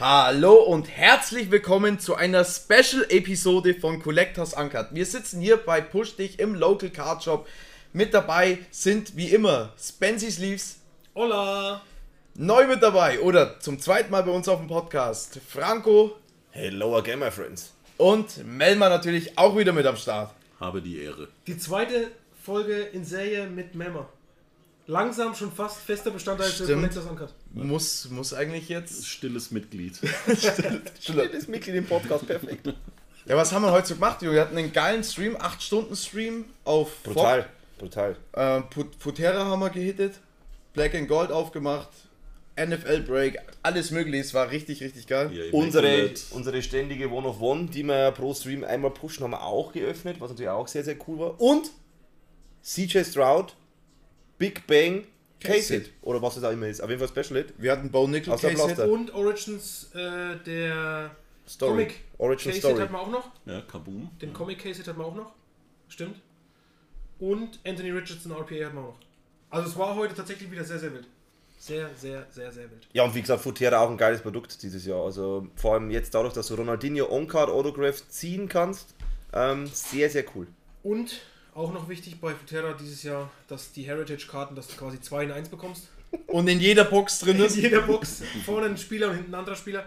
Hallo 0.00 0.54
und 0.54 0.88
herzlich 0.88 1.50
willkommen 1.50 1.98
zu 2.00 2.14
einer 2.14 2.42
Special-Episode 2.44 3.74
von 3.74 4.02
Collectors 4.02 4.54
Uncut. 4.54 4.86
Wir 4.92 5.04
sitzen 5.04 5.42
hier 5.42 5.58
bei 5.58 5.82
Push 5.82 6.16
Dich 6.16 6.38
im 6.38 6.54
Local 6.54 6.88
Card 6.88 7.22
Shop. 7.22 7.46
Mit 7.92 8.14
dabei 8.14 8.58
sind 8.70 9.14
wie 9.16 9.28
immer 9.28 9.74
Spency 9.78 10.30
Sleeves, 10.30 10.78
Hola! 11.14 11.82
neu 12.34 12.66
mit 12.66 12.82
dabei 12.82 13.20
oder 13.20 13.60
zum 13.60 13.78
zweiten 13.78 14.10
Mal 14.10 14.22
bei 14.22 14.30
uns 14.30 14.48
auf 14.48 14.58
dem 14.60 14.68
Podcast 14.68 15.38
Franco 15.46 16.16
Hello 16.52 16.96
again, 16.96 17.18
my 17.18 17.30
friends. 17.30 17.74
und 17.98 18.46
Melma 18.46 18.88
natürlich 18.88 19.36
auch 19.36 19.54
wieder 19.58 19.72
mit 19.74 19.84
am 19.84 19.96
Start. 19.96 20.32
Habe 20.58 20.80
die 20.80 21.02
Ehre. 21.02 21.28
Die 21.46 21.58
zweite 21.58 22.10
Folge 22.42 22.74
in 22.80 23.04
Serie 23.04 23.46
mit 23.48 23.74
Memmer. 23.74 24.08
Langsam 24.90 25.34
schon 25.36 25.52
fast 25.52 25.78
fester 25.78 26.10
Bestandteil 26.10 26.48
des 26.48 26.56
Stimmt. 26.56 26.72
Collectors 26.72 27.04
Uncut. 27.06 27.28
Muss, 27.54 28.08
muss 28.10 28.34
eigentlich 28.34 28.68
jetzt. 28.68 29.06
Stilles 29.06 29.52
Mitglied. 29.52 29.96
Stilles 31.00 31.46
Mitglied 31.46 31.76
im 31.76 31.86
Podcast, 31.86 32.26
perfekt. 32.26 32.74
Ja, 33.24 33.36
was 33.36 33.52
haben 33.52 33.62
wir 33.62 33.70
heute 33.70 33.86
so 33.86 33.94
gemacht? 33.94 34.20
Wir 34.22 34.40
hatten 34.40 34.56
einen 34.56 34.72
geilen 34.72 35.04
Stream, 35.04 35.36
8 35.38 35.62
Stunden 35.62 35.94
Stream 35.94 36.44
auf 36.64 37.02
Brutal, 37.04 37.46
brutal. 37.78 38.16
Äh, 38.32 38.62
Put- 38.62 38.98
Putera 38.98 39.44
haben 39.44 39.60
wir 39.60 39.70
gehittet, 39.70 40.14
Black 40.72 40.96
and 40.96 41.06
Gold 41.06 41.30
aufgemacht, 41.30 41.90
NFL 42.58 43.02
Break, 43.02 43.38
alles 43.62 43.92
mögliche. 43.92 44.24
Es 44.24 44.34
war 44.34 44.50
richtig, 44.50 44.82
richtig 44.82 45.06
geil. 45.06 45.30
Ja, 45.32 45.52
Unsere, 45.52 46.10
unsere 46.32 46.60
ständige 46.62 47.08
One 47.12 47.28
of 47.28 47.40
One, 47.40 47.66
die 47.66 47.84
wir 47.84 48.10
pro 48.10 48.34
Stream 48.34 48.64
einmal 48.64 48.90
pushen, 48.90 49.22
haben 49.22 49.30
wir 49.32 49.44
auch 49.44 49.72
geöffnet, 49.72 50.16
was 50.18 50.30
natürlich 50.30 50.50
auch 50.50 50.66
sehr, 50.66 50.82
sehr 50.82 50.96
cool 51.06 51.18
war. 51.20 51.40
Und 51.40 51.70
CJ 52.64 53.04
Stroud, 53.04 53.54
Big 54.40 54.66
Bang. 54.66 55.04
Case-It. 55.38 55.92
Oder 56.02 56.20
was 56.20 56.36
es 56.36 56.44
auch 56.44 56.50
immer 56.50 56.66
ist. 56.66 56.82
Auf 56.82 56.90
jeden 56.90 57.06
Fall 57.06 57.24
Special 57.24 57.42
Hit. 57.42 57.54
Wir 57.56 57.72
hatten 57.72 57.90
Bo 57.90 58.06
Nickel 58.06 58.32
Aus 58.32 58.40
der 58.40 58.50
Case 58.50 58.64
Blaster. 58.64 58.90
Und 58.90 59.14
Origins 59.14 59.90
äh, 59.94 60.36
der 60.44 61.14
Story. 61.48 61.70
Comic 61.70 62.00
Origin 62.18 62.52
Case 62.52 62.60
Story. 62.60 62.80
hatten 62.80 62.92
wir 62.92 63.00
auch 63.00 63.10
noch. 63.10 63.30
Ja, 63.46 63.60
Kaboom. 63.62 64.10
Den 64.20 64.32
Comic 64.32 64.58
Case 64.58 64.82
hatten 64.84 64.98
wir 64.98 65.04
auch 65.04 65.14
noch. 65.14 65.32
Stimmt. 65.88 66.20
Und 67.18 67.58
Anthony 67.66 67.90
Richardson 67.90 68.32
RPA 68.32 68.66
hatten 68.66 68.76
wir 68.76 68.80
auch 68.80 68.94
noch. 68.94 68.98
Also 69.50 69.68
es 69.68 69.78
war 69.78 69.94
heute 69.96 70.14
tatsächlich 70.14 70.50
wieder 70.50 70.64
sehr, 70.64 70.78
sehr 70.78 70.92
wild. 70.92 71.06
Sehr, 71.58 71.90
sehr, 71.94 72.26
sehr, 72.30 72.52
sehr 72.52 72.70
wild. 72.70 72.88
Ja, 72.92 73.04
und 73.04 73.14
wie 73.14 73.20
gesagt, 73.20 73.42
Futera 73.42 73.80
auch 73.80 73.90
ein 73.90 73.98
geiles 73.98 74.22
Produkt 74.22 74.62
dieses 74.62 74.86
Jahr. 74.86 75.04
Also 75.04 75.46
vor 75.56 75.74
allem 75.74 75.90
jetzt 75.90 76.14
dadurch, 76.14 76.32
dass 76.32 76.46
du 76.46 76.54
Ronaldinho 76.54 77.10
On-Card 77.10 77.50
Autograph 77.50 78.08
ziehen 78.08 78.48
kannst, 78.48 78.94
ähm, 79.32 79.66
sehr, 79.66 80.08
sehr 80.08 80.24
cool. 80.34 80.46
Und 80.82 81.20
auch 81.54 81.72
noch 81.72 81.88
wichtig 81.88 82.20
bei 82.20 82.34
Futera 82.34 82.74
dieses 82.74 83.02
Jahr, 83.02 83.30
dass 83.48 83.72
die 83.72 83.82
Heritage-Karten, 83.82 84.54
dass 84.54 84.68
du 84.68 84.76
quasi 84.76 85.00
2 85.00 85.24
in 85.24 85.32
1 85.32 85.48
bekommst. 85.48 85.88
Und 86.26 86.48
in 86.48 86.60
jeder 86.60 86.84
Box 86.84 87.20
drin 87.20 87.36
In 87.36 87.44
ist. 87.44 87.56
jeder 87.56 87.82
Box 87.82 88.22
vorne 88.44 88.66
ein 88.66 88.76
Spieler 88.76 89.10
und 89.10 89.16
hinten 89.16 89.34
ein 89.34 89.40
anderer 89.40 89.56
Spieler. 89.56 89.86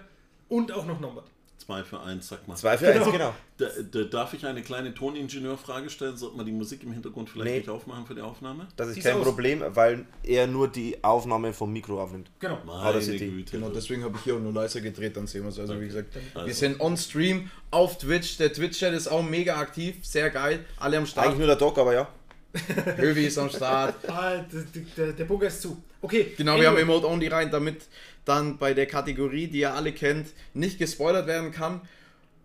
Und 0.50 0.72
auch 0.72 0.86
noch 0.86 1.00
numbered. 1.00 1.26
Zwei 1.66 1.82
für 1.84 2.02
eins, 2.02 2.28
sag 2.28 2.46
mal. 2.48 2.56
Zwei 2.58 2.78
für 2.78 2.90
eins, 2.92 3.10
genau. 3.10 3.34
Da, 3.58 3.68
da 3.90 4.04
darf 4.04 4.34
ich 4.34 4.46
eine 4.46 4.62
kleine 4.62 4.94
Toningenieurfrage 4.94 5.90
stellen? 5.90 6.18
Sollte 6.18 6.36
man 6.36 6.46
die 6.46 6.52
Musik 6.52 6.84
im 6.84 6.92
Hintergrund 6.92 7.30
vielleicht 7.30 7.50
Nee. 7.52 7.58
nicht 7.60 7.70
aufmachen 7.70 8.06
für 8.06 8.16
die 8.16 8.22
Aufnahme? 8.22 8.68
Das 8.76 8.90
ist 8.90 8.96
Sieht's 8.96 9.08
kein 9.08 9.18
aus. 9.18 9.24
Problem, 9.24 9.64
weil 9.70 10.06
er 10.24 10.48
nur 10.48 10.68
die 10.68 11.02
Aufnahme 11.04 11.54
vom 11.54 11.72
Mikro 11.72 12.02
aufnimmt. 12.02 12.30
Genau. 12.40 12.58
Meine 12.66 13.02
City. 13.02 13.28
Güte. 13.30 13.58
Genau, 13.58 13.70
deswegen 13.70 14.04
habe 14.04 14.18
ich 14.18 14.24
hier 14.24 14.36
auch 14.36 14.40
nur 14.40 14.52
leiser 14.52 14.82
gedreht, 14.82 15.16
dann 15.16 15.26
sehen 15.28 15.44
wir 15.44 15.50
es. 15.50 15.60
Also 15.60 15.80
wie 15.80 15.88
gesagt, 15.88 16.14
wir 16.34 16.42
Also. 16.42 16.54
sind 16.54 16.82
on 16.82 16.98
Stream 16.98 17.50
auf 17.72 17.98
Twitch. 17.98 18.38
Der 18.38 18.52
Twitch-Chat 18.52 18.94
ist 18.94 19.08
auch 19.08 19.24
mega 19.24 19.56
aktiv, 19.58 19.96
sehr 20.06 20.30
geil. 20.32 20.66
Alle 20.78 20.98
am 20.98 21.04
Eigentlich 21.04 21.12
Start. 21.12 21.38
nur 21.38 21.48
der 21.48 21.56
Doc, 21.56 21.78
aber 21.78 21.94
ja. 21.94 22.08
Hövi 22.98 23.26
ist 23.28 23.38
am 23.38 23.50
Start. 23.50 23.96
Ah, 24.10 24.38
der, 24.38 24.64
der, 24.98 25.14
der 25.14 25.26
Bunker 25.26 25.48
ist 25.48 25.62
zu. 25.62 25.82
Okay. 26.04 26.34
Genau, 26.38 26.60
wir 26.60 26.68
haben. 26.68 26.78
Emote 26.78 27.08
Only 27.08 27.28
rein, 27.30 27.50
damit 27.50 27.88
dann 28.26 28.58
bei 28.58 28.74
der 28.76 28.86
Kategorie, 28.86 29.48
die 29.48 29.60
ihr 29.60 29.74
alle 29.74 29.92
kennt, 29.94 30.28
nicht 30.54 30.78
gespoilert 30.78 31.26
werden 31.28 31.52
kann. 31.52 31.82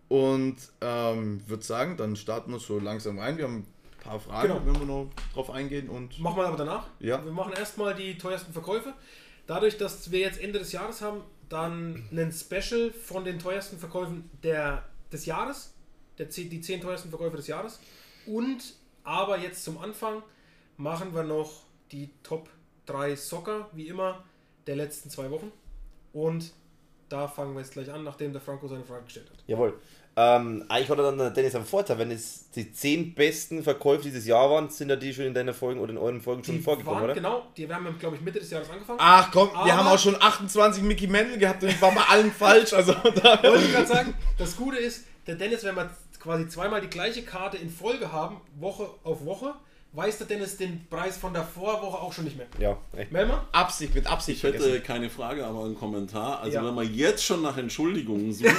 Und 0.07 0.55
ähm, 0.81 1.41
würde 1.47 1.63
sagen, 1.63 1.95
dann 1.97 2.15
starten 2.15 2.51
wir 2.51 2.59
so 2.59 2.79
langsam 2.79 3.19
rein. 3.19 3.37
Wir 3.37 3.43
haben 3.45 3.57
ein 3.57 3.67
paar 4.03 4.19
Fragen, 4.19 4.47
Genau. 4.47 4.65
wenn 4.65 4.79
wir 4.79 4.85
noch 4.87 5.09
drauf 5.33 5.51
eingehen. 5.51 5.87
Und 5.89 6.19
Machen 6.19 6.37
wir 6.37 6.47
aber 6.47 6.57
danach. 6.57 6.87
Ja. 6.99 7.23
Wir 7.23 7.31
machen 7.31 7.53
erstmal 7.53 7.93
die 7.93 8.17
teuersten 8.17 8.51
Verkäufe. 8.51 8.93
Dadurch, 9.45 9.77
dass 9.77 10.09
wir 10.11 10.19
jetzt 10.19 10.39
Ende 10.41 10.57
des 10.59 10.71
Jahres 10.71 11.01
haben, 11.01 11.21
dann 11.49 12.03
einen 12.11 12.31
Special 12.31 12.91
von 12.91 13.23
den 13.23 13.39
teuersten 13.39 13.77
Verkäufen 13.77 14.29
der, 14.43 14.83
des 15.11 15.25
Jahres. 15.25 15.73
Der, 16.17 16.29
zehn- 16.29 16.49
die 16.49 16.59
10 16.61 16.81
teuersten 16.81 17.09
Verkäufe 17.09 17.37
des 17.37 17.47
Jahres. 17.47 17.79
Und 18.25 18.73
aber 19.03 19.37
jetzt 19.39 19.63
zum 19.63 19.77
Anfang 19.77 20.21
machen 20.77 21.13
wir 21.15 21.23
noch 21.23 21.63
die 21.91 22.09
Top 22.23 22.49
3 22.89 23.15
Soccer, 23.15 23.69
wie 23.73 23.87
immer, 23.87 24.23
der 24.67 24.75
letzten 24.75 25.09
zwei 25.09 25.29
Wochen. 25.31 25.51
Und 26.13 26.51
da 27.09 27.27
fangen 27.27 27.53
wir 27.53 27.61
jetzt 27.61 27.73
gleich 27.73 27.91
an, 27.91 28.03
nachdem 28.03 28.31
der 28.33 28.41
Franco 28.41 28.67
seine 28.67 28.83
Frage 28.83 29.03
gestellt 29.05 29.29
hat. 29.29 29.37
Jawohl. 29.47 29.73
Ähm, 30.15 30.65
eigentlich 30.67 30.89
hat 30.89 30.97
er 30.97 31.03
dann 31.05 31.17
der 31.17 31.29
Dennis 31.29 31.55
einen 31.55 31.65
Vorteil, 31.65 31.97
wenn 31.97 32.11
es 32.11 32.49
die 32.51 32.73
10 32.73 33.13
besten 33.13 33.63
Verkäufe 33.63 34.03
dieses 34.03 34.25
Jahr 34.25 34.49
waren, 34.49 34.69
sind 34.69 34.89
ja 34.89 34.95
die 34.97 35.13
schon 35.13 35.25
in 35.25 35.33
deiner 35.33 35.53
Folgen 35.53 35.79
oder 35.79 35.91
in 35.91 35.97
euren 35.97 36.19
Folgen 36.19 36.43
schon 36.43 36.55
Die 36.57 36.61
vorgekommen, 36.61 36.95
waren, 36.97 37.05
oder? 37.05 37.13
genau, 37.13 37.43
die 37.55 37.71
haben, 37.71 37.97
glaube 37.99 38.17
ich, 38.17 38.21
Mitte 38.21 38.39
des 38.39 38.49
Jahres 38.49 38.69
angefangen. 38.69 38.99
Ach 39.01 39.29
komm, 39.31 39.49
wir 39.51 39.57
Aber- 39.59 39.77
haben 39.77 39.87
auch 39.87 39.99
schon 39.99 40.21
28 40.21 40.83
Mickey 40.83 41.07
Mendel 41.07 41.37
gehabt 41.37 41.63
und 41.63 41.69
ich 41.69 41.81
war 41.81 41.93
bei 41.93 42.01
allen 42.01 42.31
falsch. 42.33 42.73
Also 42.73 42.91
da, 43.23 43.41
wollte 43.43 43.63
ich 43.63 43.71
gerade 43.71 43.87
sagen, 43.87 44.13
das 44.37 44.57
Gute 44.57 44.77
ist, 44.77 45.05
der 45.25 45.35
Dennis, 45.35 45.63
wenn 45.63 45.75
wir 45.75 45.89
quasi 46.19 46.47
zweimal 46.49 46.81
die 46.81 46.89
gleiche 46.89 47.21
Karte 47.23 47.55
in 47.57 47.69
Folge 47.69 48.11
haben, 48.11 48.41
Woche 48.59 48.89
auf 49.03 49.23
Woche, 49.23 49.53
weiß 49.93 50.19
der 50.19 50.27
Dennis 50.27 50.55
den 50.57 50.85
Preis 50.89 51.17
von 51.17 51.33
der 51.33 51.43
Vorwoche 51.43 51.97
auch 51.97 52.13
schon 52.13 52.25
nicht 52.25 52.37
mehr. 52.37 52.45
Ja, 52.59 52.77
echt. 52.95 53.11
Melma? 53.11 53.47
Absicht, 53.51 53.95
mit 53.95 54.05
Absicht 54.05 54.37
Ich 54.37 54.43
hätte 54.43 54.59
vergessen. 54.59 54.83
keine 54.83 55.09
Frage, 55.09 55.45
aber 55.45 55.65
einen 55.65 55.75
Kommentar. 55.77 56.41
Also 56.41 56.57
Ja. 56.57 56.65
wenn 56.65 56.75
man 56.75 56.93
jetzt 56.93 57.23
schon 57.25 57.41
nach 57.41 57.57
Entschuldigungen 57.57 58.31
sucht, 58.31 58.53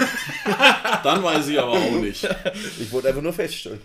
dann 1.04 1.22
weiß 1.22 1.46
ich 1.48 1.60
aber 1.60 1.72
auch 1.72 1.90
nicht. 2.00 2.28
Ich 2.80 2.90
wollte 2.90 3.08
einfach 3.08 3.22
nur 3.22 3.32
feststellen. 3.32 3.80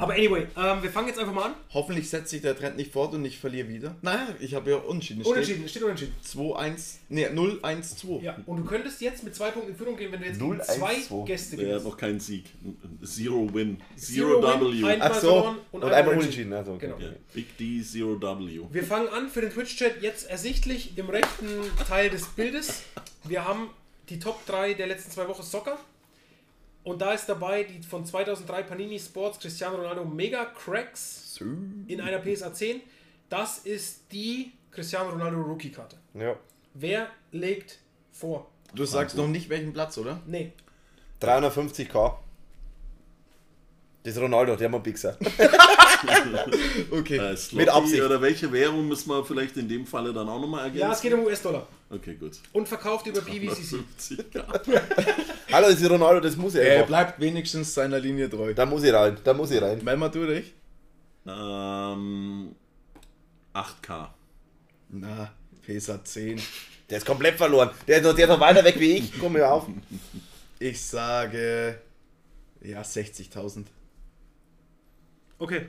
Aber 0.00 0.12
anyway, 0.14 0.46
ähm, 0.56 0.80
wir 0.80 0.90
fangen 0.90 1.08
jetzt 1.08 1.18
einfach 1.18 1.32
mal 1.34 1.46
an. 1.46 1.54
Hoffentlich 1.74 2.08
setzt 2.08 2.30
sich 2.30 2.40
der 2.40 2.56
Trend 2.56 2.76
nicht 2.76 2.92
fort 2.92 3.14
und 3.14 3.24
ich 3.24 3.38
verliere 3.38 3.68
wieder. 3.68 3.96
Naja, 4.00 4.28
ich 4.38 4.54
habe 4.54 4.70
ja 4.70 4.76
unentschieden. 4.76 5.22
Unentschieden, 5.22 5.64
es 5.64 5.72
steht 5.72 5.82
unentschieden. 5.82 6.14
Steht 6.24 6.40
2-1, 6.40 6.94
nee, 7.08 7.26
0-1-2. 7.26 8.22
Ja, 8.22 8.36
und 8.46 8.58
du 8.58 8.64
könntest 8.64 9.00
jetzt 9.00 9.24
mit 9.24 9.34
zwei 9.34 9.50
Punkten 9.50 9.72
in 9.72 9.76
Führung 9.76 9.96
gehen, 9.96 10.12
wenn 10.12 10.20
du 10.20 10.26
jetzt 10.26 10.38
0, 10.40 10.56
gegen 10.56 10.62
zwei 10.62 10.94
1, 10.94 11.08
2. 11.08 11.24
Gäste 11.26 11.56
Der 11.56 11.64
hat 11.64 11.70
gewinnst. 11.70 11.86
noch 11.86 11.96
keinen 11.96 12.20
Sieg. 12.20 12.44
Zero 13.04 13.52
Win. 13.52 13.78
Zero 13.96 14.40
Zero, 14.40 14.60
Win, 14.60 14.82
W. 14.82 14.86
einmal 14.88 15.08
Ach 15.10 15.14
so. 15.14 15.20
verloren 15.20 15.56
Und, 15.72 15.84
einmal 15.84 16.16
unentschieden. 16.16 16.52
Also, 16.52 16.72
okay. 16.74 16.86
Genau. 16.86 16.98
Ja, 16.98 17.08
Big 17.34 17.56
D, 17.56 17.82
Zero 17.82 18.20
W. 18.20 18.60
Wir 18.70 18.84
fangen 18.84 19.08
an 19.08 19.28
für 19.28 19.40
den 19.40 19.50
Twitch-Chat 19.50 20.00
jetzt 20.00 20.30
ersichtlich 20.30 20.96
im 20.96 21.10
rechten 21.10 21.48
Teil 21.88 22.08
des 22.10 22.26
Bildes. 22.28 22.82
Wir 23.24 23.44
haben 23.44 23.70
die 24.10 24.20
Top 24.20 24.46
3 24.46 24.74
der 24.74 24.86
letzten 24.86 25.10
zwei 25.10 25.26
Wochen 25.26 25.42
Soccer. 25.42 25.76
Und 26.88 27.02
da 27.02 27.12
ist 27.12 27.28
dabei 27.28 27.64
die 27.64 27.82
von 27.82 28.06
2003 28.06 28.62
Panini 28.62 28.98
Sports 28.98 29.38
Cristiano 29.38 29.76
Ronaldo 29.76 30.06
Mega 30.06 30.46
Cracks 30.46 31.38
in 31.86 32.00
einer 32.00 32.18
PSA 32.18 32.54
10. 32.54 32.80
Das 33.28 33.58
ist 33.58 34.10
die 34.10 34.52
Cristiano 34.70 35.10
Ronaldo 35.10 35.38
Rookie-Karte. 35.42 35.98
Ja. 36.14 36.34
Wer 36.72 37.08
legt 37.30 37.78
vor? 38.10 38.46
Du 38.74 38.86
sagst 38.86 39.18
noch 39.18 39.28
nicht 39.28 39.50
welchen 39.50 39.74
Platz, 39.74 39.98
oder? 39.98 40.22
Nee. 40.26 40.52
350k. 41.20 42.14
Das 44.02 44.14
ist 44.14 44.22
Ronaldo, 44.22 44.56
der 44.56 44.70
Mobixer. 44.70 45.18
Okay. 46.92 47.16
Äh, 47.16 47.36
Slotty 47.36 47.56
Mit 47.56 47.68
Absicht. 47.68 48.02
Oder 48.02 48.22
welche 48.22 48.52
Währung 48.52 48.86
müssen 48.86 49.10
wir 49.10 49.24
vielleicht 49.24 49.56
in 49.56 49.68
dem 49.68 49.84
Falle 49.84 50.12
dann 50.12 50.28
auch 50.28 50.40
nochmal 50.40 50.60
ergänzen? 50.66 50.80
Ja, 50.80 50.92
es 50.92 51.00
geht 51.00 51.12
um 51.12 51.24
US-Dollar. 51.24 51.66
Okay, 51.90 52.14
gut. 52.14 52.38
Und 52.52 52.68
verkauft 52.68 53.08
über 53.08 53.20
PVCC. 53.20 54.24
50, 55.48 55.50
ja. 55.50 55.56
Hallo, 55.56 55.68
das 55.70 55.80
ist 55.80 55.90
Ronaldo, 55.90 56.20
das 56.20 56.36
muss 56.36 56.54
ich 56.54 56.60
Er 56.60 56.74
einfach. 56.74 56.86
bleibt 56.86 57.20
wenigstens 57.20 57.74
seiner 57.74 57.98
Linie 57.98 58.28
treu. 58.30 58.54
Da 58.54 58.66
muss 58.66 58.82
ich 58.84 58.92
rein, 58.92 59.16
da 59.24 59.34
muss 59.34 59.50
ich 59.50 59.60
rein. 59.60 59.80
Melma, 59.82 60.08
du 60.08 60.26
dich? 60.26 60.54
ähm, 61.26 62.54
8K. 63.54 64.08
Na, 64.90 65.32
PSA 65.66 66.02
10. 66.02 66.40
Der 66.88 66.98
ist 66.98 67.06
komplett 67.06 67.36
verloren. 67.36 67.70
Der 67.86 67.98
ist 67.98 68.04
noch, 68.04 68.14
der 68.14 68.24
ist 68.24 68.30
noch 68.30 68.40
weiter 68.40 68.64
weg 68.64 68.76
wie 68.80 68.92
ich. 68.96 69.18
Komm 69.20 69.34
mir 69.34 69.46
auf. 69.50 69.66
Ich 70.58 70.80
sage, 70.82 71.78
ja, 72.62 72.80
60.000. 72.80 73.64
Okay. 75.38 75.68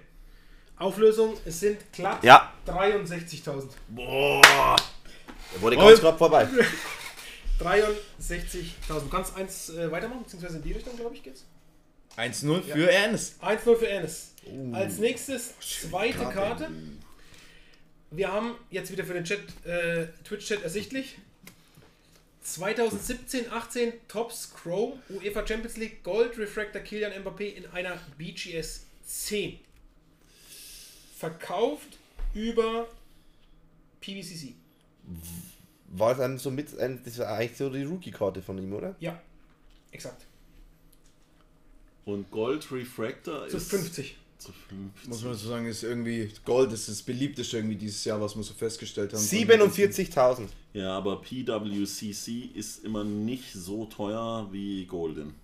Auflösung, 0.77 1.35
es 1.45 1.59
sind 1.59 1.91
glatt 1.91 2.23
Ja. 2.23 2.53
63.000. 2.65 3.65
Boah. 3.89 4.75
Der 5.53 5.61
wurde 5.61 5.75
ganz 5.75 5.99
knapp 5.99 6.17
vorbei. 6.17 6.47
63.000. 7.59 8.63
Du 8.87 9.09
kannst 9.09 9.35
eins 9.35 9.69
äh, 9.69 9.91
weitermachen, 9.91 10.23
beziehungsweise 10.23 10.57
in 10.57 10.63
die 10.63 10.71
Richtung, 10.73 10.95
glaube 10.95 11.15
ich, 11.15 11.23
geht's. 11.23 11.45
1-0 12.17 12.61
für 12.63 12.91
Ernst. 12.91 13.41
1-0 13.41 13.75
für 13.75 13.87
Ennis. 13.87 14.33
Als 14.73 14.97
nächstes 14.97 15.53
zweite 15.59 16.17
Karte. 16.17 16.33
Karte. 16.33 16.71
Wir 18.11 18.31
haben 18.31 18.55
jetzt 18.71 18.91
wieder 18.91 19.03
für 19.03 19.13
den 19.13 19.23
Chat, 19.23 19.39
äh, 19.65 20.07
Twitch-Chat 20.23 20.63
ersichtlich. 20.63 21.17
2017-18 22.45 23.93
Tops 24.07 24.51
Chrome 24.53 24.99
UEFA 25.09 25.45
Champions 25.45 25.77
League 25.77 26.03
Gold 26.03 26.37
Refractor 26.37 26.81
Kilian 26.81 27.11
Mbappé 27.23 27.53
in 27.53 27.67
einer 27.67 27.99
BGS 28.17 28.85
10. 29.05 29.59
Verkauft 31.15 31.97
über 32.33 32.87
PVCC. 34.01 34.55
War 35.91 36.15
dann 36.15 36.37
so 36.37 36.51
mit, 36.51 36.77
ein, 36.79 37.01
das 37.03 37.17
war 37.19 37.27
eigentlich 37.27 37.57
so 37.57 37.69
die 37.69 37.83
Rookie-Karte 37.83 38.41
von 38.41 38.57
ihm, 38.57 38.73
oder? 38.73 38.95
Ja, 38.99 39.21
exakt. 39.91 40.25
Und 42.05 42.29
Gold 42.31 42.71
Refractor 42.71 43.47
Zu 43.47 43.57
ist 43.57 43.69
50. 43.69 44.17
zu 44.37 44.51
50. 44.51 45.09
Muss 45.09 45.23
man 45.23 45.33
so 45.35 45.49
sagen, 45.49 45.65
ist 45.67 45.83
irgendwie 45.83 46.31
Gold 46.43 46.71
ist 46.73 46.89
das 46.89 47.01
beliebteste 47.01 47.57
irgendwie 47.57 47.75
dieses 47.75 48.03
Jahr, 48.05 48.19
was 48.19 48.35
wir 48.35 48.43
so 48.43 48.53
festgestellt 48.53 49.13
haben. 49.13 49.21
47.000. 49.21 50.47
Ja, 50.73 50.97
aber 50.97 51.21
PWCC 51.21 52.51
ist 52.55 52.83
immer 52.83 53.03
nicht 53.03 53.53
so 53.53 53.85
teuer 53.85 54.47
wie 54.51 54.85
Golden. 54.85 55.35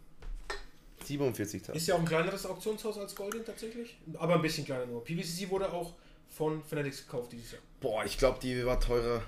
47.000. 1.07 1.73
Ist 1.73 1.87
ja 1.87 1.95
auch 1.95 1.99
ein 1.99 2.05
kleineres 2.05 2.45
Auktionshaus 2.45 2.97
als 2.97 3.15
Golden 3.15 3.45
tatsächlich. 3.45 3.95
Aber 4.15 4.35
ein 4.35 4.41
bisschen 4.41 4.65
kleiner 4.65 4.87
nur. 4.87 5.03
PVCC 5.03 5.49
wurde 5.49 5.71
auch 5.71 5.93
von 6.29 6.63
Fanatics 6.63 7.05
gekauft 7.05 7.31
dieses 7.31 7.51
Jahr. 7.51 7.61
Boah, 7.79 8.03
ich 8.05 8.17
glaube, 8.17 8.39
die 8.41 8.65
war 8.65 8.79
teurer. 8.79 9.21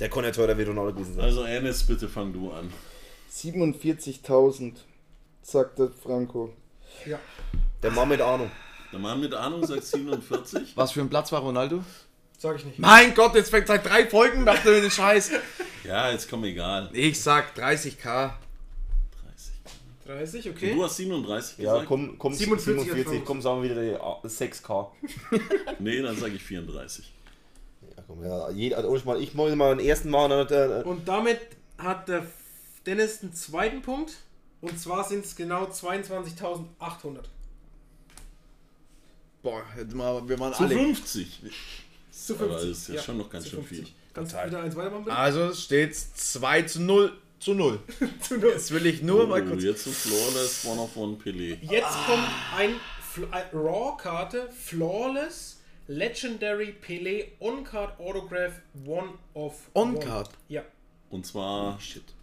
Der 0.00 0.08
kann 0.10 0.24
ja 0.24 0.30
teurer 0.32 0.56
wie 0.58 0.62
Ronaldo 0.64 0.92
gewesen 0.94 1.14
sein. 1.14 1.24
Also 1.24 1.44
Enes, 1.44 1.82
bitte 1.84 2.08
fang 2.08 2.32
du 2.32 2.50
an. 2.50 2.72
47.000, 3.32 4.72
sagt 5.42 5.78
der 5.78 5.90
Franco. 5.90 6.52
Ja. 7.06 7.18
Der 7.82 7.90
Mann 7.90 8.08
mit 8.08 8.20
Ahnung. 8.20 8.50
Der 8.92 8.98
Mann 8.98 9.20
mit 9.20 9.34
Ahnung 9.34 9.64
sagt 9.66 9.84
47. 9.84 10.76
Was 10.76 10.92
für 10.92 11.00
ein 11.00 11.08
Platz 11.10 11.30
war 11.32 11.40
Ronaldo? 11.40 11.82
Sag 12.38 12.56
ich 12.58 12.64
nicht. 12.64 12.78
Mein 12.78 13.14
Gott, 13.14 13.34
jetzt 13.34 13.50
fängt 13.50 13.66
seit 13.68 13.84
drei 13.86 14.06
Folgen 14.06 14.44
macht 14.44 14.66
er 14.66 14.80
den 14.80 14.90
Scheiß. 14.90 15.30
Ja, 15.84 16.10
jetzt 16.10 16.28
komm 16.28 16.44
egal. 16.44 16.90
Ich 16.92 17.20
sag 17.20 17.56
30k. 17.56 18.02
30. 18.02 18.34
30, 20.06 20.48
Und 20.48 20.56
okay. 20.56 20.74
Du 20.74 20.84
hast 20.84 20.96
37 20.96 21.58
Ja, 21.58 21.72
gesagt? 21.72 21.88
komm, 21.88 22.18
komm 22.18 22.34
47 22.34 22.82
47, 22.84 23.12
jetzt 23.14 23.24
komm, 23.26 23.40
sagen 23.40 23.62
wir 23.62 23.70
wieder 23.70 23.82
die 23.82 23.94
A- 23.96 24.20
6K. 24.26 24.88
Nee, 25.78 26.02
dann 26.02 26.16
sage 26.16 26.34
ich 26.34 26.42
34. 26.42 27.10
Ja, 28.08 28.14
komm, 28.14 28.24
ja, 28.24 28.50
jeder, 28.50 28.76
also 28.78 28.96
ich 28.96 29.04
mal, 29.04 29.20
ich 29.20 29.34
muss 29.34 29.54
mal 29.54 29.76
den 29.76 29.86
ersten 29.86 30.10
Mal. 30.10 30.30
Und, 30.32 30.50
äh, 30.50 30.82
Und 30.84 31.06
damit 31.08 31.40
hat 31.78 32.08
der 32.08 32.26
Dennis 32.86 33.22
einen 33.22 33.32
zweiten 33.34 33.82
Punkt. 33.82 34.12
Und 34.60 34.78
zwar 34.80 35.04
sind 35.04 35.24
es 35.24 35.36
genau 35.36 35.64
22.800. 35.66 37.24
Boah, 39.42 39.62
hätten 39.74 39.96
wir, 39.96 40.28
wir 40.28 40.38
waren 40.38 40.54
Zu 40.54 40.64
alle. 40.64 40.74
50. 40.74 41.40
Zu 42.10 42.34
Aber 42.36 42.48
das 42.48 42.64
ist 42.64 42.88
ja 42.88 43.02
schon 43.02 43.18
noch 43.18 43.28
ganz 43.28 43.44
zu 43.44 43.50
schön 43.50 43.64
viel. 43.64 43.86
Kannst 44.14 44.32
du 44.32 44.36
wieder 44.46 44.60
eins 44.62 44.74
weitermachen, 44.76 45.04
bitte? 45.04 45.16
Also 45.16 45.40
es 45.48 45.62
steht 45.64 45.94
2 45.94 46.62
zu 46.62 46.80
0 46.82 47.12
zu 47.40 47.52
0. 47.52 47.78
Zu 48.22 48.38
null. 48.38 48.52
Jetzt 48.52 48.70
will 48.70 48.86
ich 48.86 49.02
nur 49.02 49.26
mal 49.26 49.42
Oh, 49.42 49.48
kurz. 49.50 49.62
jetzt 49.64 49.86
ein 49.86 49.92
Flawless 49.92 50.64
One 50.64 50.80
of 50.80 50.96
One 50.96 51.16
Pelé. 51.22 51.58
Jetzt 51.60 51.92
kommt 52.06 52.26
ein, 52.56 52.74
ein 53.32 53.44
Raw-Karte, 53.52 54.48
Flawless, 54.50 55.53
Legendary 55.86 56.72
Pelé 56.72 57.32
On-Card 57.40 57.98
Autograph 58.00 58.60
One 58.86 59.10
of 59.34 59.70
On-Card? 59.74 60.30
Ja. 60.48 60.62
Und 61.10 61.26
zwar 61.26 61.78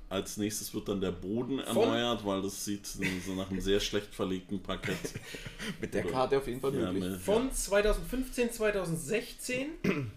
als 0.10 0.36
nächstes 0.38 0.74
wird 0.74 0.90
dann 0.90 1.00
der 1.00 1.12
Boden 1.12 1.60
erneuert, 1.60 2.26
weil 2.26 2.42
das 2.42 2.66
sieht 2.66 2.86
so 2.86 3.02
nach 3.34 3.50
einem 3.50 3.62
sehr 3.62 3.80
schlecht 3.80 4.14
verlegten 4.14 4.62
Parkett. 4.62 4.98
Mit 5.80 5.94
der 5.94 6.04
Karte 6.04 6.38
auf 6.38 6.48
jeden 6.48 6.60
Fall 6.60 6.74
Ja, 6.76 6.92
möglich. 6.92 7.12
ne, 7.12 7.20
Von 7.20 7.52
2015, 7.52 8.52
2016. 8.52 9.68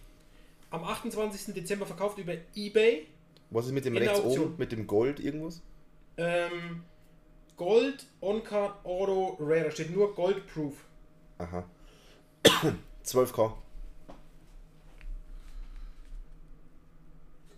am 0.71 0.83
28. 0.85 1.55
Dezember 1.55 1.87
verkauft 1.87 2.19
über 2.19 2.35
Ebay. 2.57 3.07
was 3.51 3.67
ist 3.67 3.73
mit 3.73 3.85
dem 3.85 3.97
rechts 3.97 4.19
oben, 4.21 4.55
mit 4.59 4.73
dem 4.73 4.87
Gold 4.89 5.21
irgendwas? 5.21 5.63
Ähm, 6.17 6.83
Gold 7.57 8.07
On-Card 8.21 8.85
Auto 8.85 9.37
Rare. 9.39 9.65
Da 9.67 9.71
steht 9.71 9.95
nur 9.95 10.13
Gold 10.15 10.45
Proof. 10.49 10.75
Aha. 11.39 11.65
12K. 13.05 13.53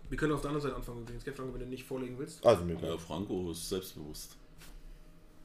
Wir 0.09 0.17
können 0.17 0.33
auf 0.33 0.41
der 0.41 0.51
anderen 0.51 0.61
Seite 0.61 0.75
anfangen 0.75 1.01
übrigens, 1.01 1.23
gell, 1.25 1.33
Franco, 1.33 1.53
wenn 1.53 1.61
du 1.61 1.65
nicht 1.67 1.83
vorlegen 1.83 2.17
willst. 2.17 2.45
Also 2.45 2.63
mir 2.63 2.75
ja, 2.75 2.79
geil. 2.79 2.97
Franco 2.97 3.51
ist 3.51 3.67
selbstbewusst. 3.67 4.35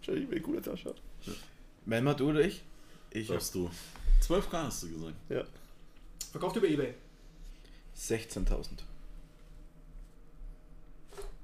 Schau, 0.02 0.12
ich 0.12 0.31
will 0.31 0.40
gute 0.40 0.62
Tasche. 0.62 0.94
Melma, 1.84 2.14
du 2.14 2.31
oder 2.31 2.40
ich? 2.40 2.62
Ich 3.10 3.28
Darfst 3.28 3.54
du. 3.54 3.70
12k 4.22 4.52
hast 4.52 4.82
du 4.84 4.88
gesagt. 4.88 5.14
Ja. 5.28 5.44
Verkauft 6.31 6.56
über 6.56 6.69
Ebay. 6.69 6.94
16.000. 7.96 8.69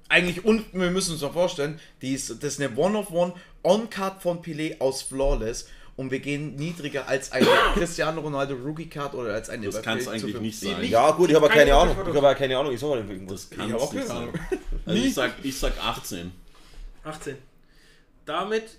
Eigentlich, 0.08 0.44
und 0.44 0.72
wir 0.72 0.90
müssen 0.90 1.12
uns 1.12 1.20
doch 1.20 1.34
vorstellen, 1.34 1.78
die 2.00 2.14
ist, 2.14 2.30
das 2.30 2.54
ist 2.54 2.60
eine 2.60 2.74
One-of-One 2.76 3.34
On-Card 3.62 4.22
von 4.22 4.42
Pelé 4.42 4.80
aus 4.80 5.02
Flawless 5.02 5.68
und 5.98 6.12
wir 6.12 6.20
gehen 6.20 6.54
niedriger 6.54 7.08
als 7.08 7.32
eine 7.32 7.44
Cristiano 7.74 8.20
Ronaldo 8.20 8.54
Rookie-Card 8.54 9.14
oder 9.14 9.34
als 9.34 9.50
eine 9.50 9.66
Das 9.66 9.82
kann 9.82 9.98
es 9.98 10.06
eigentlich 10.06 10.40
nicht 10.40 10.60
sein. 10.60 10.82
Ja, 10.84 11.10
gut, 11.10 11.28
ich 11.28 11.34
habe 11.34 11.48
Keine 11.48 11.72
keine 11.72 11.74
Ahnung. 11.76 11.96
Ich 12.08 12.22
habe 12.22 12.34
keine 12.36 12.56
Ahnung. 12.56 12.72
Ich 12.72 12.80
sag 12.80 12.88
mal. 12.88 13.04
Das 13.26 13.50
kann 13.50 13.68
es 13.68 13.74
auch 13.74 13.92
nicht 13.92 14.06
keine 14.06 14.20
sein. 14.20 14.28
Ahnung. 14.28 14.34
Also 14.86 15.02
ich 15.02 15.12
sag, 15.12 15.32
ich 15.42 15.58
sag 15.58 15.72
18. 15.84 16.32
18. 17.04 17.36
Damit 18.24 18.78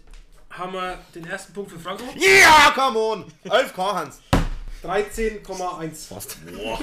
haben 0.49 0.73
wir 0.73 0.97
den 1.13 1.27
ersten 1.27 1.53
Punkt 1.53 1.71
für 1.71 1.79
Franco. 1.79 2.03
Ja, 2.15 2.71
come 2.73 2.97
on! 2.97 3.25
11K, 3.45 3.93
Hans. 3.93 4.21
13,1. 4.83 6.07
Fast. 6.07 6.37
Boah. 6.51 6.79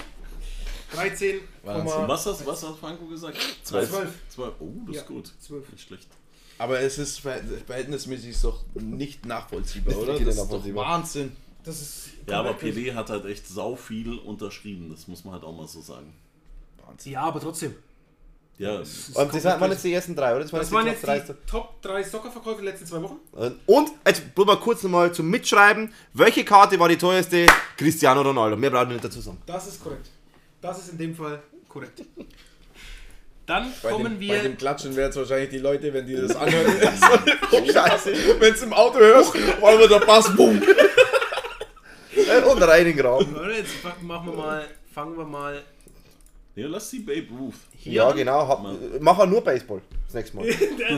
13,1. 0.94 1.40
Was 2.08 2.26
hast, 2.26 2.46
was 2.46 2.62
hat 2.62 2.76
Franco 2.78 3.06
gesagt? 3.06 3.38
12. 3.64 3.90
12. 4.28 4.54
Oh, 4.60 4.68
das 4.86 4.96
Ja, 4.96 5.00
ist 5.00 5.08
gut. 5.08 5.32
12. 5.40 5.72
Nicht 5.72 5.88
schlecht. 5.88 6.06
Aber 6.58 6.80
es 6.80 6.98
ist 6.98 7.18
verhält- 7.20 7.64
verhältnismäßig 7.66 8.40
doch 8.40 8.62
nicht 8.74 9.26
nachvollziehbar, 9.26 9.94
Nicht 9.94 10.02
oder? 10.08 10.18
Das 10.24 10.36
ist 10.38 10.52
doch. 10.52 10.74
Wahnsinn. 10.74 11.32
Das 11.64 11.80
ist. 11.82 12.08
Ja, 12.28 12.40
aber 12.40 12.52
Pelé 12.52 12.94
hat 12.94 13.10
halt 13.10 13.24
echt 13.26 13.46
sau 13.46 13.76
viel 13.76 14.18
unterschrieben. 14.18 14.88
Das 14.90 15.06
muss 15.08 15.24
man 15.24 15.34
halt 15.34 15.44
auch 15.44 15.56
mal 15.56 15.68
so 15.68 15.80
sagen. 15.80 16.12
Wahnsinn. 16.86 17.12
Ja, 17.12 17.22
aber 17.22 17.40
trotzdem. 17.40 17.74
Ja, 18.58 18.78
Und 18.78 18.86
das 19.34 19.44
waren 19.44 19.70
jetzt 19.70 19.84
die 19.84 19.92
ersten 19.92 20.16
drei, 20.16 20.34
oder? 20.34 20.40
Das 20.44 20.50
waren 20.52 20.60
Das 20.60 20.68
jetzt 20.70 20.74
waren 20.74 20.84
die 20.86 20.90
jetzt 20.92 21.46
Top 21.46 21.82
die 21.82 21.82
drei. 21.82 21.98
Top 21.98 22.02
3 22.02 22.02
Soccerverkäufe 22.04 22.62
der 22.62 22.72
letzten 22.72 22.86
zwei 22.86 23.02
Wochen. 23.02 23.16
Und, 23.66 23.90
jetzt 24.06 24.34
bloß 24.34 24.46
mal 24.46 24.56
kurz 24.58 24.82
nochmal 24.82 25.12
zum 25.12 25.28
Mitschreiben. 25.28 25.92
Welche 26.14 26.42
Karte 26.42 26.78
war 26.80 26.88
die 26.88 26.96
teuerste? 26.96 27.46
Cristiano 27.76 28.22
Ronaldo. 28.22 28.56
Mehr 28.56 28.70
brauchen 28.70 28.88
wir 28.88 28.94
nicht 28.94 29.04
dazu 29.04 29.20
sagen. 29.20 29.36
Das 29.44 29.66
ist 29.66 29.82
korrekt. 29.84 30.08
Das 30.62 30.78
ist 30.78 30.88
in 30.88 30.96
dem 30.96 31.14
Fall 31.14 31.42
korrekt. 31.68 32.02
Dann 33.46 33.72
Bei 33.82 33.90
kommen 33.90 34.04
dem, 34.14 34.20
wir. 34.20 34.34
bei 34.36 34.42
dem 34.42 34.56
Klatschen 34.58 34.96
werden 34.96 35.10
es 35.10 35.16
wahrscheinlich 35.16 35.50
die 35.50 35.58
Leute, 35.58 35.92
wenn 35.94 36.06
die 36.06 36.16
das 36.16 36.34
anhören. 36.36 36.66
oh, 37.52 37.64
Scheiße. 37.72 38.12
Wenn 38.40 38.52
es 38.54 38.62
im 38.62 38.72
Auto 38.72 38.98
hörst, 38.98 39.34
wollen 39.60 39.78
wir 39.78 39.88
der 39.88 40.00
Bass, 40.00 40.34
boom. 40.34 40.60
Äh, 42.14 42.42
Und 42.50 42.62
rein 42.62 42.80
in 42.80 42.86
den 42.88 42.96
Graben. 42.96 43.36
Jetzt 43.56 43.74
machen 44.02 44.26
wir 44.30 44.36
mal, 44.36 44.66
fangen 44.92 45.16
wir 45.16 45.24
mal 45.24 45.62
ja 46.56 46.68
lass 46.68 46.88
die 46.90 47.00
Babe 47.00 47.26
Ruth. 47.38 47.54
hier 47.76 47.92
Ja, 47.92 48.08
an. 48.08 48.16
genau. 48.16 48.48
Hab, 48.48 48.64
mach 49.00 49.18
auch 49.18 49.26
nur 49.26 49.44
Baseball. 49.44 49.82
Das 50.06 50.14
nächste 50.14 50.36
Mal. 50.38 50.48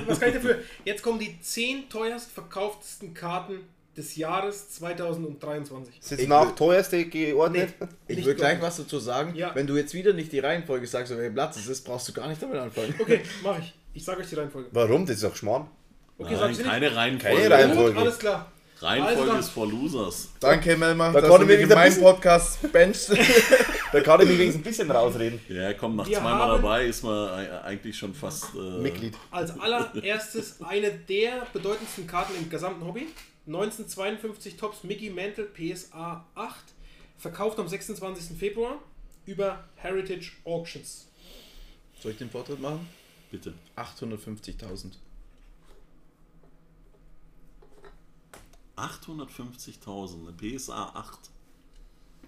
Was 0.07 0.21
kann 0.21 0.29
ich 0.29 0.37
dafür? 0.37 0.59
Jetzt 0.85 1.03
kommen 1.03 1.19
die 1.19 1.41
10 1.41 1.89
teuerst 1.91 2.31
verkauftesten 2.31 3.13
Karten 3.13 3.59
des 3.99 4.17
Jahres 4.17 4.71
2023. 4.71 5.99
Ist 6.01 6.11
jetzt 6.13 6.21
Ich 6.23 6.29
nach 6.29 6.47
will- 6.47 6.55
teuerste 6.55 7.05
geordnet? 7.05 7.75
Ich 8.07 8.17
Nicht 8.17 8.27
will 8.27 8.35
gleich 8.35 8.61
was 8.63 8.77
dazu 8.79 8.99
sagen. 8.99 9.35
Ja. 9.35 9.55
Wenn 9.55 9.67
du 9.67 9.77
jetzt 9.77 9.93
wieder 9.95 10.13
nicht 10.13 10.33
die 10.33 10.39
Reihenfolge 10.39 10.87
sagst, 10.87 11.13
auf 11.13 11.19
welchem 11.19 11.35
Platz 11.35 11.57
es 11.57 11.67
ist, 11.69 11.85
brauchst 11.85 12.09
du 12.09 12.13
gar 12.13 12.29
nicht 12.29 12.41
damit 12.43 12.59
anfangen. 12.59 12.95
Okay, 12.99 13.21
mache 13.43 13.61
ich. 13.61 13.75
Ich 13.95 14.05
sage 14.05 14.21
euch 14.21 14.29
die 14.29 14.37
Reihenfolge. 14.37 14.69
Warum? 14.73 15.05
Das 15.05 15.17
ist 15.17 15.25
doch 15.25 15.35
Schmarrn. 15.37 15.67
Okay, 16.17 16.35
Nein, 16.35 16.51
ich 16.53 16.63
keine 16.63 16.95
Reihenfolge. 16.97 17.37
Keine 17.43 17.55
Reihenfolge. 17.55 17.93
Gut, 17.95 18.03
alles 18.03 18.19
klar. 18.19 18.53
Reihenfolge 18.81 19.31
Also 19.33 19.41
ist 19.41 19.49
for 19.51 19.67
Losers. 19.67 20.29
Danke, 20.39 20.77
Melma, 20.77 21.11
Da 21.13 21.21
dass 21.21 21.29
konnte 21.31 21.47
du 21.47 21.53
mir 21.53 21.59
mich 21.59 21.69
in 21.69 21.75
meinem 21.77 22.01
Podcast 22.01 22.73
benchst. 22.73 23.13
Da 23.91 24.01
kann 24.03 24.21
ich 24.21 24.29
mich 24.29 24.39
wenigstens 24.39 24.61
ein 24.63 24.69
bisschen 24.69 24.91
rausreden. 24.91 25.41
Ja, 25.49 25.73
komm, 25.73 25.97
nach 25.97 26.07
Wir 26.07 26.19
zweimal 26.19 26.49
dabei 26.61 26.85
ist 26.85 27.03
man 27.03 27.31
ei- 27.31 27.63
eigentlich 27.63 27.97
schon 27.97 28.13
fast. 28.13 28.49
Äh, 28.55 28.83
Mitglied. 28.83 29.15
Als 29.31 29.59
allererstes 29.59 30.57
eine 30.63 30.91
der 30.91 31.47
bedeutendsten 31.55 32.07
Karten 32.07 32.35
im 32.37 32.51
gesamten 32.51 32.85
Hobby. 32.85 33.07
1952 33.49 34.57
Tops 34.59 34.85
Mickey 34.85 35.09
Mantle 35.09 35.47
PSA 35.47 36.27
8. 36.35 36.65
Verkauft 37.17 37.59
am 37.59 37.67
26. 37.67 38.37
Februar 38.39 38.79
über 39.25 39.65
Heritage 39.77 40.33
Auctions. 40.45 41.09
Soll 42.01 42.13
ich 42.13 42.19
den 42.19 42.31
Vortritt 42.31 42.61
machen? 42.61 42.87
Bitte. 43.31 43.55
850.000. 43.77 44.93
850.000, 48.77 50.29
eine 50.29 50.33
PSA 50.59 50.91
8. 50.95 51.19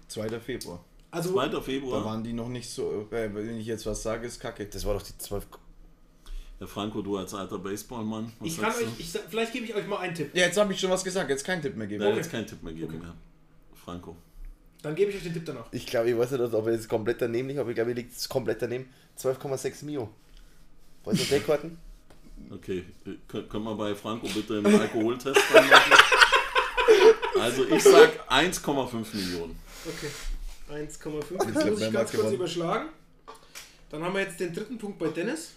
2. 0.07 0.39
Februar. 0.39 0.83
Also 1.11 1.33
2. 1.33 1.47
Da 1.49 1.61
Februar. 1.61 2.03
waren 2.03 2.23
die 2.23 2.33
noch 2.33 2.49
nicht 2.49 2.69
so, 2.69 3.07
äh, 3.11 3.33
wenn 3.33 3.57
ich 3.59 3.67
jetzt 3.67 3.85
was 3.85 4.01
sage, 4.03 4.27
ist 4.27 4.39
kacke. 4.39 4.65
Das 4.65 4.85
war 4.85 4.95
doch 4.95 5.01
die 5.03 5.17
12. 5.17 5.47
Herr 6.61 6.67
Franco, 6.67 7.01
du 7.01 7.17
als 7.17 7.33
alter 7.33 7.57
Baseballmann. 7.57 8.31
Was 8.39 8.47
ich 8.47 8.55
kann 8.61 8.71
sagst 8.71 8.83
euch, 8.85 8.99
ich, 8.99 9.09
vielleicht 9.29 9.51
gebe 9.51 9.65
ich 9.65 9.73
euch 9.73 9.87
mal 9.87 9.97
einen 9.97 10.13
Tipp. 10.13 10.29
Ja, 10.35 10.45
jetzt 10.45 10.57
habe 10.59 10.71
ich 10.71 10.79
schon 10.79 10.91
was 10.91 11.03
gesagt, 11.03 11.27
jetzt 11.31 11.43
keinen 11.43 11.59
Tipp 11.59 11.75
mehr 11.75 11.87
geben. 11.87 12.01
Da 12.03 12.09
Okay. 12.09 12.17
jetzt 12.17 12.29
keinen 12.31 12.45
Tipp 12.45 12.61
mehr 12.61 12.73
geben. 12.73 13.01
Ja. 13.03 13.15
Franco. 13.83 14.15
Dann 14.83 14.93
gebe 14.93 15.09
ich 15.09 15.17
euch 15.17 15.23
den 15.23 15.33
Tipp 15.33 15.43
danach. 15.43 15.65
Ich 15.71 15.87
glaube, 15.87 16.11
ich 16.11 16.17
weiß 16.17 16.29
nicht, 16.29 16.41
ob 16.53 16.67
er 16.67 16.73
jetzt 16.73 16.87
komplett 16.87 17.19
daneben 17.19 17.47
liegt, 17.47 17.59
aber 17.59 17.69
ich 17.71 17.75
glaube, 17.75 17.89
er 17.91 17.95
liegt 17.95 18.29
komplett 18.29 18.61
daneben. 18.61 18.87
12,6 19.19 19.85
Mio. 19.85 20.09
Ist 21.07 21.31
das 21.31 21.43
Karten? 21.45 21.77
Okay, 22.51 22.83
äh, 23.05 23.09
kö- 23.31 23.47
können 23.47 23.63
wir 23.65 23.75
bei 23.75 23.93
Franco 23.95 24.27
bitte 24.27 24.57
einen 24.57 24.79
Alkoholtest 24.79 25.35
machen? 25.53 25.69
Also 27.39 27.65
ich 27.65 27.81
sag 27.83 28.29
1,5 28.31 29.15
Millionen. 29.15 29.57
Okay. 29.85 30.09
1,5. 30.71 30.83
Jetzt 30.83 31.55
Jetzt 31.55 31.69
muss 31.69 31.81
ich 31.81 31.91
ganz 31.91 31.93
kurz 31.93 32.11
gewonnen. 32.11 32.33
überschlagen. 32.35 32.89
Dann 33.89 34.03
haben 34.03 34.13
wir 34.13 34.21
jetzt 34.21 34.39
den 34.39 34.53
dritten 34.53 34.77
Punkt 34.77 34.99
bei 34.99 35.07
Dennis. 35.09 35.53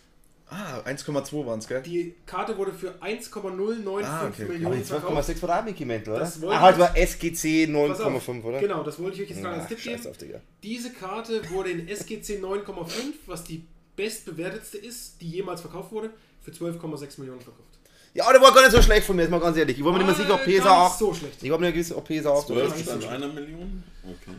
Ah, 0.51 0.81
1,2 0.85 1.47
waren 1.47 1.59
es, 1.59 1.67
gell? 1.67 1.83
Die 1.83 2.15
Karte 2.27 2.57
wurde 2.59 2.73
für 2.73 2.95
1,095 3.01 4.07
Ah, 4.07 4.27
okay. 4.29 4.45
Millionen 4.45 4.85
verkauft. 4.85 5.29
12,6 5.29 5.43
war 5.43 5.59
auch 5.61 5.65
Mickey 5.65 5.85
Mantle, 5.85 6.13
oder? 6.13 6.21
Das 6.21 6.41
wollte 6.41 6.57
Ah, 6.57 6.61
halt 6.61 6.77
ich- 6.77 6.81
war 6.83 6.97
SGC 6.97 7.67
Pass 7.89 8.01
auf. 8.01 8.07
9,5, 8.29 8.45
oder? 8.45 8.61
Genau, 8.61 8.83
das 8.83 8.99
wollte 8.99 9.17
ich 9.17 9.23
euch 9.23 9.31
jetzt 9.31 9.43
gerade 9.43 9.61
als 9.61 9.69
Tipp 9.69 9.83
geben. 9.83 10.07
auf, 10.07 10.17
Digga. 10.19 10.41
Diese 10.63 10.93
Karte 10.93 11.51
wurde 11.51 11.71
in 11.71 11.89
SGC 11.89 12.39
9,5, 12.41 13.15
was 13.27 13.45
die 13.45 13.65
bestbewertetste 13.97 14.79
ist, 14.79 15.21
die 15.21 15.31
jemals 15.31 15.61
verkauft 15.63 15.91
wurde, 15.93 16.11
für 16.43 16.51
12,6 16.53 17.19
Millionen 17.19 17.41
verkauft. 17.41 17.69
Ja, 18.13 18.31
der 18.31 18.41
war 18.41 18.53
gar 18.53 18.63
nicht 18.63 18.73
so 18.73 18.83
schlecht 18.83 19.07
von 19.07 19.17
mir, 19.17 19.23
ist 19.23 19.31
mal 19.31 19.41
ganz 19.41 19.57
ehrlich. 19.57 19.77
Ich 19.79 19.85
war 19.85 19.93
mir 19.93 19.99
nicht 19.99 20.07
mehr 20.07 20.15
sicher, 20.15 20.35
ob 20.35 20.43
PSA 20.45 20.51
nicht 20.53 20.67
8. 20.67 20.99
so 20.99 21.15
schlecht. 21.15 21.43
Ich 21.43 21.51
habe 21.51 21.61
mir 21.65 21.73
gewiss, 21.73 21.93
ob 21.93 22.05
PSA 22.07 22.31
8 22.33 22.51
oder 22.51 22.61
12 22.61 22.77
nicht 22.77 22.85
so 22.85 22.91
statt 22.93 23.03
schlecht. 23.03 23.13
einer 23.15 23.29
Million? 23.33 23.83
Okay. 24.05 24.37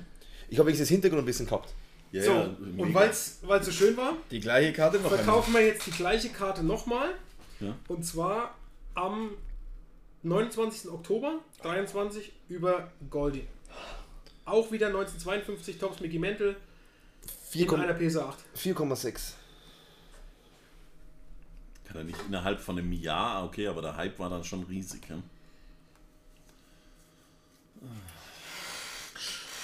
Ich 0.50 0.60
habe 0.60 0.72
das 0.72 0.88
Hintergrund 0.88 1.24
ein 1.24 1.26
bisschen 1.26 1.46
gehabt. 1.46 1.74
Ja, 2.16 2.24
so, 2.24 2.32
ja, 2.32 2.44
und 2.78 2.94
weil 2.94 3.10
es 3.10 3.42
so 3.42 3.72
schön 3.72 3.98
war, 3.98 4.14
Die 4.32 4.40
gleiche 4.40 4.72
Karte 4.74 4.98
noch 4.98 5.06
einmal. 5.06 5.18
verkaufen 5.24 5.54
wir 5.54 5.66
jetzt 5.66 5.86
die 5.88 5.92
gleiche 5.92 6.30
Karte 6.30 6.64
nochmal. 6.64 7.10
Ja. 7.60 7.76
Und 7.88 8.04
zwar 8.06 8.56
am 8.94 9.32
29. 10.24 10.90
Oktober 10.92 11.40
23 11.62 12.32
über 12.48 12.92
Goldie. 13.10 13.46
Auch 14.46 14.72
wieder 14.72 14.88
1952 14.88 15.78
Tops 15.78 16.00
Mickey 16.00 16.20
Mantle 16.20 16.56
in 17.54 17.68
4,- 17.68 17.74
einer 17.80 17.94
PSA 17.94 18.30
8. 18.30 18.38
4,6. 18.56 19.34
Kann 21.86 21.98
er 21.98 22.04
nicht 22.04 22.20
innerhalb 22.28 22.60
von 22.60 22.78
einem 22.78 22.92
Jahr, 22.94 23.44
okay, 23.46 23.68
aber 23.68 23.82
der 23.82 23.96
Hype 23.98 24.18
war 24.20 24.30
dann 24.30 24.44
schon 24.44 24.64
riesig. 24.64 25.02
Ja? 25.10 25.18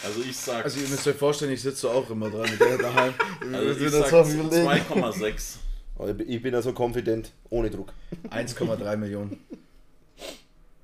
Also 0.03 0.21
ich 0.21 0.35
sag, 0.35 0.63
Also 0.65 0.79
ihr 0.79 0.87
müsst 0.87 1.07
euch 1.07 1.15
vorstellen, 1.15 1.51
ich 1.51 1.61
sitze 1.61 1.89
auch 1.89 2.09
immer 2.09 2.29
dran 2.29 2.49
mit 2.49 2.59
der 2.59 2.77
daheim. 2.77 3.13
also 3.53 3.85
ich 3.85 3.91
sag 3.91 4.13
auch 4.13 4.27
überlegen. 4.29 4.67
2,6. 4.67 5.55
Aber 5.97 6.19
Ich 6.19 6.41
bin 6.41 6.53
ja 6.53 6.61
so 6.61 6.73
confident, 6.73 7.31
ohne 7.49 7.69
Druck. 7.69 7.93
1,3 8.29 8.97
Millionen. 8.97 9.37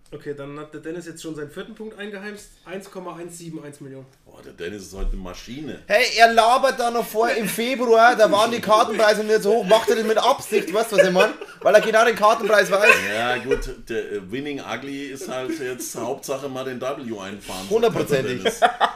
Okay, 0.10 0.34
dann 0.34 0.58
hat 0.58 0.74
der 0.74 0.80
Dennis 0.80 1.06
jetzt 1.06 1.22
schon 1.22 1.36
seinen 1.36 1.52
vierten 1.52 1.76
Punkt 1.76 2.00
eingeheimst. 2.00 2.52
1,171 2.64 3.82
Millionen. 3.82 4.06
Boah, 4.26 4.42
der 4.42 4.54
Dennis 4.54 4.84
ist 4.84 4.94
heute 4.94 5.12
eine 5.12 5.22
Maschine. 5.22 5.82
Hey, 5.88 6.06
er 6.18 6.32
labert 6.34 6.80
da 6.80 6.90
noch 6.92 7.06
vor 7.06 7.30
im 7.30 7.48
Februar, 7.48 8.16
da 8.16 8.32
waren 8.32 8.50
die 8.52 8.62
Kartenpreise 8.62 9.26
nicht 9.26 9.44
so 9.44 9.52
hoch. 9.52 9.66
Macht 9.66 9.90
er 9.90 9.98
das 9.98 10.06
mit 10.06 10.18
Absicht, 10.18 10.74
weißt 10.74 10.94
du, 10.94 10.98
was 10.98 11.08
ich 11.08 11.12
meine? 11.14 11.34
Weil 11.62 11.76
er 11.76 11.82
genau 11.82 12.06
den 12.06 12.16
Kartenpreis 12.16 12.72
weiß. 12.72 12.90
Ja 13.14 13.38
gut, 13.38 13.90
der 13.90 14.12
äh, 14.14 14.32
Winning 14.32 14.62
Ugly 14.62 15.08
ist 15.08 15.28
halt 15.28 15.60
jetzt 15.60 15.94
Hauptsache 15.98 16.48
mal 16.48 16.64
den 16.64 16.80
W 16.80 16.86
einfahren. 17.20 17.70
Hundertprozentig. 17.70 18.50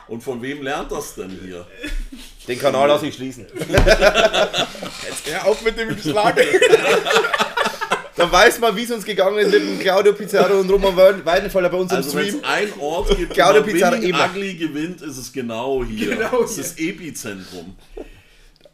Und 0.08 0.24
von 0.24 0.42
wem 0.42 0.62
lernt 0.62 0.94
das 0.94 1.16
denn 1.16 1.30
hier? 1.44 1.68
Den 2.48 2.58
Kanal 2.58 2.88
lasse 2.88 3.08
ich 3.08 3.16
schließen. 3.16 3.48
Ja, 5.32 5.44
auch 5.46 5.62
mit 5.62 5.78
dem 5.78 5.96
Geschlag. 5.96 6.36
Da 8.22 8.32
weiß 8.32 8.60
man, 8.60 8.76
wie 8.76 8.84
es 8.84 8.92
uns 8.92 9.04
gegangen 9.04 9.40
ist 9.40 9.52
mit 9.52 9.64
dem 9.64 9.80
Claudio 9.80 10.14
Pizarro 10.14 10.60
und 10.60 10.70
Roman 10.70 10.96
Weidenfeller 11.26 11.70
bei 11.70 11.78
uns 11.78 11.92
im 11.92 11.98
Also 11.98 12.14
wenn 12.16 12.28
Stream. 12.28 12.40
es 12.44 12.48
ein 12.48 12.80
Ort 12.80 13.18
gibt, 13.18 13.34
Claudio 13.34 13.62
wo 13.62 13.66
man 13.66 13.74
Pizarro 13.74 13.96
Winning 13.96 14.10
immer. 14.10 14.30
Ugly 14.30 14.54
gewinnt, 14.58 15.02
ist 15.02 15.18
es 15.18 15.34
genau 15.34 15.84
hier. 15.84 16.16
Genau 16.16 16.42
das 16.44 16.54
hier. 16.54 16.64
ist 16.64 16.74
das 16.74 16.80
Epizentrum. 16.80 17.76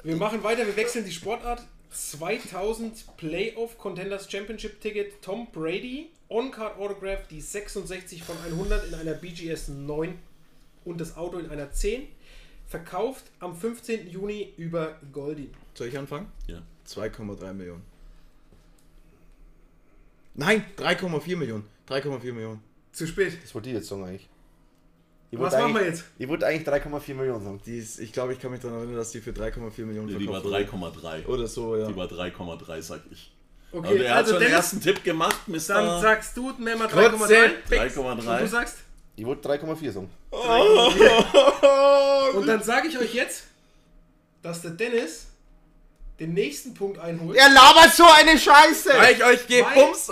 Wir 0.03 0.15
machen 0.17 0.43
weiter, 0.43 0.67
wir 0.67 0.75
wechseln 0.75 1.05
die 1.05 1.13
Sportart. 1.13 1.61
2000 1.91 3.15
Playoff 3.15 3.77
Contenders 3.77 4.29
Championship 4.29 4.81
Ticket 4.81 5.21
Tom 5.21 5.47
Brady 5.53 6.09
On-Card 6.27 6.77
Autograph, 6.77 7.27
die 7.29 7.39
66 7.39 8.23
von 8.23 8.35
100 8.51 8.85
in 8.89 8.95
einer 8.95 9.13
BGS 9.13 9.69
9 9.69 10.13
und 10.83 10.99
das 10.99 11.15
Auto 11.15 11.37
in 11.37 11.49
einer 11.49 11.71
10. 11.71 12.01
Verkauft 12.67 13.23
am 13.39 13.55
15. 13.55 14.09
Juni 14.09 14.51
über 14.57 14.97
Goldie. 15.13 15.49
Soll 15.73 15.87
ich 15.87 15.97
anfangen? 15.97 16.27
Ja. 16.47 16.61
2,3 16.85 17.53
Millionen. 17.53 17.96
Nein, 20.37 20.63
3,4 20.77 21.35
Millionen. 21.35 21.65
3,4 21.89 22.31
Millionen. 22.31 22.63
Zu 22.91 23.05
spät. 23.07 23.37
Das 23.43 23.53
wollte 23.53 23.69
ich 23.69 23.75
jetzt 23.75 23.87
sagen 23.87 24.05
eigentlich. 24.05 24.29
Ich 25.29 25.37
Was 25.37 25.53
machen 25.53 25.73
wir 25.73 25.83
jetzt? 25.83 26.05
Ich 26.17 26.27
wollte 26.29 26.45
eigentlich 26.47 26.67
3,4 26.67 27.13
Millionen 27.15 27.43
sagen. 27.43 27.61
Die 27.65 27.77
ist, 27.77 27.99
ich 27.99 28.13
glaube, 28.13 28.31
ich 28.33 28.39
kann 28.39 28.51
mich 28.51 28.61
daran 28.61 28.77
erinnern, 28.77 28.95
dass 28.95 29.11
die 29.11 29.19
für 29.19 29.31
3,4 29.31 29.85
Millionen 29.85 30.07
Die 30.07 30.27
war 30.27 30.41
verkauft 30.41 30.73
wurde. 31.01 31.07
3,3. 31.07 31.25
Oder 31.25 31.47
so, 31.47 31.75
ja. 31.75 31.87
Die 31.87 31.95
war 31.95 32.07
3,3, 32.07 32.81
sag 32.81 33.01
ich. 33.11 33.33
Okay, 33.71 33.93
Und 33.95 34.01
er 34.01 34.11
hat 34.11 34.17
also 34.19 34.33
schon 34.33 34.43
den 34.43 34.51
ersten 34.51 34.79
Tipp 34.79 35.03
gemacht, 35.03 35.47
Mr. 35.47 35.57
dann 35.67 36.01
sagst 36.01 36.37
du 36.37 36.53
mehr 36.57 36.77
mal 36.77 36.87
Trotzdem. 36.87 37.51
3,3. 37.69 37.99
Und 37.99 38.23
du 38.23 38.29
3,3. 38.29 38.47
sagst? 38.47 38.77
Ich 39.17 39.25
wollte 39.25 39.49
3,4 39.49 39.91
sagen. 39.91 40.09
Und 42.35 42.47
dann 42.47 42.63
sage 42.63 42.87
ich 42.87 42.97
euch 42.97 43.13
jetzt, 43.13 43.45
dass 44.41 44.61
der 44.61 44.71
Dennis 44.71 45.27
den 46.19 46.33
nächsten 46.33 46.73
Punkt 46.73 46.97
einholt, 46.99 47.37
Er 47.37 47.49
labert 47.49 47.93
so 47.93 48.03
eine 48.05 48.37
Scheiße! 48.39 48.89
Weil 48.95 49.15
ich 49.15 49.23
euch 49.23 49.47
gebe 49.47 49.67
Weil- 49.67 49.75
Bums. 49.85 50.09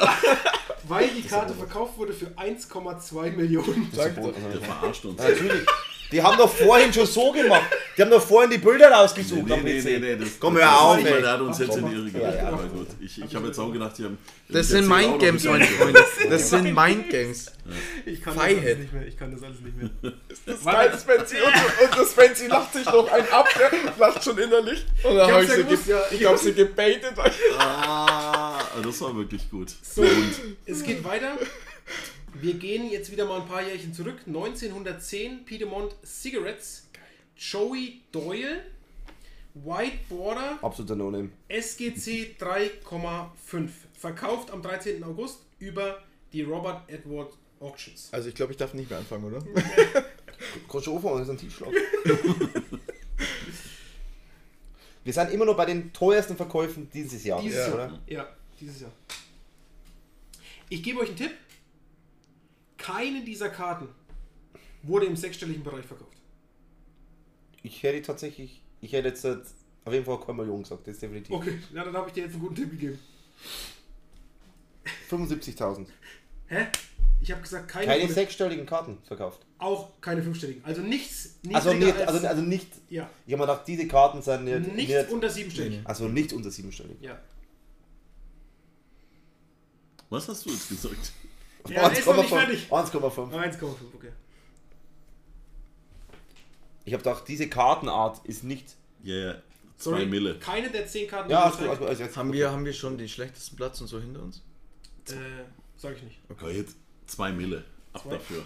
weil 0.84 1.08
die 1.10 1.24
Karte 1.24 1.54
verkauft 1.54 1.98
wurde 1.98 2.14
für 2.14 2.28
1,2 2.38 3.32
Millionen. 3.32 3.92
Sag 3.96 4.16
doch. 4.16 4.32
Der 4.34 4.62
verarscht 4.62 5.06
uns. 5.06 5.20
Natürlich. 5.20 5.66
Die 6.12 6.22
haben 6.22 6.38
doch 6.38 6.50
vorhin 6.54 6.94
schon 6.94 7.06
so 7.08 7.32
gemacht. 7.32 7.64
Die 7.98 8.02
haben 8.02 8.12
doch 8.12 8.22
vorhin 8.26 8.50
die 8.52 8.58
Bilder 8.58 8.92
rausgesucht 8.92 9.48
Nee, 9.48 9.58
nee, 9.64 9.82
nee, 9.82 10.00
nee, 10.00 10.16
das, 10.16 10.40
Komm, 10.40 10.58
hör 10.58 10.80
auf, 10.80 10.98
ey. 10.98 11.22
Der 11.22 11.32
hat 11.32 11.42
uns 11.42 11.58
jetzt 11.60 11.78
in 11.78 11.88
die 11.90 11.96
Irre 11.96 12.06
Ja, 12.08 12.12
gebracht. 12.12 12.36
ja. 12.38 12.48
Aber 12.50 12.64
gut, 12.66 12.88
ich, 13.00 13.22
ich 13.22 13.36
habe 13.36 13.48
jetzt 13.48 13.60
auch 13.60 13.72
gedacht, 13.72 13.98
die 13.98 14.04
haben. 14.06 14.18
Das 14.48 14.68
sind 14.68 14.88
Mindgames, 14.88 15.46
ein 15.46 15.52
meine. 15.54 15.66
Freunde. 15.66 16.06
Das 16.30 16.50
sind 16.50 16.64
Mindgames. 16.74 17.52
Ich 18.06 18.22
kann 18.22 18.36
das 18.36 18.44
alles 18.44 18.78
nicht 18.78 18.94
mehr. 18.94 19.08
Ich 19.08 19.18
kann 19.18 19.32
das 19.32 19.44
alles 19.44 19.60
nicht 19.62 19.78
mehr. 19.78 19.90
Das 20.46 20.58
ist 20.58 20.66
geil, 20.66 20.92
Spency. 21.00 21.36
Und, 21.38 21.54
und 21.90 21.98
das 22.00 22.12
Spency 22.12 22.48
lacht 22.48 22.74
sich 22.74 22.86
noch 22.86 23.12
ein 23.12 23.28
ab, 23.32 23.48
lacht 23.98 24.24
schon 24.24 24.38
innerlich. 24.38 24.86
Und 25.04 25.16
dann 25.16 25.28
Ich 25.44 25.50
habe 25.50 25.74
ich, 26.12 26.20
ich 26.20 26.26
hab 26.28 26.38
sie 26.38 26.54
gebaitet. 26.54 27.14
Ah, 27.58 28.60
das 28.84 29.02
war 29.02 29.16
wirklich 29.16 29.50
gut. 29.50 29.72
So, 29.82 30.04
es 30.68 30.84
geht 30.84 31.04
weiter. 31.04 31.38
Wir 32.42 32.54
gehen 32.56 32.90
jetzt 32.92 33.12
wieder 33.12 33.26
mal 33.26 33.42
ein 33.42 33.48
paar 33.48 33.62
Jährchen 33.66 33.94
zurück. 33.94 34.20
1910 34.28 35.46
Piedmont 35.46 35.96
Cigarettes. 36.06 36.88
Joey 37.38 38.02
Doyle. 38.12 38.62
White 39.54 40.00
Border. 40.10 40.60
Absoluter 40.62 40.96
No-Name. 40.96 41.30
SGC 41.48 42.36
3,5. 42.40 43.70
Verkauft 43.98 44.52
am 44.52 44.62
13. 44.62 45.02
August 45.04 45.40
über 45.60 46.04
die 46.34 46.42
Robert 46.42 46.90
Edward 46.90 47.32
Auctions. 47.62 48.10
Also 48.12 48.28
ich 48.30 48.36
glaube, 48.36 48.52
ich 48.52 48.58
darf 48.58 48.74
nicht 48.74 48.90
mehr 48.90 49.00
anfangen, 49.00 49.26
oder? 49.26 49.42
Du 50.68 50.78
anfangen, 50.78 51.20
das 51.20 51.22
ist 51.24 51.30
ein 51.30 51.38
Tiefschlag. 51.38 51.70
Wir 55.06 55.14
sind 55.14 55.32
immer 55.32 55.46
noch 55.46 55.56
bei 55.56 55.66
den 55.66 55.94
teuersten 55.94 56.36
Verkäufen 56.36 56.90
dieses 56.94 57.24
Jahr, 57.24 57.40
Dieses 57.42 57.68
Jahr. 57.68 57.74
oder? 57.74 58.00
Ja, 58.08 58.28
dieses 58.60 58.82
Jahr. 58.82 58.92
Ich 60.68 60.84
gebe 60.84 61.00
euch 61.00 61.08
einen 61.10 61.18
Tipp. 61.18 61.32
Keine 62.86 63.24
dieser 63.24 63.50
Karten 63.50 63.88
wurde 64.84 65.08
im 65.08 65.16
sechsstelligen 65.16 65.64
Bereich 65.64 65.86
verkauft. 65.86 66.18
Ich 67.64 67.82
hätte 67.82 68.02
tatsächlich, 68.04 68.62
ich 68.82 68.94
hätte 68.94 69.08
jetzt 69.08 69.26
auf 69.26 69.94
jeden 69.94 70.06
Fall 70.06 70.20
keine 70.20 70.34
Million 70.34 70.62
gesagt, 70.62 70.86
das 70.88 70.96
ist 70.96 71.02
definitiv. 71.02 71.34
Okay, 71.36 71.60
ja, 71.74 71.84
dann 71.84 71.96
habe 71.96 72.08
ich 72.10 72.14
dir 72.14 72.24
jetzt 72.26 72.34
einen 72.34 72.42
guten 72.42 72.56
Tipp 72.56 72.70
gegeben. 72.70 73.00
75.000. 75.10 75.88
Hä? 76.48 76.68
Ich 77.22 77.32
habe 77.32 77.42
gesagt, 77.42 77.68
keine, 77.68 77.88
Keine 77.88 78.08
sechsstelligen 78.08 78.68
Karten 78.68 79.00
verkauft. 79.04 79.44
auch 79.58 79.90
keine 80.00 80.22
fünfstelligen. 80.22 80.64
Also 80.64 80.82
nichts 80.82 81.40
Also 81.52 81.74
nicht, 81.74 81.96
als, 81.96 82.08
also, 82.08 82.28
also 82.28 82.42
nicht, 82.44 82.68
ja, 82.90 83.10
ich 83.26 83.34
habe 83.34 83.42
mir 83.42 83.48
gedacht, 83.48 83.68
diese 83.68 83.88
Karten 83.88 84.22
sind 84.22 84.46
nicht, 84.46 84.76
nichts 84.76 84.94
nicht 84.94 85.10
unter 85.10 85.30
siebenstellig. 85.30 85.82
also 85.86 86.08
nicht 86.08 86.34
unter 86.34 86.52
siebenstellig. 86.52 86.98
Ja. 87.02 87.20
Was 90.12 90.28
hast 90.28 90.46
du 90.46 90.52
jetzt 90.52 90.70
gesagt? 90.70 91.14
Ja, 91.70 91.90
der 91.90 92.00
ist 92.00 92.06
noch 92.06 92.18
nicht 92.18 92.32
1,5. 92.32 92.40
fertig. 92.40 92.68
1,5. 92.72 93.32
1,5, 93.32 93.66
okay. 93.96 94.12
Ich 96.86 96.94
habe 96.94 97.04
gedacht, 97.04 97.28
diese 97.28 97.50
Kartenart 97.50 98.24
ist 98.26 98.44
nicht. 98.44 98.76
Ja, 99.04 99.16
ja. 99.16 99.36
Zwei 99.78 99.92
Sorry, 99.92 100.06
Mille. 100.06 100.40
keine 100.40 100.70
der 100.70 100.88
zehn 100.88 101.10
Karten, 101.10 101.30
Ja, 101.30 101.44
also, 101.46 101.64
ich 101.64 101.70
also, 101.70 101.86
also 101.86 102.04
jetzt 102.04 102.16
Haben 102.16 102.32
wir, 102.32 102.52
haben 102.52 102.64
wir 102.64 102.74
schon 102.74 102.98
den 102.98 103.10
schlechtesten 103.10 103.56
Platz 103.58 103.82
und 103.82 103.88
so 103.88 104.00
hinter 104.00 104.22
uns? 104.22 104.42
äh, 105.10 105.14
sag 105.78 105.96
ich 105.98 106.04
nicht. 106.04 106.18
Okay, 106.30 106.52
jetzt 106.58 106.76
zwei 107.08 107.32
Mille. 107.32 107.64
Ab 107.94 108.04
Zwei. 108.04 108.12
dafür. 108.12 108.46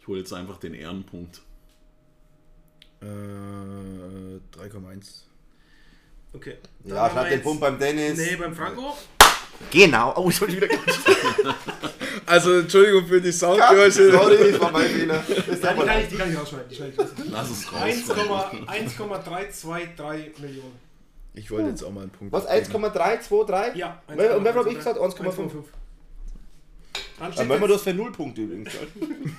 Ich 0.00 0.06
hole 0.06 0.18
jetzt 0.18 0.32
einfach 0.32 0.58
den 0.58 0.74
Ehrenpunkt. 0.74 1.40
Äh, 3.00 3.04
3,1. 3.06 5.22
Okay. 6.34 6.56
Ja, 6.84 6.94
wir 7.06 7.10
schreibt 7.10 7.32
den 7.32 7.42
Punkt 7.42 7.60
beim 7.60 7.78
Dennis. 7.78 8.18
Nee, 8.18 8.36
beim 8.36 8.54
Franco. 8.54 8.96
Genau. 9.70 10.14
Oh, 10.16 10.28
ich 10.30 10.40
wollte 10.40 10.56
wieder 10.56 10.68
Also, 12.26 12.60
Entschuldigung 12.60 13.06
für 13.06 13.20
die 13.20 13.32
Soundgeräusche. 13.32 14.10
Sorry, 14.12 14.52
das 14.52 14.60
war 14.60 14.70
mein 14.70 14.86
Fehler. 14.86 15.14
Ja, 15.26 15.72
die, 15.74 15.80
kann 15.86 16.00
ich, 16.00 16.08
die 16.08 16.16
kann 16.16 16.32
ich 16.32 16.38
rausschneiden. 16.38 16.68
Die 16.70 16.74
schneide 16.76 16.92
ich 16.92 16.98
raus. 16.98 17.08
Lass 17.30 17.50
es 17.50 17.72
raus. 17.72 17.82
1,- 17.82 18.66
1,323 18.68 20.38
Millionen. 20.38 20.72
Ich 21.34 21.50
wollte 21.50 21.70
jetzt 21.70 21.82
auch 21.82 21.90
mal 21.90 22.02
einen 22.02 22.10
Punkt. 22.10 22.32
Was? 22.32 22.44
geben. 22.44 22.54
1,323? 22.56 23.76
Ja. 23.76 24.02
Und 24.06 24.18
wer- 24.18 24.36
und 24.36 24.44
wer 24.44 24.54
hab 24.54 24.66
ich 24.66 24.76
gesagt? 24.76 24.98
1,5. 24.98 25.50
Dann 27.18 27.34
Dann 27.34 27.60
wir 27.60 27.68
das 27.68 27.82
für 27.82 27.94
Nullpunkte 27.94 28.42
übrigens. 28.42 28.72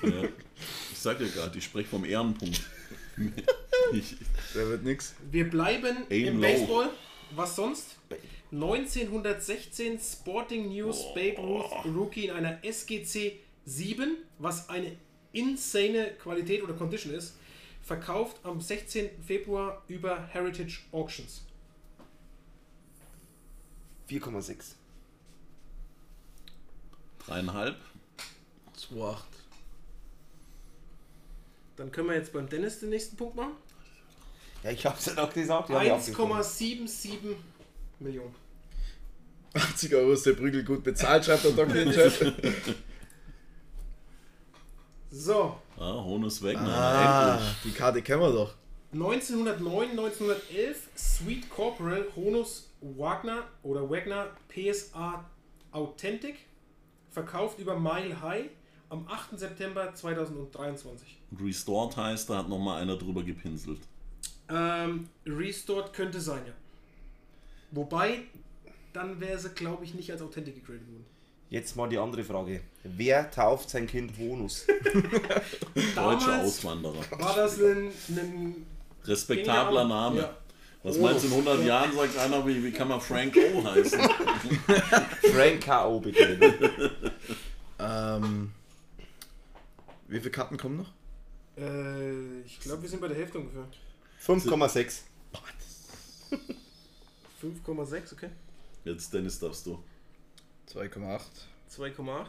Ja. 0.02 0.28
Ich 0.92 0.98
sag 0.98 1.18
dir 1.18 1.28
gerade, 1.28 1.56
ich 1.56 1.64
spreche 1.64 1.88
vom 1.88 2.04
Ehrenpunkt. 2.04 2.60
Ich, 3.92 4.16
Der 4.54 4.66
wird 4.70 4.82
nix. 4.82 5.14
Wir 5.30 5.48
bleiben 5.48 5.98
Aim 6.10 6.26
im 6.26 6.36
low. 6.36 6.48
Baseball. 6.48 6.88
Was 7.36 7.54
sonst? 7.54 7.96
1916 8.54 9.98
Sporting 9.98 10.68
News 10.68 11.12
Babe 11.12 11.38
Ruth 11.38 11.72
Rookie 11.86 12.26
in 12.26 12.30
einer 12.30 12.62
SGC 12.62 13.40
7, 13.66 14.16
was 14.38 14.68
eine 14.68 14.96
insane 15.32 16.12
Qualität 16.22 16.62
oder 16.62 16.74
Condition 16.74 17.12
ist, 17.12 17.34
verkauft 17.82 18.36
am 18.44 18.60
16. 18.60 19.10
Februar 19.26 19.82
über 19.88 20.28
Heritage 20.28 20.82
Auctions. 20.92 21.42
4,6. 24.08 24.74
dreieinhalb. 27.26 27.76
2,8. 28.78 29.16
Dann 31.76 31.90
können 31.90 32.08
wir 32.08 32.14
jetzt 32.14 32.32
beim 32.32 32.48
Dennis 32.48 32.78
den 32.78 32.90
nächsten 32.90 33.16
Punkt 33.16 33.34
machen. 33.34 33.54
Ja, 34.62 34.70
ich 34.70 34.86
hab's 34.86 35.06
ja 35.06 35.14
doch 35.14 35.32
gesagt. 35.32 35.70
die 35.70 35.72
hab 35.74 35.82
ich 35.82 35.90
aufgeschrieben. 35.90 36.32
1,77 36.36 37.34
Millionen. 37.98 38.43
80 39.54 39.94
Euro 39.94 40.12
ist 40.12 40.26
der 40.26 40.32
Prügel 40.32 40.64
gut 40.64 40.82
bezahlt, 40.82 41.24
schreibt 41.24 41.44
der 41.44 41.52
Doktor 41.52 41.76
in. 41.76 41.92
So, 45.10 45.56
Ah, 45.78 46.02
Honus 46.04 46.42
Wegner. 46.42 46.68
Ah, 46.68 47.34
endlich. 47.36 47.56
die 47.64 47.70
Karte 47.72 48.02
kennen 48.02 48.20
wir 48.22 48.32
doch. 48.32 48.54
1909, 48.92 49.90
1911 49.90 50.88
Sweet 50.96 51.50
Corporal 51.50 52.06
Honus 52.14 52.70
Wagner 52.80 53.42
oder 53.62 53.88
Wagner 53.90 54.28
PSA 54.48 55.24
Authentic 55.72 56.36
verkauft 57.10 57.58
über 57.58 57.78
Mile 57.78 58.20
High 58.22 58.46
am 58.88 59.06
8. 59.08 59.38
September 59.38 59.92
2023. 59.92 61.18
Restored 61.40 61.96
heißt, 61.96 62.30
da 62.30 62.38
hat 62.38 62.48
nochmal 62.48 62.82
einer 62.82 62.96
drüber 62.96 63.24
gepinselt. 63.24 63.80
Ähm, 64.48 65.08
Restored 65.26 65.92
könnte 65.92 66.20
sein, 66.20 66.42
ja. 66.46 66.52
Wobei, 67.72 68.20
dann 68.94 69.20
wäre 69.20 69.38
sie, 69.38 69.50
glaube 69.50 69.84
ich, 69.84 69.92
nicht 69.92 70.10
als 70.10 70.22
Authentic 70.22 70.54
gegradet 70.54 70.88
worden. 70.88 71.04
Jetzt 71.50 71.76
mal 71.76 71.88
die 71.88 71.98
andere 71.98 72.24
Frage. 72.24 72.62
Wer 72.84 73.30
tauft 73.30 73.68
sein 73.70 73.86
Kind 73.86 74.16
Honus? 74.18 74.66
Deutsche 75.74 75.94
Damals 75.94 76.26
Auswanderer. 76.26 77.04
war 77.18 77.36
das 77.36 77.60
ein, 77.60 77.92
ein 78.08 78.66
Respektabler 79.04 79.84
Name. 79.84 80.20
Ja. 80.20 80.36
Was 80.82 80.98
meinst 80.98 81.24
du, 81.24 81.28
in 81.28 81.32
100 81.34 81.64
Jahren 81.64 81.92
sagt 81.94 82.18
einer, 82.18 82.46
wie, 82.46 82.62
wie 82.62 82.70
kann 82.70 82.88
man 82.88 83.00
Frank 83.00 83.36
O 83.36 83.64
heißen? 83.64 84.00
Frank 85.32 85.60
K.O. 85.62 86.00
bitte. 86.00 86.90
Ähm, 87.78 88.52
wie 90.08 90.18
viele 90.18 90.30
Karten 90.30 90.56
kommen 90.56 90.76
noch? 90.78 90.92
Äh, 91.56 92.40
ich 92.42 92.60
glaube, 92.60 92.82
wir 92.82 92.88
sind 92.88 93.00
bei 93.00 93.08
der 93.08 93.16
Hälfte 93.16 93.38
ungefähr. 93.38 93.66
5,6. 94.22 95.00
5,6, 97.42 98.12
okay. 98.12 98.28
Jetzt 98.84 99.12
Dennis 99.12 99.38
darfst 99.38 99.66
du. 99.66 99.82
2,8. 100.72 101.20
2,8. 101.76 102.26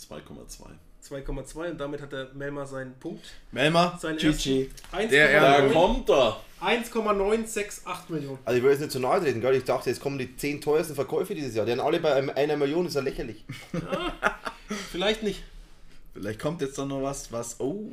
2,2. 0.00 0.66
2,2 1.02 1.70
und 1.70 1.78
damit 1.80 2.00
hat 2.00 2.12
der 2.12 2.32
Melma 2.34 2.64
seinen 2.64 2.94
Punkt. 2.94 3.24
Melma, 3.50 3.98
Seinen 4.00 4.18
GG. 4.18 4.68
ersten. 4.92 5.10
Der 5.10 5.40
1,9 5.40 5.68
Da 5.68 5.72
kommt 5.72 6.10
er! 6.10 6.40
1,968 6.60 8.08
Millionen. 8.10 8.38
Also 8.44 8.56
ich 8.58 8.62
will 8.62 8.70
jetzt 8.70 8.80
nicht 8.80 8.92
zu 8.92 9.00
nahe 9.00 9.20
treten, 9.20 9.40
gell? 9.40 9.54
Ich 9.56 9.64
dachte, 9.64 9.90
jetzt 9.90 10.00
kommen 10.00 10.16
die 10.18 10.36
10 10.36 10.60
teuersten 10.60 10.94
Verkäufe 10.94 11.34
dieses 11.34 11.56
Jahr. 11.56 11.66
Die 11.66 11.72
haben 11.72 11.80
alle 11.80 11.98
bei 11.98 12.14
einer 12.36 12.56
Million, 12.56 12.86
ist 12.86 12.94
ja 12.94 13.00
lächerlich. 13.00 13.44
Vielleicht 14.92 15.24
nicht. 15.24 15.42
Vielleicht 16.14 16.38
kommt 16.38 16.60
jetzt 16.60 16.78
doch 16.78 16.86
noch 16.86 17.02
was, 17.02 17.32
was. 17.32 17.58
Oh. 17.58 17.90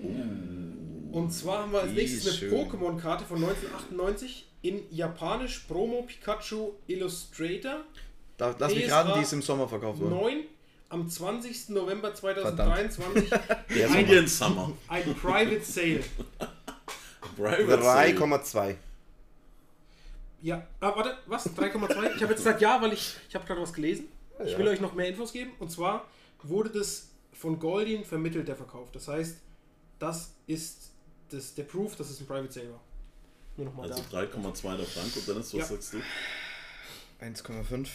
Und 1.11 1.31
zwar 1.31 1.63
haben 1.63 1.71
wir 1.71 1.81
als 1.81 1.93
nächstes 1.93 2.43
eine. 2.43 2.51
Pokémon-Karte 2.51 3.25
von 3.25 3.37
1998 3.37 4.45
in 4.61 4.83
Japanisch 4.91 5.59
Promo 5.67 6.01
Pikachu 6.03 6.73
Illustrator 6.87 7.85
Da, 8.37 8.55
lass 8.57 8.73
mich 8.73 8.91
raten, 8.91 9.13
die 9.15 9.23
ist 9.23 9.33
im 9.33 9.41
Sommer 9.41 9.67
verkauft 9.67 9.99
worden. 9.99 10.15
9 10.15 10.43
am 10.89 11.07
20. 11.09 11.69
November 11.69 12.13
2023. 12.13 13.29
Der 13.75 13.91
ein, 13.91 13.99
Indian 14.01 14.27
Summer. 14.27 14.71
ein 14.87 15.15
Private 15.15 15.61
Sale. 15.63 16.03
Private 17.35 17.83
Sale. 17.83 18.11
3,2. 18.13 18.75
Ja, 20.41 20.65
ah, 20.79 20.93
warte, 20.95 21.17
was? 21.27 21.45
3,2? 21.55 22.15
Ich 22.15 22.21
habe 22.21 22.31
jetzt 22.31 22.37
gesagt 22.37 22.61
ja, 22.61 22.81
weil 22.81 22.93
ich, 22.93 23.15
ich 23.27 23.35
habe 23.35 23.45
gerade 23.45 23.61
was 23.61 23.73
gelesen. 23.73 24.07
Ich 24.45 24.57
will 24.57 24.65
Ja. 24.65 24.71
euch 24.71 24.79
noch 24.79 24.93
mehr 24.93 25.07
Infos 25.09 25.33
geben. 25.33 25.51
Und 25.59 25.69
zwar 25.69 26.05
wurde 26.43 26.69
das 26.69 27.09
von 27.33 27.59
Goldin 27.59 28.05
vermittelt, 28.05 28.47
der 28.47 28.55
Verkauf. 28.55 28.89
Das 28.91 29.07
heißt, 29.09 29.37
das 29.99 30.33
ist 30.47 30.91
das, 31.29 31.53
der 31.55 31.63
Proof, 31.63 31.95
dass 31.97 32.09
es 32.09 32.21
ein 32.21 32.25
Private 32.25 32.51
Sale 32.51 32.71
war. 32.71 32.81
Nur 33.59 33.67
nochmal 33.67 33.91
Also 33.91 34.01
da. 34.09 34.19
3,2 34.21 34.77
der 34.77 34.85
Franco. 34.85 35.19
Dennis, 35.19 35.53
was 35.53 35.59
Ja. 35.59 35.65
sagst 35.65 35.93
du? 35.93 35.97
1,5. 37.19 37.89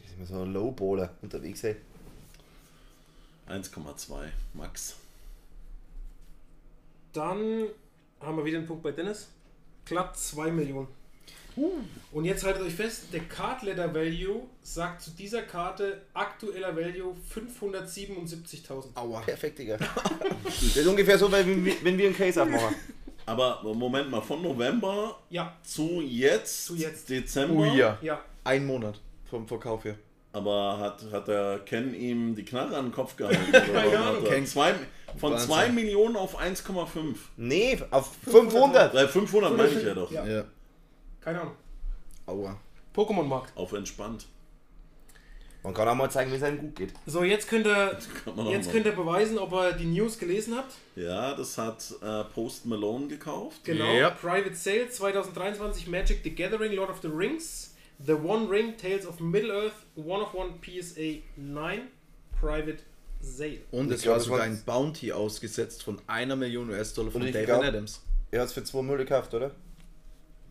Das 0.00 0.10
ist 0.10 0.16
immer 0.16 0.26
so 0.26 0.42
ein 0.42 0.52
Lowballer 0.52 1.14
unterwegs, 1.22 1.62
ey. 1.62 1.76
1,2. 3.48 4.32
Max. 4.54 4.96
Dann 7.12 7.68
haben 8.20 8.36
wir 8.36 8.44
wieder 8.44 8.58
einen 8.58 8.66
Punkt 8.66 8.82
bei 8.82 8.90
Dennis. 8.90 9.28
Glatt 9.84 10.18
2 10.18 10.50
Millionen. 10.50 10.88
Und 12.12 12.24
jetzt 12.26 12.44
haltet 12.44 12.62
euch 12.62 12.74
fest, 12.74 13.04
der 13.12 13.20
Card 13.20 13.62
Letter 13.62 13.94
Value 13.94 14.42
sagt 14.62 15.00
zu 15.02 15.12
dieser 15.12 15.40
Karte 15.42 16.02
aktueller 16.12 16.76
Value 16.76 17.16
577.000. 17.32 18.94
Aua. 18.96 19.20
Perfekt, 19.20 19.60
Digga. 19.60 19.78
Das 20.44 20.62
ist 20.76 20.86
ungefähr 20.86 21.16
so, 21.18 21.30
wenn 21.32 21.64
wir, 21.64 21.74
wenn 21.82 21.96
wir 21.96 22.06
einen 22.08 22.16
Case 22.16 22.42
aufmachen. 22.42 22.74
Aber 23.26 23.60
Moment 23.74 24.10
mal, 24.10 24.20
von 24.20 24.40
November 24.42 25.18
Ja, 25.30 25.52
zu 25.62 26.00
jetzt, 26.00 26.66
Zu 26.66 26.76
jetzt. 26.76 27.08
Dezember. 27.10 27.54
Oh 27.62 27.64
ja. 27.76 27.98
ja. 28.00 28.20
Ein 28.44 28.66
Monat 28.66 29.00
vom 29.28 29.46
Verkauf 29.48 29.84
her. 29.84 29.96
Aber 30.32 30.78
hat, 30.78 31.02
hat 31.10 31.26
der 31.28 31.60
Ken 31.64 31.94
ihm 31.94 32.34
die 32.36 32.44
Knarre 32.44 32.76
an 32.76 32.86
den 32.86 32.92
Kopf 32.92 33.16
gehalten? 33.16 33.40
Oder 33.48 33.60
Keine 33.60 33.98
Ahnung. 33.98 34.22
hat 34.22 34.28
Ken- 34.30 34.46
zwei, 34.46 34.74
von 35.18 35.32
Wahnsinn. 35.32 35.48
2 35.48 35.68
Millionen 35.70 36.14
auf 36.16 36.38
1,5. 36.40 37.16
Nee, 37.36 37.78
auf 37.90 38.12
500. 38.24 38.94
Äh, 38.94 39.08
500 39.08 39.56
meine 39.56 39.68
ich 39.70 39.82
ja 39.82 39.94
doch. 39.94 40.10
Ja. 40.12 40.24
Ja. 40.26 40.44
Keine 41.20 41.40
Ahnung. 41.40 41.54
Aua. 42.26 42.56
Pokémon-Markt. 42.94 43.56
Auf 43.56 43.72
entspannt. 43.72 44.26
Man 45.66 45.74
kann 45.74 45.88
auch 45.88 45.96
mal 45.96 46.08
zeigen, 46.08 46.30
wie 46.30 46.36
es 46.36 46.44
einem 46.44 46.60
gut 46.60 46.76
geht. 46.76 46.92
So, 47.06 47.24
jetzt 47.24 47.48
könnt 47.48 47.66
ihr, 47.66 47.98
jetzt 48.50 48.70
könnt 48.70 48.86
ihr 48.86 48.92
beweisen, 48.92 49.36
ob 49.36 49.52
ihr 49.52 49.72
die 49.72 49.86
News 49.86 50.16
gelesen 50.16 50.56
habt. 50.56 50.72
Ja, 50.94 51.34
das 51.34 51.58
hat 51.58 51.92
äh, 52.02 52.22
Post 52.22 52.66
Malone 52.66 53.08
gekauft. 53.08 53.64
Genau. 53.64 53.92
Ja. 53.92 54.10
Private 54.10 54.54
Sale 54.54 54.88
2023 54.88 55.88
Magic 55.88 56.20
the 56.22 56.32
Gathering 56.32 56.70
Lord 56.70 56.88
of 56.88 57.00
the 57.02 57.08
Rings. 57.08 57.74
The 57.98 58.12
One 58.12 58.48
Ring 58.48 58.76
Tales 58.76 59.08
of 59.08 59.18
Middle 59.18 59.50
Earth 59.52 59.74
One 59.96 60.22
of 60.22 60.34
One 60.34 60.52
PSA 60.62 61.20
9 61.34 61.80
Private 62.40 62.78
Sale. 63.20 63.58
Und 63.72 63.90
es 63.90 64.06
war 64.06 64.20
sogar 64.20 64.42
ein 64.42 64.62
Bounty 64.64 65.10
ausgesetzt 65.10 65.82
von 65.82 66.00
einer 66.06 66.36
Million 66.36 66.70
US-Dollar 66.70 67.10
von 67.10 67.22
David 67.22 67.44
glaub- 67.44 67.64
Adams. 67.64 68.04
Er 68.30 68.42
hat 68.42 68.46
es 68.46 68.52
für 68.52 68.62
2 68.62 68.82
Müll 68.82 68.98
gekauft, 68.98 69.34
oder? 69.34 69.50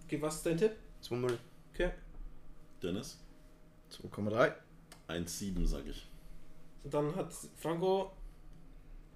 Okay, 0.03 0.21
was 0.21 0.35
ist 0.35 0.45
dein 0.45 0.57
Tipp? 0.57 0.71
2 1.03 1.15
Müll. 1.15 1.37
Okay. 1.73 1.91
Dennis? 2.83 3.17
2,3. 3.93 4.51
1,7 5.07 5.65
sag 5.65 5.81
ich. 5.89 6.05
Und 6.83 6.93
dann 6.93 7.15
hat 7.15 7.29
Franco 7.61 8.11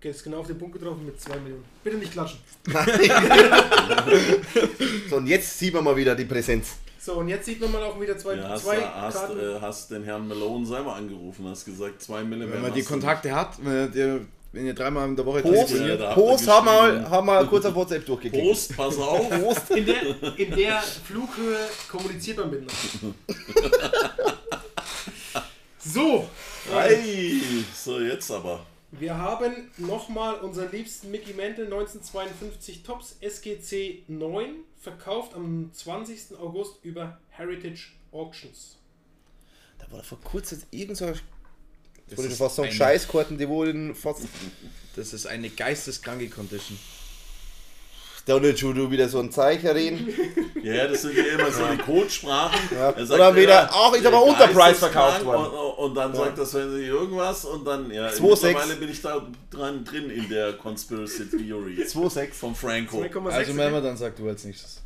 jetzt 0.01 0.23
genau 0.23 0.39
auf 0.39 0.47
den 0.47 0.57
Punkt 0.57 0.79
getroffen 0.79 1.05
mit 1.05 1.19
2 1.19 1.35
Millionen. 1.39 1.65
Bitte 1.83 1.97
nicht 1.97 2.11
klatschen. 2.11 2.39
So, 5.09 5.15
und 5.17 5.27
jetzt 5.27 5.57
sieht 5.57 5.73
man 5.73 5.83
mal 5.83 5.95
wieder 5.95 6.15
die 6.15 6.25
Präsenz. 6.25 6.75
So, 6.99 7.13
und 7.15 7.27
jetzt 7.29 7.45
sieht 7.45 7.59
man 7.61 7.71
mal 7.71 7.81
auch 7.83 7.99
wieder 7.99 8.17
zwei, 8.17 8.35
Ja, 8.35 8.49
hast, 8.49 8.63
zwei 8.65 8.75
du- 8.75 8.93
hast, 8.93 9.15
Karten. 9.15 9.39
äh, 9.39 9.59
hast 9.61 9.89
den 9.91 10.03
Herrn 10.03 10.27
Malone 10.27 10.65
selber 10.65 10.95
angerufen, 10.95 11.47
hast 11.47 11.65
gesagt, 11.65 12.01
2 12.01 12.23
mm. 12.23 12.31
Wenn 12.51 12.61
man 12.61 12.73
die 12.73 12.83
Kontakte 12.83 13.33
hat, 13.33 13.53
wenn 13.63 13.91
ihr, 13.93 14.21
wenn 14.51 14.65
ihr 14.67 14.73
dreimal 14.75 15.07
in 15.07 15.15
der 15.15 15.25
Woche 15.25 15.41
Post, 15.41 15.67
telefoniert, 15.69 15.99
ihr 16.01 16.07
Post 16.09 16.47
haben 16.47 16.65
wir, 16.67 17.09
haben 17.09 17.25
wir 17.25 17.45
kurz 17.45 17.65
auf 17.65 17.73
WhatsApp 17.75 18.05
durchgeklickt. 18.05 18.45
Prost, 18.45 18.75
pass 18.77 18.97
auf. 18.97 19.29
Post. 19.29 19.71
In 19.71 19.85
der, 19.85 20.37
in 20.37 20.51
der 20.55 20.81
Flughöhe 20.81 21.57
kommuniziert 21.89 22.37
man 22.37 22.49
miteinander. 22.51 22.75
So, 25.93 26.29
Ei, 26.73 27.39
so 27.75 27.99
jetzt 27.99 28.29
aber. 28.31 28.65
wir 28.91 29.17
haben 29.17 29.71
nochmal 29.77 30.35
unseren 30.35 30.71
liebsten 30.71 31.09
Mickey 31.09 31.33
Mantle 31.33 31.65
1952 31.65 32.83
Tops 32.83 33.15
SGC 33.21 34.03
9 34.07 34.55
verkauft 34.79 35.33
am 35.35 35.71
20. 35.73 36.37
August 36.39 36.75
über 36.83 37.19
Heritage 37.29 37.91
Auctions. 38.11 38.77
Da 39.79 39.91
war 39.91 40.03
vor 40.03 40.19
kurzem 40.21 40.61
irgend 40.71 40.97
so. 40.97 41.09
Ich 41.09 41.21
Das 42.15 42.19
schon 42.25 42.31
fast 42.35 42.55
sagen, 42.57 42.67
eine- 42.69 42.77
Scheißkarten, 42.77 43.37
die 43.37 43.47
wurden 43.47 43.95
fast. 43.95 44.23
das 44.95 45.13
ist 45.13 45.25
eine 45.27 45.49
geisteskranke 45.49 46.29
Condition. 46.29 46.77
Da 48.29 48.39
nicht 48.39 48.59
schon 48.59 48.75
du 48.75 48.91
wieder 48.91 49.09
so 49.09 49.19
ein 49.19 49.31
Zeichen 49.31 49.67
reden. 49.67 50.07
Ja, 50.61 50.73
ja, 50.73 50.87
das 50.87 51.03
sind 51.03 51.15
ja 51.15 51.23
immer 51.23 51.49
so 51.49 51.65
die 51.71 51.77
Codesprachen. 51.77 52.59
Ja. 52.75 52.91
Er 52.91 53.09
Oder 53.09 53.33
wieder, 53.33 53.69
ach, 53.71 53.93
ist 53.93 54.05
aber 54.05 54.21
Unterpreis 54.21 54.77
verkauft 54.77 55.23
worden. 55.23 55.53
Und, 55.53 55.85
und 55.85 55.95
dann 55.95 56.13
sagt 56.13 56.37
das, 56.37 56.53
wenn 56.53 56.69
sie 56.71 56.83
irgendwas 56.83 57.45
und 57.45 57.63
dann, 57.63 57.89
ja, 57.89 58.09
2,6. 58.09 58.21
mittlerweile 58.21 58.75
bin 58.75 58.89
ich 58.89 59.01
da 59.01 59.25
dran 59.49 59.85
drin 59.85 60.09
in 60.09 60.27
der 60.27 60.57
Conspiracy 60.57 61.29
Theory 61.29 61.77
2,6. 61.81 62.33
von 62.33 62.55
Franco. 62.55 63.01
2,6. 63.01 63.29
Also 63.29 63.53
Melma, 63.53 63.79
dann 63.79 63.95
sag 63.95 64.17
du 64.17 64.27
als 64.27 64.43
nächstes. 64.43 64.81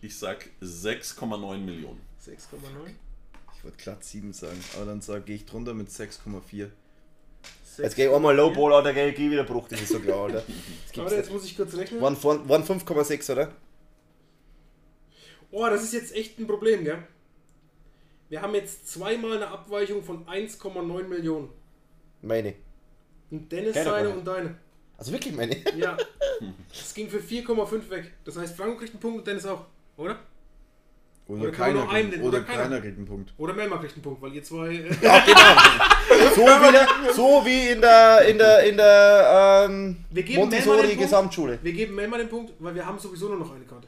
Ich 0.00 0.18
sag 0.18 0.48
6,9 0.62 1.58
Millionen. 1.58 2.00
6,9. 2.26 2.30
Ich 3.58 3.64
wollte 3.64 3.76
glatt 3.76 4.02
7 4.02 4.32
sagen, 4.32 4.64
aber 4.76 4.86
dann 4.86 5.02
sage 5.02 5.30
ich 5.30 5.44
drunter 5.44 5.74
mit 5.74 5.90
6,4. 5.90 6.68
Jetzt 7.78 7.96
geh 7.96 8.06
ich 8.06 8.12
einmal 8.12 8.34
Lowball, 8.36 8.72
Alter, 8.74 8.92
geh 8.92 9.12
geh 9.12 9.30
wieder 9.30 9.44
Bruch, 9.44 9.68
das 9.68 9.80
ist 9.82 9.88
so 9.90 10.00
klar, 10.00 10.28
gibt's 10.28 10.96
Warte, 10.96 11.16
jetzt 11.16 11.32
muss 11.32 11.44
ich 11.44 11.56
kurz 11.56 11.74
rechnen. 11.76 12.00
Waren 12.00 12.16
von- 12.16 12.48
waren 12.48 12.62
5,6, 12.64 13.32
oder? 13.32 13.52
Oh, 15.50 15.66
das 15.68 15.82
ist 15.84 15.92
jetzt 15.94 16.14
echt 16.14 16.38
ein 16.38 16.46
Problem, 16.46 16.84
gell? 16.84 16.98
Wir 18.28 18.42
haben 18.42 18.54
jetzt 18.54 18.88
zweimal 18.88 19.36
eine 19.36 19.48
Abweichung 19.48 20.02
von 20.02 20.26
1,9 20.26 21.04
Millionen. 21.08 21.48
Meine. 22.22 22.54
Und 23.30 23.50
Dennis 23.52 23.74
Keine 23.74 23.84
seine 23.90 24.04
Frage. 24.08 24.18
und 24.18 24.24
deine. 24.26 24.54
Also 24.98 25.12
wirklich 25.12 25.34
meine. 25.34 25.56
Ja. 25.76 25.96
Es 26.72 26.92
ging 26.94 27.08
für 27.08 27.18
4,5 27.18 27.88
weg. 27.90 28.12
Das 28.24 28.36
heißt, 28.36 28.56
Franco 28.56 28.76
kriegt 28.76 28.92
einen 28.92 29.00
Punkt 29.00 29.18
und 29.20 29.26
Dennis 29.26 29.46
auch. 29.46 29.64
Oder? 29.96 30.18
Oder, 31.26 31.42
Oder 31.42 31.50
kann 31.52 31.66
keiner, 31.68 31.84
nur 31.84 31.90
einen 31.92 32.10
kriegt, 32.10 32.20
den- 32.22 32.28
oder 32.28 32.38
oder 32.38 32.46
keiner? 32.46 32.62
keiner 32.64 32.80
kriegt 32.80 32.96
einen 32.98 33.06
Punkt. 33.06 33.32
Oder 33.38 33.52
Melma 33.54 33.78
kriegt 33.78 33.94
einen 33.94 34.02
Punkt, 34.02 34.20
weil 34.20 34.34
ihr 34.34 34.42
zwei. 34.42 34.74
Äh, 34.74 34.90
So 36.34 36.42
wie, 36.42 36.72
der, 36.72 36.88
so 37.14 37.42
wie 37.44 37.68
in 37.70 37.80
der, 37.80 38.22
in 38.28 38.38
der, 38.38 38.64
in 38.64 38.76
der 38.76 39.66
ähm, 39.68 39.96
Wir 40.10 40.22
geben 40.22 40.40
Melma 40.40 40.50
den 40.50 40.64
Montessori 40.66 40.86
Punkt. 40.88 41.02
Gesamtschule. 41.02 41.58
wir 41.62 41.72
geben 41.72 41.94
Melma 41.94 42.18
den 42.18 42.28
Punkt, 42.28 42.52
weil 42.58 42.74
wir 42.74 42.84
haben 42.86 42.98
sowieso 42.98 43.28
nur 43.28 43.38
noch 43.38 43.54
eine 43.54 43.64
Karte. 43.64 43.86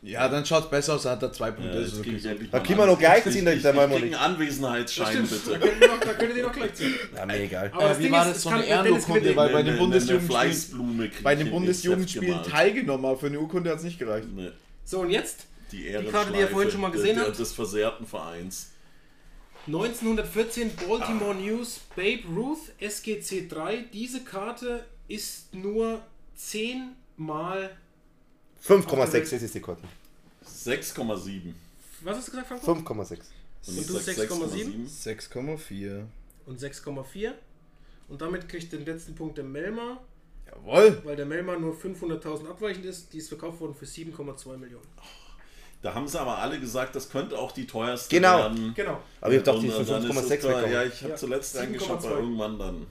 Ja, 0.00 0.28
dann 0.28 0.46
schaut 0.46 0.70
besser 0.70 0.94
aus, 0.94 1.02
dann 1.02 1.12
hat 1.16 1.22
er 1.24 1.32
zwei 1.32 1.46
Ja, 1.48 1.52
Punkte. 1.54 1.80
das 1.80 1.92
ist 1.92 2.02
krieg 2.04 2.14
okay 2.24 2.48
Da 2.52 2.60
können 2.60 2.78
wir 2.78 2.86
noch 2.86 2.98
gleich 2.98 3.26
Ich- 3.26 3.32
ziehen, 3.32 3.46
ich- 3.48 3.62
der 3.62 3.70
Ich 3.72 3.76
Malmoli. 3.76 4.02
krieg 4.02 4.14
einen 4.14 4.32
Anwesenheitsschein, 4.34 5.16
Da 5.16 5.20
bitte. 5.22 5.58
könnt 5.58 5.80
ihr 5.82 5.88
noch, 5.88 5.98
da 6.00 6.12
könnt 6.14 6.36
ihr 6.36 6.42
noch 6.44 6.52
gleich 6.52 6.74
ziehen. 6.74 6.94
Ja, 7.16 7.26
mir 7.26 7.40
egal. 7.40 7.70
Aber 7.74 7.88
das 7.88 7.96
Äh, 7.96 7.98
wie 7.98 8.02
Ding 8.04 8.12
war 8.12 8.24
das 8.24 8.36
es 8.36 8.42
so 8.44 8.50
kann- 8.50 8.58
eine 8.60 8.68
Ehrenurkunde? 8.68 9.36
Weil 9.36 9.48
bei 9.52 9.62
den 9.64 9.78
Bundesjugendspielen 9.78 11.12
bei 11.24 11.34
den 11.34 11.50
Bundesjugendspielen 11.50 12.42
teilgenommen, 12.44 13.04
aber 13.06 13.16
für 13.18 13.26
eine 13.26 13.40
Urkunde 13.40 13.70
hat 13.70 13.78
es 13.78 13.84
nicht 13.84 13.98
gereicht. 13.98 14.28
So, 14.84 15.00
und 15.00 15.10
jetzt? 15.10 15.46
die 15.72 15.92
Karte, 16.10 16.32
die 16.32 16.38
ihr 16.38 16.48
vorhin 16.48 16.70
schon 16.70 16.80
mal 16.80 16.90
der- 16.90 17.00
gesehen 17.00 17.16
der- 17.16 17.26
habt. 17.26 17.38
des 17.38 17.52
versehrten 17.52 18.06
Vereins. 18.06 18.70
1914 19.68 20.70
Baltimore 20.76 21.34
News 21.34 21.80
Babe 21.94 22.22
Ruth 22.34 22.72
SGC 22.80 23.48
3. 23.48 23.84
Diese 23.92 24.24
Karte 24.24 24.86
ist 25.08 25.54
nur 25.54 26.00
10 26.36 26.92
mal. 27.18 27.76
5,6 28.66 29.30
das 29.30 29.42
ist 29.42 29.54
die 29.54 29.60
Karte. 29.60 29.82
6,7. 30.42 31.52
Was 32.02 32.16
hast 32.16 32.28
du 32.28 32.30
gesagt, 32.30 32.48
Franco? 32.48 32.72
5,6. 32.72 33.18
Und, 33.66 33.78
Und 33.78 33.88
du 33.90 33.96
6,7? 33.98 34.88
6,4. 34.88 36.04
Und 36.46 36.58
6,4. 36.58 37.32
Und 38.08 38.22
damit 38.22 38.48
kriegt 38.48 38.72
den 38.72 38.86
letzten 38.86 39.14
Punkt 39.14 39.36
der 39.36 39.44
Melma, 39.44 40.00
Jawohl. 40.46 41.02
weil 41.04 41.16
der 41.16 41.26
Melma 41.26 41.58
nur 41.58 41.74
500.000 41.74 42.48
abweichend 42.48 42.86
ist. 42.86 43.12
Die 43.12 43.18
ist 43.18 43.28
verkauft 43.28 43.60
worden 43.60 43.74
für 43.74 43.84
7,2 43.84 44.56
Millionen. 44.56 44.86
Da 45.80 45.94
haben 45.94 46.08
sie 46.08 46.20
aber 46.20 46.38
alle 46.38 46.58
gesagt, 46.58 46.96
das 46.96 47.08
könnte 47.08 47.38
auch 47.38 47.52
die 47.52 47.66
teuerste 47.66 48.14
Genau. 48.14 48.38
werden. 48.38 48.72
Genau. 48.74 48.98
Aber 49.20 49.32
ich 49.32 49.42
dachte, 49.44 49.60
die 49.60 49.68
Und 49.68 49.80
ist 49.80 49.86
für 49.88 49.92
dann 49.94 50.02
ist 50.02 50.10
5,6 50.10 50.34
es 50.34 50.42
da- 50.42 50.66
Ja, 50.66 50.82
ich 50.82 51.00
habe 51.02 51.10
Ja, 51.10 51.16
zuletzt 51.16 51.56
reingeschaut, 51.56 51.90
aber 51.90 52.00
7,2. 52.16 52.18
irgendwann 52.18 52.58
dann. 52.58 52.86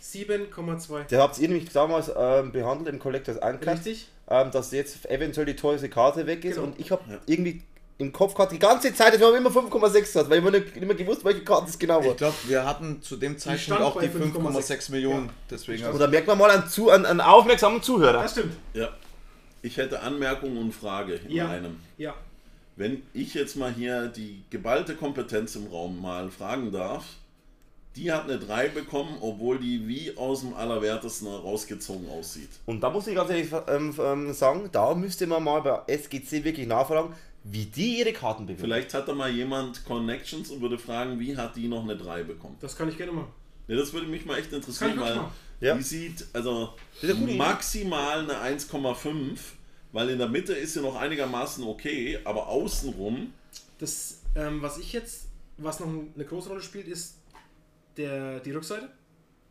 7,2. 0.00 1.04
Der 1.04 1.20
habt 1.20 1.38
ihr 1.38 1.48
nämlich 1.48 1.70
damals 1.70 2.10
ähm, 2.16 2.52
behandelt 2.52 2.88
im 2.94 2.98
Collectors 2.98 3.36
Uncut, 3.38 3.66
Richtig? 3.66 4.08
ähm, 4.28 4.50
dass 4.50 4.70
jetzt 4.72 5.06
eventuell 5.10 5.46
die 5.46 5.56
teuerste 5.56 5.88
Karte 5.88 6.26
weg 6.26 6.44
ist 6.44 6.56
Genau. 6.56 6.68
und 6.68 6.78
ich 6.80 6.90
habe 6.90 7.02
Ja. 7.10 7.18
irgendwie 7.26 7.62
im 7.98 8.12
Kopf 8.12 8.34
gehabt, 8.34 8.50
die 8.52 8.58
ganze 8.58 8.92
Zeit, 8.92 9.14
dass 9.14 9.20
wir 9.20 9.36
immer 9.36 9.50
5,6 9.50 10.14
hat, 10.16 10.28
weil 10.28 10.38
ich 10.38 10.42
immer 10.44 10.50
nicht, 10.50 10.74
nicht 10.74 10.84
mehr 10.86 10.96
gewusst, 10.96 11.24
welche 11.24 11.44
Karte 11.44 11.68
es 11.70 11.78
genau 11.78 12.00
war. 12.04 12.10
Ich 12.10 12.16
glaube, 12.16 12.34
wir 12.48 12.64
hatten 12.66 13.00
zu 13.02 13.16
dem 13.16 13.38
Zeitpunkt 13.38 13.82
auch 13.82 14.00
die 14.00 14.08
5,6 14.08 14.32
5,6 14.32 14.90
Millionen. 14.90 15.26
Ja. 15.26 15.32
Deswegen 15.50 15.84
Und 15.86 15.98
da 16.00 16.06
merkt 16.08 16.26
man 16.26 16.36
mal 16.38 16.50
einen, 16.50 16.66
zu, 16.68 16.90
einen, 16.90 17.06
einen 17.06 17.20
aufmerksamen 17.20 17.82
Zuhörer. 17.82 18.22
Das 18.22 18.32
stimmt. 18.32 18.56
Ja. 18.72 18.88
Ich 19.64 19.78
hätte 19.78 20.02
Anmerkung 20.02 20.58
und 20.58 20.72
Frage 20.72 21.14
in 21.14 21.30
Ja. 21.30 21.48
einem. 21.48 21.78
Ja. 21.96 22.14
Wenn 22.76 23.02
ich 23.14 23.32
jetzt 23.32 23.56
mal 23.56 23.72
hier 23.72 24.08
die 24.08 24.42
geballte 24.50 24.94
Kompetenz 24.94 25.56
im 25.56 25.68
Raum 25.68 26.02
mal 26.02 26.30
fragen 26.30 26.70
darf, 26.70 27.04
die 27.96 28.12
hat 28.12 28.24
eine 28.24 28.38
3 28.38 28.68
bekommen, 28.68 29.16
obwohl 29.22 29.58
die 29.58 29.88
wie 29.88 30.14
aus 30.18 30.40
dem 30.40 30.52
Allerwertesten 30.52 31.28
rausgezogen 31.28 32.10
aussieht. 32.10 32.50
Und 32.66 32.82
da 32.82 32.90
muss 32.90 33.06
ich 33.06 33.14
ganz 33.14 33.30
ehrlich 33.30 33.48
ähm, 33.68 33.94
ähm, 33.98 34.32
sagen, 34.34 34.68
da 34.70 34.94
müsste 34.94 35.26
man 35.26 35.42
mal 35.42 35.62
bei 35.62 35.80
SGC 35.94 36.44
wirklich 36.44 36.66
nachfragen, 36.66 37.14
wie 37.44 37.64
die 37.64 38.00
ihre 38.00 38.12
Karten 38.12 38.44
bewerten. 38.44 38.60
Vielleicht 38.64 38.92
hat 38.92 39.08
da 39.08 39.14
mal 39.14 39.30
jemand 39.30 39.82
Connections 39.86 40.50
und 40.50 40.60
würde 40.60 40.76
fragen, 40.76 41.18
wie 41.18 41.34
hat 41.38 41.56
die 41.56 41.68
noch 41.68 41.84
eine 41.84 41.96
3 41.96 42.24
bekommen. 42.24 42.56
Das 42.60 42.76
kann 42.76 42.90
ich 42.90 42.98
gerne 42.98 43.12
machen. 43.12 43.28
Ja, 43.68 43.76
das 43.76 43.94
würde 43.94 44.08
mich 44.08 44.26
mal 44.26 44.38
echt 44.38 44.52
interessieren, 44.52 44.96
Kann 44.96 45.04
ich 45.08 45.16
weil. 45.16 45.24
Ja. 45.60 45.74
die 45.76 45.82
sieht, 45.82 46.26
also 46.32 46.74
maximal 47.36 48.20
eine 48.30 48.56
1,5, 48.58 49.38
weil 49.92 50.10
in 50.10 50.18
der 50.18 50.28
Mitte 50.28 50.52
ist 50.52 50.74
sie 50.74 50.80
noch 50.80 50.96
einigermaßen 50.96 51.64
okay, 51.64 52.18
aber 52.24 52.48
außenrum, 52.48 53.32
Das, 53.78 54.20
ähm, 54.36 54.62
was 54.62 54.78
ich 54.78 54.92
jetzt, 54.92 55.26
was 55.58 55.80
noch 55.80 55.88
eine 55.88 56.24
große 56.24 56.48
Rolle 56.48 56.62
spielt, 56.62 56.88
ist 56.88 57.16
der, 57.96 58.40
die 58.40 58.50
Rückseite. 58.50 58.88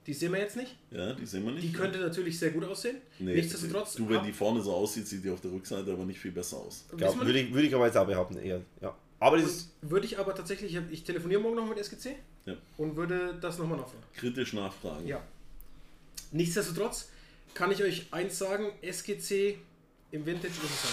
Die 0.06 0.14
sehen 0.14 0.34
wir 0.34 0.40
jetzt 0.40 0.58
nicht. 0.58 0.76
ja, 0.92 1.14
die 1.14 1.26
sehen 1.26 1.46
wir 1.46 1.54
nicht. 1.54 1.64
Die 1.64 1.72
könnte 1.72 1.98
natürlich 2.00 2.38
sehr 2.38 2.52
gut 2.52 2.66
aussehen. 2.66 2.98
Nee, 3.20 3.36
Nichtsdestotrotz. 3.36 3.94
Du, 3.96 4.10
wenn 4.10 4.22
die 4.26 4.34
vorne 4.34 4.62
so 4.62 4.74
aussieht, 4.74 5.08
sieht 5.08 5.24
die 5.24 5.30
auf 5.30 5.40
der 5.40 5.52
Rückseite 5.52 5.94
aber 5.94 6.04
nicht 6.04 6.20
viel 6.20 6.32
besser 6.34 6.58
aus. 6.58 6.84
Glaub, 6.98 7.18
würde, 7.22 7.40
ich, 7.40 7.54
würde 7.54 7.68
ich 7.68 7.74
aber 7.74 7.86
jetzt 7.86 7.96
auch 7.96 8.06
behaupten, 8.06 8.38
eher. 8.38 8.62
Ja. 8.82 8.94
Aber 9.22 9.38
Und 9.38 9.48
würde 9.82 10.06
ich 10.06 10.20
aber 10.20 10.36
tatsächlich, 10.36 10.78
ich 10.92 11.04
telefoniere 11.06 11.40
morgen 11.40 11.56
noch 11.56 11.70
mit 11.70 11.78
SGC 11.78 12.18
Ja. 12.46 12.56
und 12.76 12.98
würde 12.98 13.38
das 13.40 13.58
nochmal 13.58 13.78
nachfragen. 13.78 14.04
Kritisch 14.14 14.52
nachfragen. 14.52 15.08
Ja. 15.08 15.24
Nichtsdestotrotz 16.34 17.10
kann 17.54 17.72
ich 17.72 17.82
euch 17.84 18.08
eins 18.12 18.38
sagen, 18.38 18.72
SGC 18.82 19.58
im 20.12 20.26
Vintage 20.26 20.54
ist 20.54 20.64
es 20.64 20.84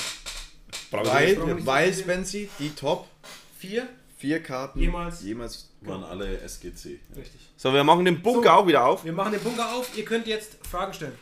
halt. 0.93 1.07
Weil, 1.07 1.67
weil. 1.67 1.93
Spency, 1.95 2.49
die 2.59 2.71
Top 2.71 3.09
Vier, 3.59 3.89
vier 4.17 4.43
Karten 4.43 4.79
Jemals. 4.81 5.23
jemals 5.23 5.69
Waren 5.83 6.03
alle 6.05 6.39
SGC. 6.41 6.99
richtig. 7.17 7.41
So, 7.57 7.73
wir 7.75 7.85
machen 7.85 8.05
den 8.07 8.23
Bunker 8.23 8.43
So. 8.43 8.51
auch 8.51 8.67
wieder 8.67 8.85
auf 8.87 9.05
Wir 9.05 9.13
machen 9.13 9.33
den 9.33 9.43
Bunker 9.43 9.75
auf, 9.75 9.91
ihr 9.97 10.05
könnt 10.05 10.27
jetzt 10.27 10.57
Fragen 10.67 10.95
stellen. 10.95 11.19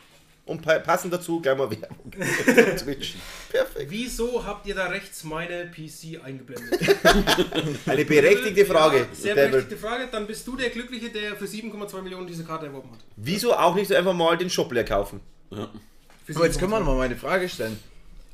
Und 0.49 0.61
pa 0.61 0.79
passend 0.79 1.13
dazu 1.13 1.39
gleich 1.39 1.57
mal 1.57 1.69
Werbung. 1.69 2.11
Perfekt. 2.11 3.15
Wieso 3.87 4.43
habt 4.45 4.65
ihr 4.67 4.75
da 4.75 4.87
rechts 4.87 5.23
meine 5.23 5.67
PC 5.67 6.23
eingeblendet? 6.23 6.79
Eine 7.85 8.05
berechtigte 8.05 8.65
Frage. 8.65 8.97
Ja, 8.97 9.05
sehr 9.13 9.35
Devil. 9.35 9.51
berechtigte 9.51 9.77
Frage. 9.77 10.07
Dann 10.11 10.25
bist 10.27 10.47
du 10.47 10.55
der 10.55 10.69
Glückliche, 10.69 11.09
der 11.09 11.35
für 11.35 11.45
7,2 11.45 12.01
Millionen 12.01 12.27
diese 12.27 12.43
Karte 12.43 12.65
erworben 12.65 12.91
hat. 12.91 12.99
Wieso 13.15 13.53
auch 13.53 13.75
nicht 13.75 13.91
einfach 13.93 14.13
mal 14.13 14.37
den 14.37 14.49
Shop 14.49 14.71
leer 14.71 14.85
kaufen? 14.85 15.21
Ja. 15.51 15.69
So, 16.27 16.43
jetzt 16.43 16.59
können 16.59 16.71
wir 16.71 16.77
7,2. 16.79 16.83
noch 16.83 16.95
mal 16.95 17.03
eine 17.03 17.15
Frage 17.15 17.47
stellen. 17.47 17.79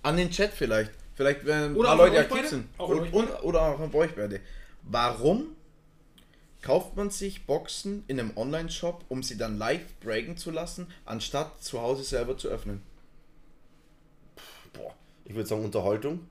An 0.02 0.18
den 0.18 0.30
Chat 0.30 0.52
vielleicht. 0.54 0.92
Vielleicht, 1.16 1.46
wenn 1.46 1.64
ein 1.64 1.76
Oder 1.76 1.90
paar 1.90 1.98
Leute 1.98 2.20
aktiv 2.20 2.48
sind. 2.48 2.66
Auch 2.78 2.90
Und, 2.90 3.44
oder 3.44 3.62
auch 3.62 3.80
an 3.80 3.94
euch. 3.94 4.10
Warum 4.84 5.56
kauft 6.66 6.96
man 6.96 7.12
sich 7.12 7.46
Boxen 7.46 8.04
in 8.08 8.20
einem 8.20 8.36
Online-Shop, 8.36 9.06
um 9.08 9.22
sie 9.22 9.38
dann 9.38 9.58
live 9.60 9.86
breaken 10.00 10.36
zu 10.36 10.50
lassen, 10.50 10.88
anstatt 11.06 11.64
zu 11.64 11.80
Hause 11.80 12.04
selber 12.04 12.38
zu 12.38 12.48
öffnen? 12.48 12.82
Boah, 14.74 14.94
ich 15.26 15.36
würde 15.36 15.48
sagen 15.48 15.64
Unterhaltung. 15.64 16.22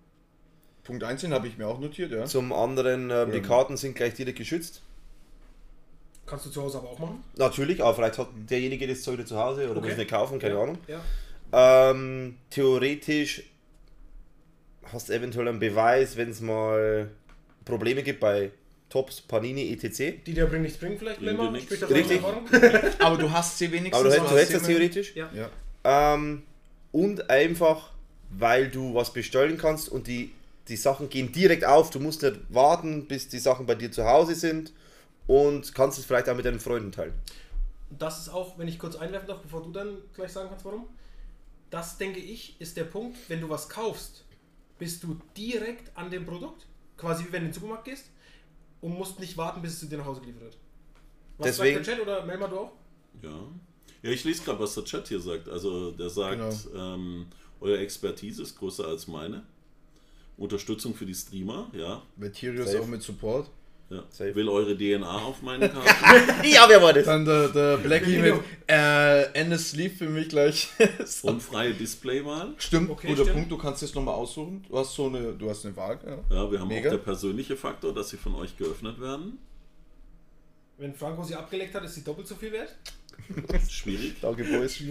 Punkt 0.83 1.05
1 1.05 1.25
habe 1.31 1.47
ich 1.47 1.57
mir 1.57 1.69
auch 1.69 1.79
notiert, 1.79 2.11
ja. 2.11 2.25
Zum 2.25 2.53
anderen, 2.53 3.11
äh, 3.11 3.31
die 3.31 3.41
Karten 3.41 3.77
sind 3.77 3.95
gleich 3.95 4.15
direkt 4.15 4.37
geschützt. 4.37 4.83
Kannst 6.27 6.47
du 6.47 6.51
zu 6.51 6.63
Hause 6.63 6.79
aber 6.79 6.91
auch 6.91 6.99
machen. 6.99 7.23
Natürlich, 7.37 7.81
aber 7.81 7.95
vielleicht 7.95 8.19
hat 8.19 8.29
derjenige 8.35 8.89
das 8.89 9.03
Zeug 9.03 9.25
zu 9.27 9.39
Hause 9.39 9.71
oder 9.71 9.79
Okay. 9.79 9.91
muss 9.91 9.97
nicht 9.97 10.11
kaufen, 10.11 10.41
keine 10.41 10.55
ja. 10.55 10.63
Ahnung. 10.63 10.79
Ja. 10.89 11.91
Ähm, 11.91 12.39
theoretisch 12.51 13.45
hast 14.93 15.09
du 15.09 15.13
eventuell 15.13 15.47
einen 15.47 15.61
Beweis, 15.61 16.17
wenn 16.17 16.31
es 16.31 16.41
mal 16.41 17.09
Probleme 17.65 18.03
gibt 18.03 18.19
bei 18.19 18.51
Tops, 18.95 19.21
Panini, 19.23 19.73
etc. 19.73 20.23
Die 20.25 20.35
der 20.35 20.47
bringt 20.47 20.63
nichts 20.63 20.79
bringen 20.79 20.97
vielleicht, 20.97 21.19
Bringt 21.19 21.37
dir 21.41 21.51
nichts. 21.51 21.65
Spricht 21.67 21.83
das 21.83 21.91
Richtig. 21.91 22.23
Erfahrung? 22.23 22.49
Aber 23.01 23.17
du 23.19 23.29
hast 23.33 23.59
sie 23.59 23.73
wenigstens. 23.73 23.95
Aber 23.99 24.05
du, 24.09 24.15
hättest- 24.15 24.31
du 24.31 24.35
hast 24.37 24.41
hättest 24.41 24.55
das 24.55 24.67
sie 24.67 24.71
immer- 24.73 24.79
theoretisch. 24.79 25.17
Ja. 25.17 25.31
Ja. 25.83 26.15
Ähm, 26.15 26.45
und 26.93 27.29
einfach, 27.29 27.91
weil 28.31 28.69
du 28.71 28.95
was 28.95 29.13
bestellen 29.13 29.59
kannst 29.59 29.89
und 29.89 30.07
die, 30.07 30.31
die 30.69 30.77
Sachen 30.77 31.09
gehen 31.09 31.33
direkt 31.33 31.65
auf. 31.65 31.91
Du 31.91 31.99
musst 31.99 32.23
nicht 32.23 32.37
warten, 32.51 33.07
bis 33.09 33.27
die 33.29 33.41
Sachen 33.41 33.67
bei 33.67 33.75
dir 33.75 33.91
zu 33.91 34.05
Hause 34.05 34.37
sind 34.37 34.73
und 35.27 35.75
kannst 35.75 35.99
es 35.99 36.05
vielleicht 36.05 36.29
auch 36.29 36.37
mit 36.37 36.45
deinen 36.45 36.61
Freunden 36.61 36.93
teilen. 36.93 37.15
Das 37.99 38.21
ist 38.21 38.29
auch, 38.29 38.57
wenn 38.61 38.69
ich 38.69 38.79
kurz 38.79 38.95
einwerfen 38.95 39.27
darf, 39.27 39.41
bevor 39.41 39.65
du 39.65 39.73
dann 39.73 39.99
gleich 40.15 40.31
sagen 40.31 40.51
kannst, 40.51 40.65
warum. 40.65 40.87
Das 41.71 41.99
denke 41.99 42.21
ich, 42.21 42.55
ist 42.61 42.77
der 42.77 42.85
Punkt, 42.85 43.17
wenn 43.27 43.41
du 43.41 43.49
was 43.49 43.69
kaufst, 43.69 44.25
bist 44.79 45.03
du 45.03 45.17
direkt 45.37 45.91
an 45.97 46.13
dem 46.13 46.25
Produkt, 46.25 46.65
quasi 46.97 47.25
wie 47.25 47.33
wenn 47.33 47.41
du 47.41 47.47
in 47.47 47.51
den 47.51 47.55
Supermarkt 47.55 47.87
gehst 47.87 48.05
und 48.85 48.99
musst 48.99 49.19
nicht 49.19 49.37
warten, 49.39 49.63
bis 49.63 49.73
es 49.73 49.81
zu 49.81 49.87
dir 49.87 49.97
nach 49.99 50.05
Hause 50.05 50.21
geliefert 50.21 50.43
wird. 50.43 50.57
Was 51.39 51.47
Deswegen- 51.47 51.77
sagt 51.77 51.87
der 51.87 51.95
Chat 51.97 52.03
oder 52.07 52.27
Melma 52.27 52.47
du 52.49 52.59
auch? 52.59 52.73
Ja. 53.23 53.39
Ja, 54.03 54.11
ich 54.11 54.23
lese 54.25 54.43
gerade, 54.45 54.61
was 54.61 54.75
der 54.75 54.85
Chat 54.85 55.09
hier 55.09 55.21
sagt. 55.21 55.49
Also 55.49 55.91
der 55.93 56.11
sagt, 56.11 56.37
Genau. 56.71 56.95
ähm, 56.95 57.27
eure 57.61 57.79
Expertise 57.79 58.43
ist 58.43 58.59
größer 58.59 58.87
als 58.87 59.07
meine. 59.09 59.43
Unterstützung 60.37 60.95
für 60.95 61.07
die 61.07 61.15
Streamer, 61.15 61.71
ja. 61.73 62.03
Safe. 62.67 62.81
auch 62.83 62.87
mit 62.87 63.03
Support. 63.03 63.49
Ja. 63.91 64.03
Safe. 64.11 64.35
Will 64.35 64.49
eure 64.49 64.77
DNA 64.77 65.07
auf 65.19 65.43
meine 65.43 65.69
Karte. 65.71 65.91
ja, 66.49 66.67
wer 66.69 66.83
war 66.83 66.93
das? 66.93 67.05
Dann 67.05 67.25
der, 67.25 67.49
der 67.49 67.77
Blackie 67.79 68.19
mit 68.19 68.35
äh, 68.69 69.23
Ennis 69.33 69.71
Sleep 69.71 69.97
für 69.97 70.09
mich 70.09 70.29
gleich. 70.29 70.69
Und 71.23 71.43
freie 71.43 71.75
Displaywahl. 71.75 72.55
stimmt, 72.59 72.91
Okay, 72.91 73.09
guter 73.09 73.23
stimmt. 73.23 73.37
Punkt, 73.37 73.53
du 73.53 73.59
kannst 73.59 73.83
es 73.83 73.95
nochmal 73.95 74.15
aussuchen. 74.15 74.65
Du 74.69 74.79
hast 74.79 74.95
so 74.95 75.07
eine, 75.07 75.33
du 75.33 75.49
hast 75.51 75.65
eine 75.67 75.77
Wahl. 75.77 75.99
Ja. 76.05 76.37
Ja, 76.37 76.51
wir 76.51 76.61
haben 76.61 76.69
Mega. 76.69 76.89
auch 76.89 76.95
der 76.95 76.99
persönliche 77.03 77.57
Faktor, 77.57 77.93
dass 77.95 78.11
sie 78.11 78.17
von 78.17 78.35
euch 78.35 78.57
geöffnet 78.57 79.01
werden. 79.01 79.39
Wenn 80.79 80.95
Franco 80.95 81.23
sie 81.23 81.35
abgeleckt 81.37 81.75
hat, 81.75 81.85
ist 81.85 81.95
sie 81.95 82.03
doppelt 82.03 82.27
so 82.27 82.35
viel 82.35 82.51
wert. 82.53 82.75
Schwierig. 83.71 84.15
Danke, 84.21 84.43
Boys. 84.45 84.83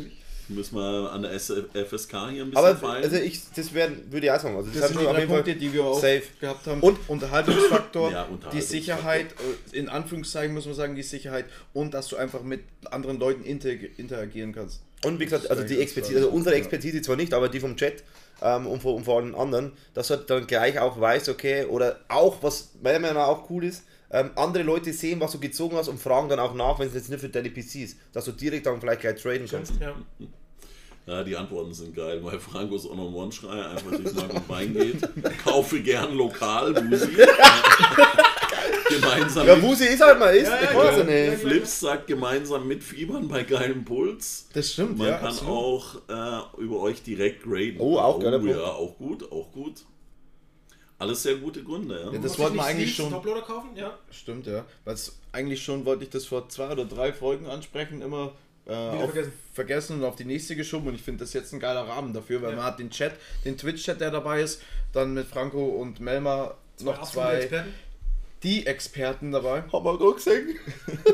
Müssen 0.50 0.76
wir 0.76 1.12
an 1.12 1.22
der 1.24 1.32
FSK 1.40 2.12
hier 2.32 2.44
ein 2.44 2.52
bisschen 2.52 2.56
Aber 2.58 2.76
feilen. 2.76 3.04
also 3.04 3.16
ich, 3.16 3.42
das 3.56 3.74
wär, 3.74 3.90
würde 4.12 4.26
ich 4.28 4.32
auch 4.32 4.40
sagen. 4.40 4.56
Also 4.58 4.70
das, 4.72 4.82
Das 4.82 4.90
haben 4.92 5.00
sind 5.00 5.10
die 5.10 5.16
drei 5.16 5.26
Punkte, 5.26 5.56
die 5.56 5.74
wir 5.74 5.84
auch 5.86 5.96
safe. 6.00 6.24
gehabt 6.40 6.68
haben. 6.68 6.82
Und- 6.82 7.00
Unterhaltungsfaktor, 7.08 8.12
Ja, 8.12 8.26
die 8.26 8.34
Unterhaltungsfaktor. 8.34 8.62
Sicherheit, 8.62 9.28
äh, 9.74 9.78
in 9.78 9.90
Anführungszeichen 9.90 10.54
muss 10.54 10.66
man 10.66 10.76
sagen, 10.76 10.96
die 10.96 11.04
Sicherheit 11.04 11.46
und 11.74 11.94
dass 11.94 12.08
du 12.10 12.18
einfach 12.18 12.44
mit 12.44 12.62
anderen 12.92 13.20
Leuten 13.20 13.44
interag- 13.44 13.98
interagieren 13.98 14.54
kannst. 14.54 14.82
Und 15.06 15.20
wie 15.20 15.26
gesagt, 15.26 15.50
also 15.50 15.64
die 15.64 15.80
Expertise, 15.80 16.16
also 16.18 16.30
unsere 16.30 16.56
Expertise 16.56 17.02
zwar 17.02 17.16
nicht, 17.16 17.34
aber 17.34 17.50
die 17.50 17.60
vom 17.60 17.76
Chat 17.76 18.04
ähm, 18.42 18.68
und, 18.68 18.82
von, 18.82 18.96
und 18.96 19.04
vor 19.06 19.18
allen 19.22 19.36
anderen, 19.36 19.74
dass 19.94 20.08
du 20.08 20.16
halt 20.16 20.30
dann 20.30 20.48
gleich 20.48 20.80
auch 20.80 21.00
weißt, 21.00 21.30
okay, 21.30 21.66
oder 21.66 22.00
auch, 22.08 22.42
was 22.42 22.72
meiner 22.82 23.00
Meinung 23.00 23.18
nach 23.18 23.28
auch 23.28 23.50
cool 23.50 23.66
ist, 23.66 23.84
ähm, 24.14 24.30
andere 24.36 24.64
Leute 24.64 24.94
sehen, 24.94 25.20
was 25.20 25.32
du 25.32 25.40
gezogen 25.40 25.76
hast 25.76 25.90
und 25.90 26.00
fragen 26.00 26.30
dann 26.30 26.40
auch 26.40 26.54
nach, 26.54 26.80
wenn 26.80 26.88
es 26.88 26.94
jetzt 26.94 27.10
nicht 27.10 27.20
für 27.20 27.30
deine 27.30 27.50
PC 27.50 27.76
ist, 27.76 27.98
dass 28.14 28.26
du 28.26 28.32
direkt 28.32 28.66
dann 28.66 28.80
vielleicht 28.80 29.02
gleich 29.02 29.22
traden 29.22 29.48
kannst. 29.50 29.74
Ja. 29.82 29.94
Ja, 31.06 31.22
die 31.22 31.36
Antworten 31.36 31.74
sind 31.74 31.94
geil, 31.94 32.24
weil 32.24 32.40
Frankos 32.40 32.90
On-on-One-Schrei 32.90 33.66
einfach 33.66 33.92
durch 33.92 34.14
Mark 34.14 34.34
und 34.34 34.48
Bein 34.48 34.74
geht. 34.74 35.02
Kaufe 35.44 35.82
gern 35.82 36.16
lokal, 36.16 36.72
Musi. 36.82 37.10
gemeinsam 38.90 39.48
Ja, 39.48 39.56
mit, 39.56 39.64
Wusi 39.64 39.86
ist 39.86 40.02
halt 40.02 40.20
mal, 40.20 40.34
ist, 40.36 40.48
Ja, 40.48 40.62
ja, 40.62 40.72
ja. 40.72 40.98
ja 40.98 41.04
nicht. 41.32 41.42
Flips 41.42 41.80
sagt 41.82 42.08
gemeinsam 42.08 42.68
mitfiebern 42.68 43.28
bei 43.28 43.44
geilem 43.44 43.84
Puls. 43.84 44.48
Das 44.54 44.72
stimmt, 44.72 44.98
Man 44.98 45.08
ja. 45.08 45.18
kann 45.18 45.28
absolut. 45.28 45.54
auch 45.54 45.96
äh, 46.08 46.62
über 46.62 46.80
euch 46.80 47.04
direkt 47.04 47.44
graden. 47.44 47.78
Oh, 47.80 47.98
auch 47.98 48.20
Punkt. 48.20 48.46
Ja, 48.46 48.64
auch 48.64 48.98
gut, 48.98 49.30
auch 49.32 49.52
gut. 49.52 49.84
Alles 51.00 51.24
sehr 51.24 51.36
gute 51.36 51.64
Gründe, 51.64 52.02
ja. 52.06 52.12
Ja, 52.12 52.20
das 52.20 52.38
wollten 52.40 52.56
wir 52.56 52.62
nicht 52.64 52.72
eigentlich 52.72 52.96
schon. 52.96 53.10
Toploader 53.12 53.42
kaufen? 53.42 53.70
Ja. 53.76 53.98
Stimmt, 54.12 54.48
ja. 54.48 54.64
Weil 54.86 54.96
eigentlich 55.32 55.64
schon 55.64 55.86
wollte 55.86 56.04
ich 56.04 56.10
das 56.10 56.26
vor 56.26 56.48
zwei 56.50 56.70
oder 56.72 56.86
drei 56.86 57.12
Folgen 57.12 57.48
ansprechen, 57.48 58.02
immer 58.02 58.34
äh, 58.66 58.72
auf, 58.74 59.06
vergessen. 59.12 59.34
vergessen. 59.54 59.98
und 60.00 60.06
auf 60.06 60.16
die 60.16 60.26
nächste 60.26 60.56
geschoben. 60.56 60.88
Und 60.88 60.96
ich 60.96 61.02
finde 61.02 61.24
das 61.26 61.34
jetzt 61.34 61.52
ein 61.54 61.60
geiler 61.60 61.88
Rahmen 61.88 62.14
dafür, 62.14 62.42
weil 62.42 62.52
Ja. 62.52 62.56
man 62.58 62.66
hat 62.66 62.80
den 62.80 62.90
Chat, 62.90 63.14
den 63.44 63.58
Twitch-Chat, 63.58 64.00
der 64.00 64.12
dabei 64.12 64.42
ist, 64.42 64.62
dann 64.94 65.14
mit 65.14 65.28
Franco 65.28 65.66
und 65.66 66.00
Melma 66.00 66.56
noch 66.82 66.94
absolute 67.00 67.12
zwei, 67.14 67.34
Experten. 67.42 67.74
Die 68.44 68.68
Experten 68.68 69.32
dabei. 69.32 69.64
Haben 69.72 69.86
wir 69.86 69.98
gerade 69.98 70.14
gesehen. 70.16 70.60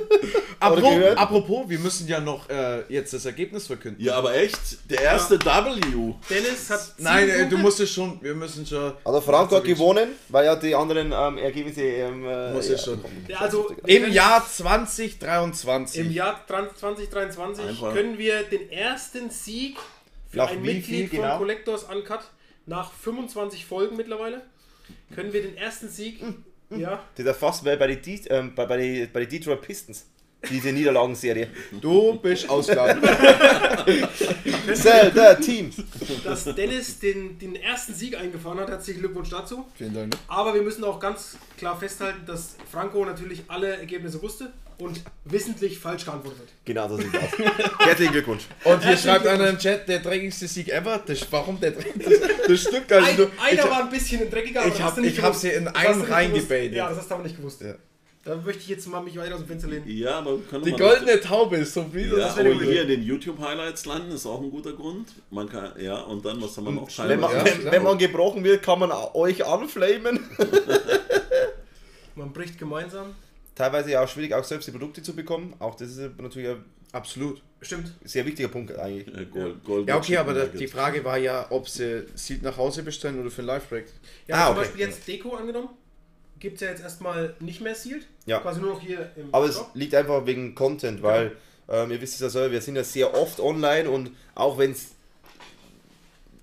Apropos, 0.62 1.16
apropos, 1.16 1.70
wir 1.70 1.80
müssen 1.80 2.06
ja 2.06 2.20
noch 2.20 2.50
äh, 2.50 2.84
jetzt 2.90 3.14
das 3.14 3.24
Ergebnis 3.24 3.68
verkünden. 3.68 4.04
Ja, 4.04 4.16
aber 4.16 4.36
echt, 4.36 4.90
der 4.90 5.02
erste 5.02 5.40
W. 5.40 6.14
Dennis 6.30 6.70
hat. 6.70 6.96
Nein, 6.98 7.30
äh, 7.30 7.34
du 7.34 7.40
Punkte. 7.40 7.58
musst 7.60 7.80
es 7.80 7.90
schon, 7.90 8.22
wir 8.22 8.36
müssen 8.36 8.66
schon. 8.66 8.92
Also 9.06 9.22
Franco 9.22 9.56
hat 9.56 9.64
gewonnen, 9.64 10.10
weil 10.28 10.46
ja 10.46 10.58
die 10.58 10.76
anderen 10.76 11.14
ähm, 11.14 11.38
Ergebnisse 11.38 11.84
ähm, 11.84 12.26
äh, 12.28 12.52
Muss 12.52 12.70
ich 12.70 12.82
schon. 12.82 13.00
Ja, 13.30 13.38
also 13.38 13.74
Im 13.86 14.12
Jahr 14.12 14.46
2023. 14.46 16.02
Im 16.02 16.12
Jahr 16.12 16.46
2023 16.46 17.66
Einfach. 17.66 17.94
können 17.94 18.18
wir 18.18 18.44
den 18.44 18.70
ersten 18.70 19.30
Sieg 19.30 19.78
für 20.30 20.40
Nach 20.40 20.52
ein 20.52 20.62
Mitglied 20.62 20.86
viel 20.86 21.08
von 21.08 21.20
genau? 21.20 21.38
Collectors 21.38 21.84
Uncut 21.86 22.20
nach 22.66 22.92
25 22.92 23.66
Folgen 23.66 23.96
mittlerweile 23.96 24.42
können 25.14 25.34
wir 25.34 25.42
den 25.42 25.58
ersten 25.58 25.90
Sieg 25.90 26.22
ja 26.72 27.04
Das 27.16 27.20
ist 27.20 27.26
ja 27.26 27.34
fast 27.34 27.64
bei, 27.64 27.76
bei 27.76 27.88
den 27.88 28.02
De- 28.02 28.28
ähm, 28.30 28.54
bei, 28.56 28.66
bei, 28.66 28.78
die, 28.78 29.06
bei 29.12 29.22
den 29.22 29.30
Detroit 29.30 29.62
Pistons. 29.62 30.06
Diese 30.50 30.72
Niederlagenserie. 30.72 31.50
Du 31.82 32.18
bist 32.20 32.50
ausgeladen. 32.50 33.02
Zelda 34.74 35.36
Teams. 35.36 35.76
dass 36.24 36.46
Dennis 36.56 37.00
den, 37.00 37.38
den 37.38 37.56
ersten 37.56 37.94
Sieg 37.94 38.18
eingefahren 38.18 38.60
hat. 38.60 38.70
Herzlichen 38.70 39.00
Glückwunsch 39.02 39.30
dazu. 39.30 39.66
Vielen 39.76 39.94
Dank. 39.94 40.16
Aber 40.28 40.54
wir 40.54 40.62
müssen 40.62 40.84
auch 40.86 41.00
ganz 41.00 41.38
klar 41.58 41.78
festhalten, 41.78 42.26
dass 42.26 42.56
Franco 42.72 43.04
natürlich 43.04 43.44
alle 43.48 43.78
Ergebnisse 43.78 44.22
wusste 44.22 44.54
und 44.80 45.02
wissentlich 45.26 45.78
falsch 45.80 46.06
geantwortet. 46.06 46.48
Genau 46.66 46.88
so 46.88 46.98
sieht's 46.98 47.14
aus. 47.16 47.30
Herzlichen 47.80 48.14
Glückwunsch. 48.14 48.44
Und 48.64 48.84
hier 48.86 48.98
schreibt 48.98 49.28
einer 49.28 49.50
im 49.50 49.58
Chat, 49.58 49.88
der 49.88 50.00
dreckigste 50.00 50.48
Sieg 50.48 50.70
ever. 50.70 51.02
Das, 51.06 51.20
warum 51.32 51.60
der 51.60 51.72
dreckigste? 51.72 52.30
Das 52.48 52.62
stimmt 52.62 52.88
gar 52.88 53.02
nicht. 53.02 53.12
Ein, 53.12 53.18
Du- 53.18 53.30
einer 53.42 53.64
ich, 53.66 53.70
war 53.70 53.84
ein 53.84 53.90
bisschen 53.90 54.30
dreckiger, 54.30 54.66
ich 54.66 54.72
das 54.74 54.80
hab- 54.82 54.88
hast 54.90 54.98
du 54.98 55.02
nicht 55.02 55.18
ich 55.18 55.22
hab 55.24 55.30
gewusst. 55.32 55.42
sie 55.42 55.50
in 55.50 55.68
einen 55.68 56.00
nicht 56.00 56.10
gewusst. 56.10 56.52
Ja, 56.74 56.90
das 56.90 56.98
hast 57.00 57.10
du 57.12 57.14
aber 57.16 57.24
nicht 57.24 57.36
gewusst. 57.38 57.62
Ja. 57.62 57.76
Da 58.26 58.36
möchte 58.36 58.62
ich 58.62 58.68
jetzt 58.68 58.86
mal 58.88 59.02
mich 59.02 59.18
weiter 59.18 59.34
aus 59.36 59.42
dem 59.42 59.48
Fenster 59.48 59.70
lehnen. 59.70 59.86
Ja, 59.88 60.20
aber 60.20 60.38
können 60.50 60.64
Die 60.64 60.72
mal 60.72 60.78
goldene 60.78 61.20
Taube 61.22 61.56
ist 61.58 61.74
so 61.74 61.86
viel. 61.92 62.18
Ja, 62.18 62.28
aber 62.32 62.44
hier 62.62 62.82
in 62.84 62.88
den 62.90 63.04
YouTube-Highlights 63.04 63.86
landen 63.86 64.12
ist 64.12 64.26
auch 64.26 64.42
ein 64.42 64.52
guter 64.52 64.74
Grund. 64.74 65.08
Man 65.32 65.48
kann, 65.50 65.72
ja, 65.80 66.00
und 66.02 66.24
dann, 66.26 66.42
was 66.42 66.56
haben 66.58 66.66
wir 66.66 66.72
noch? 66.72 66.90
Wenn 66.98 67.20
man, 67.20 67.32
Ja, 67.32 67.46
wenn, 67.46 67.72
wenn 67.72 67.84
man 67.84 67.98
gebrochen 67.98 68.44
wird, 68.44 68.62
kann 68.62 68.80
man 68.80 68.92
euch 68.92 69.46
anflamen. 69.46 70.20
Man 72.16 72.34
bricht 72.34 72.58
gemeinsam. 72.60 73.16
Teilweise 73.60 73.92
ja 73.92 74.02
auch 74.02 74.08
schwierig, 74.08 74.34
auch 74.34 74.44
selbst 74.46 74.68
die 74.68 74.72
Produkte 74.72 75.04
zu 75.04 75.14
bekommen. 75.14 75.54
Auch 75.60 75.76
das 75.76 75.90
ist 75.90 76.18
natürlich 76.18 76.48
ein 76.48 76.64
Absolut. 76.94 77.42
Stimmt. 77.62 77.94
sehr 78.06 78.26
wichtiger 78.26 78.48
Punkt 78.48 78.74
eigentlich. 78.80 79.06
Äh, 79.14 79.26
Gold, 79.26 79.66
Gold 79.66 79.88
Ja, 79.90 79.98
okay, 79.98 80.16
aber 80.16 80.46
die. 80.46 80.66
Frage 80.66 81.04
war 81.04 81.18
ja, 81.18 81.46
ob 81.50 81.68
sie 81.68 82.06
Seed 82.16 82.42
nach 82.42 82.56
Hause 82.56 82.84
bestellen 82.84 83.20
oder 83.20 83.30
für 83.30 83.42
ein 83.42 83.48
Live-Projekt. 83.48 83.92
Ja, 84.28 84.36
Ah, 84.36 84.46
zum 84.48 84.52
okay. 84.52 84.60
Beispiel 84.62 84.80
jetzt 84.88 85.06
Deko 85.06 85.36
angenommen. 85.36 85.68
Gibt 86.40 86.56
es 86.56 86.62
ja 86.62 86.70
jetzt 86.70 86.82
erstmal 86.84 87.36
nicht 87.42 87.60
mehr 87.60 87.76
Sealed. 87.76 88.08
Ja. 88.26 88.40
Quasi 88.40 88.62
nur 88.62 88.76
noch 88.76 88.82
hier 88.82 89.12
im 89.18 89.28
Aber 89.34 89.46
es 89.48 89.56
Shop. 89.56 89.72
liegt 89.74 89.94
einfach 89.94 90.26
wegen 90.26 90.56
Content, 90.56 91.04
weil 91.04 91.36
ähm, 91.68 91.92
ihr 91.92 92.00
wisst 92.00 92.14
es 92.14 92.22
ja 92.22 92.30
selber, 92.30 92.54
wir 92.54 92.62
sind 92.62 92.78
ja 92.78 92.86
sehr 92.86 93.14
oft 93.14 93.42
online 93.42 93.90
und 93.90 94.12
auch 94.36 94.58
wenn 94.58 94.72
es 94.72 94.92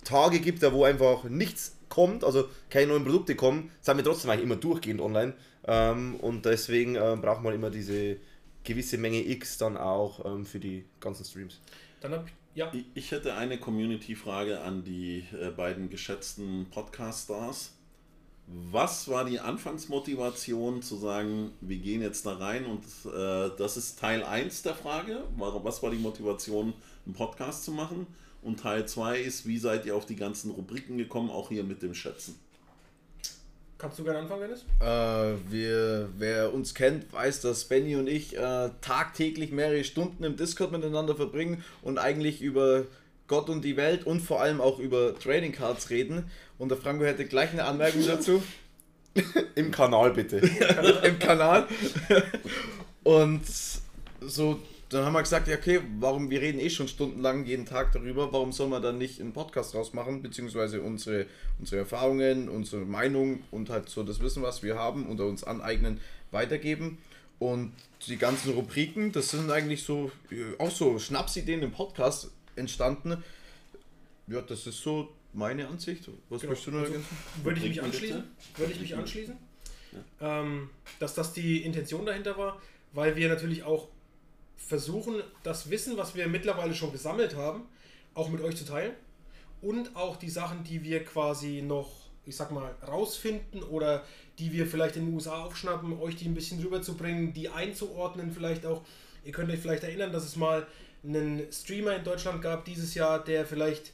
Tage 0.03 0.39
gibt, 0.39 0.61
da 0.61 0.71
wo 0.71 0.83
einfach 0.83 1.23
nichts 1.23 1.75
kommt, 1.89 2.23
also 2.23 2.47
keine 2.69 2.87
neuen 2.87 3.03
Produkte 3.03 3.35
kommen, 3.35 3.71
sind 3.81 3.97
wir 3.97 4.03
trotzdem 4.03 4.29
eigentlich 4.29 4.43
immer 4.43 4.55
durchgehend 4.55 5.01
online. 5.01 5.33
Ähm, 5.67 6.15
und 6.15 6.45
deswegen 6.45 6.95
ähm, 6.95 7.21
braucht 7.21 7.41
man 7.43 7.53
immer 7.53 7.69
diese 7.69 8.17
gewisse 8.63 8.97
Menge 8.97 9.25
X 9.27 9.57
dann 9.57 9.77
auch 9.77 10.25
ähm, 10.25 10.45
für 10.45 10.59
die 10.59 10.85
ganzen 10.99 11.25
Streams. 11.25 11.59
Dann 12.01 12.11
hab 12.13 12.25
ich, 12.27 12.33
ja, 12.55 12.71
Ich- 12.73 12.85
Ich 12.95 13.11
hätte 13.11 13.33
eine 13.35 13.57
Community-Frage 13.59 14.61
an 14.61 14.83
die 14.83 15.25
äh, 15.39 15.49
beiden 15.51 15.89
geschätzten 15.89 16.67
Podcast-Stars. 16.71 17.73
Was 18.71 19.09
war 19.09 19.25
die 19.25 19.41
Anfangsmotivation 19.41 20.81
zu 20.81 20.95
sagen, 20.95 21.51
wir 21.59 21.77
gehen 21.77 22.01
jetzt 22.01 22.25
da 22.25 22.37
rein 22.37 22.65
und 22.65 22.81
äh, 23.13 23.49
das 23.57 23.75
ist 23.75 23.99
Teil 23.99 24.23
1 24.23 24.61
der 24.61 24.73
Frage. 24.73 25.23
Was 25.35 25.83
war 25.83 25.91
die 25.91 25.97
Motivation, 25.97 26.73
einen 27.05 27.13
Podcast 27.13 27.65
zu 27.65 27.71
machen? 27.71 28.07
Und 28.41 28.61
Teil 28.61 28.87
2 28.87 29.19
ist, 29.19 29.45
wie 29.47 29.57
seid 29.57 29.85
ihr 29.85 29.95
auf 29.97 30.05
die 30.05 30.15
ganzen 30.15 30.51
Rubriken 30.51 30.97
gekommen, 30.97 31.29
auch 31.29 31.49
hier 31.49 31.65
mit 31.65 31.81
dem 31.81 31.93
Schätzen? 31.93 32.39
Kannst 33.77 33.99
du 33.99 34.03
gerne 34.03 34.19
anfangen, 34.19 34.41
Dennis? 34.41 34.65
Äh, 34.79 35.51
wir, 35.51 36.09
wer 36.17 36.53
uns 36.53 36.73
kennt, 36.73 37.11
weiß, 37.11 37.41
dass 37.41 37.65
Benny 37.65 37.95
und 37.95 38.07
ich 38.07 38.37
äh, 38.37 38.69
tagtäglich 38.81 39.51
mehrere 39.51 39.83
Stunden 39.83 40.23
im 40.23 40.35
Discord 40.35 40.71
miteinander 40.71 41.15
verbringen 41.15 41.63
und 41.81 41.97
eigentlich 41.97 42.41
über 42.41 42.83
Gott 43.27 43.49
und 43.49 43.63
die 43.63 43.77
Welt 43.77 44.05
und 44.05 44.21
vor 44.21 44.41
allem 44.41 44.61
auch 44.61 44.79
über 44.79 45.17
Trading 45.19 45.51
Cards 45.51 45.89
reden. 45.89 46.29
Und 46.57 46.69
der 46.69 46.77
Franco 46.77 47.05
hätte 47.05 47.25
gleich 47.25 47.51
eine 47.51 47.65
Anmerkung 47.65 48.03
dazu 48.07 48.41
Im 49.55 49.71
Kanal 49.71 50.11
bitte. 50.11 50.37
im 51.03 51.19
Kanal. 51.19 51.67
Und 53.03 53.41
so, 54.21 54.59
dann 54.89 55.03
haben 55.05 55.13
wir 55.13 55.21
gesagt, 55.21 55.47
ja, 55.47 55.57
okay, 55.57 55.81
warum, 55.99 56.29
wir 56.29 56.39
reden 56.41 56.59
eh 56.59 56.69
schon 56.69 56.87
stundenlang 56.87 57.45
jeden 57.45 57.65
Tag 57.65 57.91
darüber, 57.91 58.31
warum 58.31 58.51
soll 58.53 58.69
man 58.69 58.81
dann 58.81 58.97
nicht 58.97 59.19
einen 59.19 59.33
Podcast 59.33 59.73
draus 59.73 59.93
machen, 59.93 60.21
beziehungsweise 60.21 60.81
unsere, 60.81 61.25
unsere 61.59 61.81
Erfahrungen, 61.81 62.47
unsere 62.47 62.85
Meinung 62.85 63.43
und 63.51 63.69
halt 63.69 63.89
so 63.89 64.03
das 64.03 64.21
Wissen, 64.21 64.43
was 64.43 64.63
wir 64.63 64.75
haben, 64.77 65.05
unter 65.07 65.25
uns 65.25 65.43
aneignen, 65.43 65.99
weitergeben. 66.31 66.97
Und 67.39 67.73
die 68.07 68.17
ganzen 68.17 68.53
Rubriken, 68.53 69.11
das 69.11 69.29
sind 69.29 69.51
eigentlich 69.51 69.83
so, 69.83 70.11
äh, 70.31 70.57
auch 70.57 70.71
so 70.71 70.97
Schnapsideen 70.97 71.61
im 71.61 71.71
Podcast 71.71 72.31
entstanden. 72.55 73.23
Ja, 74.27 74.41
das 74.41 74.65
ist 74.67 74.81
so 74.81 75.09
meine 75.33 75.67
Ansicht. 75.67 76.09
Was 76.29 76.41
Genau. 76.41 76.51
möchtest 76.51 76.67
du 76.67 76.71
noch 76.71 76.79
Also, 76.79 76.93
ergänzen? 76.93 77.17
Würde 77.43 77.59
ich 77.59 77.69
mich 77.69 77.83
anschließen. 77.83 78.23
Würde 78.55 78.73
ich 78.73 78.79
mich 78.79 78.95
anschließen. 78.95 79.37
Ähm, 80.21 80.69
dass 80.99 81.13
das 81.13 81.33
die 81.33 81.63
Intention 81.63 82.05
dahinter 82.05 82.37
war, 82.37 82.61
weil 82.93 83.15
wir 83.15 83.29
natürlich 83.29 83.63
auch 83.63 83.87
versuchen, 84.57 85.21
das 85.43 85.69
Wissen, 85.69 85.97
was 85.97 86.15
wir 86.15 86.27
mittlerweile 86.27 86.73
schon 86.73 86.91
gesammelt 86.91 87.35
haben, 87.35 87.63
auch 88.13 88.29
mit 88.29 88.41
euch 88.41 88.57
zu 88.57 88.65
teilen. 88.65 88.93
Und 89.61 89.95
auch 89.95 90.17
die 90.17 90.29
Sachen, 90.29 90.63
die 90.63 90.83
wir 90.83 91.03
quasi 91.03 91.61
noch, 91.61 91.89
ich 92.25 92.35
sag 92.35 92.51
mal, 92.51 92.75
rausfinden 92.85 93.63
oder 93.63 94.03
die 94.39 94.51
wir 94.51 94.67
vielleicht 94.67 94.97
in 94.97 95.05
den 95.05 95.15
USA 95.15 95.43
aufschnappen, 95.43 95.99
euch 95.99 96.15
die 96.15 96.25
ein 96.25 96.35
bisschen 96.35 96.61
rüberzubringen, 96.61 97.33
die 97.33 97.49
einzuordnen 97.49 98.31
vielleicht 98.31 98.65
auch. 98.65 98.83
Ihr 99.23 99.31
könnt 99.31 99.49
euch 99.49 99.59
vielleicht 99.59 99.83
erinnern, 99.83 100.11
dass 100.11 100.25
es 100.25 100.35
mal 100.35 100.67
einen 101.03 101.51
Streamer 101.51 101.95
in 101.95 102.03
Deutschland 102.03 102.41
gab 102.41 102.65
dieses 102.65 102.93
Jahr, 102.93 103.23
der 103.23 103.45
vielleicht 103.45 103.93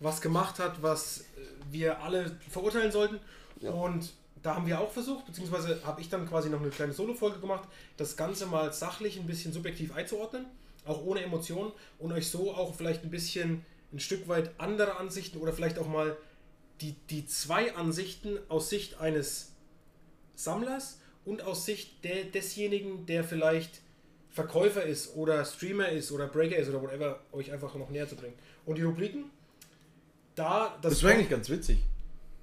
was 0.00 0.20
gemacht 0.20 0.58
hat, 0.58 0.82
was 0.82 1.20
äh, 1.20 1.24
wir 1.70 2.00
alle 2.00 2.36
verurteilen 2.48 2.90
sollten. 2.90 3.20
Und 3.60 4.12
da 4.44 4.56
haben 4.56 4.66
wir 4.66 4.78
auch 4.78 4.92
versucht, 4.92 5.24
beziehungsweise 5.24 5.80
habe 5.84 6.02
ich 6.02 6.10
dann 6.10 6.28
quasi 6.28 6.50
noch 6.50 6.60
eine 6.60 6.68
kleine 6.68 6.92
Solo-Folge 6.92 7.40
gemacht, 7.40 7.66
das 7.96 8.14
Ganze 8.14 8.44
mal 8.44 8.74
sachlich 8.74 9.18
ein 9.18 9.26
bisschen 9.26 9.54
subjektiv 9.54 9.94
einzuordnen, 9.94 10.44
auch 10.84 11.02
ohne 11.02 11.22
Emotionen 11.22 11.72
und 11.98 12.12
euch 12.12 12.28
so 12.28 12.52
auch 12.52 12.74
vielleicht 12.74 13.04
ein 13.04 13.10
bisschen 13.10 13.64
ein 13.90 14.00
Stück 14.00 14.28
weit 14.28 14.50
andere 14.58 14.98
Ansichten 14.98 15.38
oder 15.38 15.54
vielleicht 15.54 15.78
auch 15.78 15.88
mal 15.88 16.14
die, 16.82 16.94
die 17.08 17.26
zwei 17.26 17.74
Ansichten 17.74 18.38
aus 18.50 18.68
Sicht 18.68 19.00
eines 19.00 19.52
Sammlers 20.34 21.00
und 21.24 21.40
aus 21.40 21.64
Sicht 21.64 22.04
der, 22.04 22.24
desjenigen, 22.24 23.06
der 23.06 23.24
vielleicht 23.24 23.80
Verkäufer 24.28 24.82
ist 24.82 25.16
oder 25.16 25.42
Streamer 25.46 25.88
ist 25.88 26.12
oder 26.12 26.26
Breaker 26.26 26.56
ist 26.56 26.68
oder 26.68 26.82
whatever, 26.82 27.20
euch 27.32 27.50
einfach 27.50 27.74
noch 27.76 27.88
näher 27.88 28.06
zu 28.06 28.16
bringen. 28.16 28.34
Und 28.66 28.76
die 28.76 28.82
Rubriken, 28.82 29.30
da 30.34 30.76
Das 30.82 31.02
war 31.02 31.12
eigentlich 31.12 31.30
ganz 31.30 31.48
witzig. 31.48 31.78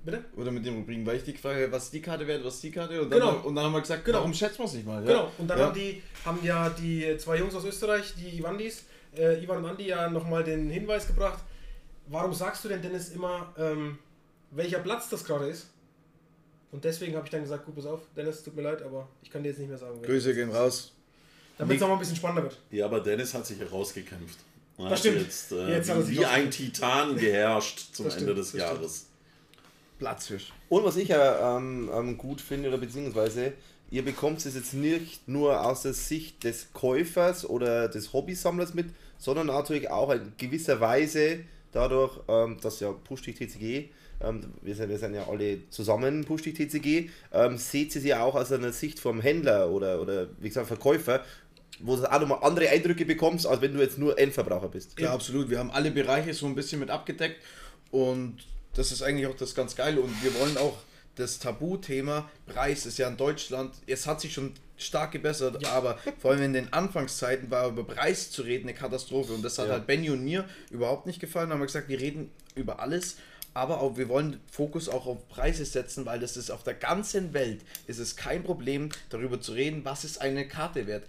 Bitte? 0.04 0.24
Oder 0.36 0.52
mit 0.52 0.66
den 0.66 0.76
Rubriken, 0.76 1.06
weil 1.06 1.18
ich 1.18 1.24
die 1.24 1.34
Frage, 1.34 1.72
was 1.72 1.86
ist 1.86 1.94
die 1.94 2.02
Karte 2.02 2.26
wert, 2.26 2.44
was 2.44 2.56
ist 2.56 2.64
die 2.64 2.72
Karte? 2.72 3.00
Und 3.02 3.12
dann, 3.12 3.20
Genau. 3.20 3.40
und 3.44 3.56
dann 3.56 3.66
haben 3.66 3.74
wir 3.74 3.82
gesagt, 3.82 4.04
Genau. 4.04 4.18
warum 4.20 4.34
schätzen 4.34 4.60
wir 4.60 4.66
es 4.66 4.74
nicht 4.74 4.86
mal? 4.88 5.02
Ja. 5.04 5.08
Genau, 5.08 5.32
und 5.38 5.48
dann 5.48 5.60
ja. 5.60 5.66
haben, 5.66 5.74
die, 5.76 6.02
haben 6.26 6.40
ja 6.44 6.70
die 6.70 7.18
zwei 7.18 7.38
Jungs 7.38 7.54
aus 7.54 7.66
Österreich, 7.66 8.14
die 8.18 8.40
Ivandis, 8.40 8.86
äh, 9.16 9.44
Ivan 9.44 9.58
und 9.58 9.66
Andi, 9.68 9.88
ja 9.88 10.10
nochmal 10.10 10.44
den 10.44 10.70
Hinweis 10.70 11.06
gebracht. 11.06 11.44
Warum 12.08 12.34
sagst 12.34 12.64
du 12.66 12.70
denn, 12.70 12.82
Dennis, 12.82 13.10
immer, 13.10 13.54
ähm, 13.58 14.00
welcher 14.50 14.80
Platz 14.80 15.10
das 15.10 15.24
gerade 15.24 15.48
ist? 15.48 15.68
Und 16.72 16.84
deswegen 16.84 17.16
habe 17.16 17.26
ich 17.26 17.32
dann 17.32 17.42
gesagt, 17.42 17.66
gut, 17.66 17.76
pass 17.76 17.86
auf, 17.86 18.00
Dennis, 18.16 18.44
tut 18.44 18.56
mir 18.56 18.62
leid, 18.64 18.82
aber 18.82 19.08
ich 19.22 19.30
kann 19.30 19.44
dir 19.44 19.50
jetzt 19.50 19.60
nicht 19.60 19.70
mehr 19.70 19.78
sagen. 19.78 20.02
Grüße 20.02 20.34
gehen 20.34 20.50
raus. 20.52 20.94
Damit 21.58 21.76
es 21.76 21.82
nochmal 21.82 21.98
ein 21.98 22.00
bisschen 22.00 22.16
spannender 22.16 22.44
wird. 22.44 22.58
Ja, 22.72 22.86
aber 22.86 23.02
Dennis 23.02 23.34
hat 23.34 23.46
sich 23.46 23.60
herausgekämpft. 23.60 24.40
Er 24.78 24.84
Das 24.86 24.92
hat 24.94 25.00
stimmt. 25.00 25.22
Jetzt, 25.22 25.52
äh, 25.52 25.70
Jetzt 25.76 25.90
hat 25.90 25.98
er 25.98 26.04
sich 26.04 26.18
wie 26.20 26.26
ein 26.26 26.50
Titan 26.50 27.16
geherrscht 27.18 27.94
zum 27.94 28.06
Das 28.06 28.16
Ende 28.16 28.32
stimmt, 28.32 28.40
des 28.40 28.52
das 28.54 28.96
stimmt. 28.98 29.11
Jahres. 30.02 30.26
Platzfisch. 30.28 30.54
Und 30.70 30.84
was 30.84 30.98
ich 30.98 31.10
ja 31.10 31.58
ähm, 31.58 31.90
ähm, 31.94 32.18
gut 32.18 32.42
finde, 32.42 32.70
oder 32.70 32.78
beziehungsweise, 32.78 33.54
ihr 33.90 34.04
bekommt 34.04 34.46
es 34.46 34.56
jetzt 34.56 34.74
nicht 34.74 35.28
nur 35.28 35.66
aus 35.66 35.84
der 35.84 35.94
Sicht 35.94 36.44
des 36.44 36.74
Käufers 36.74 37.48
oder 37.48 37.88
des 37.88 38.14
Hobbysammlers 38.14 38.74
mit, 38.74 38.88
sondern 39.18 39.48
natürlich 39.48 39.90
auch 39.90 40.12
in 40.12 40.34
gewisser 40.38 40.80
Weise 40.80 41.40
dadurch, 41.72 42.20
ähm, 42.28 42.58
dass 42.62 42.80
ja 42.80 42.92
Push-Dich 42.92 43.36
TCG, 43.36 43.90
ähm, 44.22 44.42
wir, 44.62 44.76
sind, 44.76 44.90
wir 44.90 44.98
sind 44.98 45.14
ja 45.14 45.28
alle 45.28 45.70
zusammen 45.70 46.26
Push-Dich 46.26 46.56
TCG, 46.56 47.10
ähm, 47.32 47.58
seht 47.58 47.96
ihr 47.96 48.02
sie 48.02 48.14
auch 48.14 48.36
aus 48.36 48.52
einer 48.52 48.72
Sicht 48.72 49.00
vom 49.00 49.22
Händler 49.22 49.70
oder, 49.70 50.02
oder 50.02 50.28
wie 50.40 50.50
gesagt 50.50 50.68
Verkäufer, 50.68 51.24
wo 51.80 51.96
du 51.96 52.12
auch 52.12 52.20
nochmal 52.20 52.40
andere 52.42 52.70
Eindrücke 52.70 53.06
bekommst, 53.06 53.48
als 53.48 53.62
wenn 53.62 53.74
du 53.74 53.80
jetzt 53.80 53.98
nur 53.98 54.18
Endverbraucher 54.20 54.68
bist. 54.68 55.00
Ja, 55.00 55.14
absolut. 55.14 55.50
Wir 55.50 55.60
haben 55.60 55.72
alle 55.72 55.90
Bereiche 55.92 56.34
so 56.34 56.46
ein 56.46 56.54
bisschen 56.54 56.80
mit 56.80 56.90
abgedeckt 56.90 57.38
und 57.90 58.38
das 58.74 58.92
ist 58.92 59.02
eigentlich 59.02 59.28
auch 59.28 59.36
das 59.36 59.56
ganz 59.56 59.76
Geile. 59.76 60.02
Und 60.02 60.24
wir 60.24 60.34
wollen 60.40 60.58
auch 60.58 60.78
das 61.16 61.40
Tabuthema 61.40 62.30
Preis 62.46 62.86
ist 62.86 62.98
ja 62.98 63.08
in 63.08 63.18
Deutschland, 63.18 63.74
es 63.86 64.08
hat 64.08 64.22
sich 64.22 64.34
schon 64.34 64.54
stark 64.78 65.12
gebessert, 65.12 65.66
aber 65.68 66.00
vor 66.20 66.32
allem 66.32 66.42
in 66.44 66.54
den 66.54 66.74
Anfangszeiten 66.74 67.52
war 67.52 67.68
über 67.68 67.84
Preis 67.84 68.32
zu 68.32 68.42
reden 68.44 68.68
eine 68.70 68.74
Katastrophe 68.74 69.34
und 69.34 69.44
das 69.44 69.60
hat 69.60 69.68
Ja. 69.68 69.74
halt 69.74 69.88
Benny 69.88 70.10
und 70.10 70.24
mir 70.24 70.48
überhaupt 70.72 71.06
nicht 71.06 71.20
gefallen. 71.20 71.50
Da 71.50 71.54
haben 71.54 71.62
wir 71.62 71.66
gesagt, 71.68 71.90
wir 71.90 72.00
reden 72.00 72.32
über 72.56 72.80
alles, 72.80 73.18
aber 73.54 73.82
auch 73.82 73.98
wir 73.98 74.08
wollen 74.08 74.40
Fokus 74.50 74.88
auch 74.88 75.06
auf 75.06 75.28
Preise 75.28 75.66
setzen, 75.66 76.06
weil 76.06 76.20
das 76.20 76.38
ist 76.38 76.50
auf 76.50 76.64
der 76.64 76.74
ganzen 76.76 77.34
Welt 77.34 77.62
ist 77.88 78.00
es 78.00 78.16
kein 78.16 78.44
Problem 78.44 78.90
darüber 79.10 79.40
zu 79.42 79.52
reden, 79.52 79.84
was 79.84 80.06
ist 80.06 80.22
eine 80.22 80.48
Karte 80.48 80.88
wert 80.88 81.04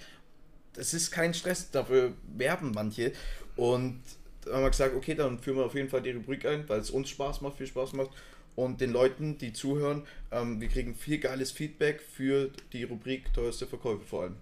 es 0.76 0.94
ist 0.94 1.10
kein 1.10 1.34
Stress, 1.34 1.70
dafür 1.70 2.14
werben 2.34 2.72
manche. 2.74 3.12
Und 3.56 4.00
haben 4.50 4.62
wir 4.62 4.70
gesagt, 4.70 4.94
okay, 4.94 5.14
dann 5.14 5.38
führen 5.38 5.56
wir 5.56 5.64
auf 5.64 5.74
jeden 5.74 5.88
Fall 5.88 6.02
die 6.02 6.10
Rubrik 6.10 6.46
ein, 6.46 6.68
weil 6.68 6.80
es 6.80 6.90
uns 6.90 7.08
Spaß 7.10 7.40
macht, 7.40 7.56
viel 7.56 7.66
Spaß 7.66 7.92
macht. 7.94 8.10
Und 8.54 8.80
den 8.80 8.92
Leuten, 8.92 9.38
die 9.38 9.52
zuhören, 9.52 10.06
ähm, 10.30 10.60
wir 10.60 10.68
kriegen 10.68 10.94
viel 10.94 11.18
geiles 11.18 11.52
Feedback 11.52 12.02
für 12.02 12.50
die 12.72 12.84
Rubrik 12.84 13.32
teuerste 13.32 13.66
Verkäufe 13.66 14.04
vor 14.04 14.22
allem. 14.22 14.36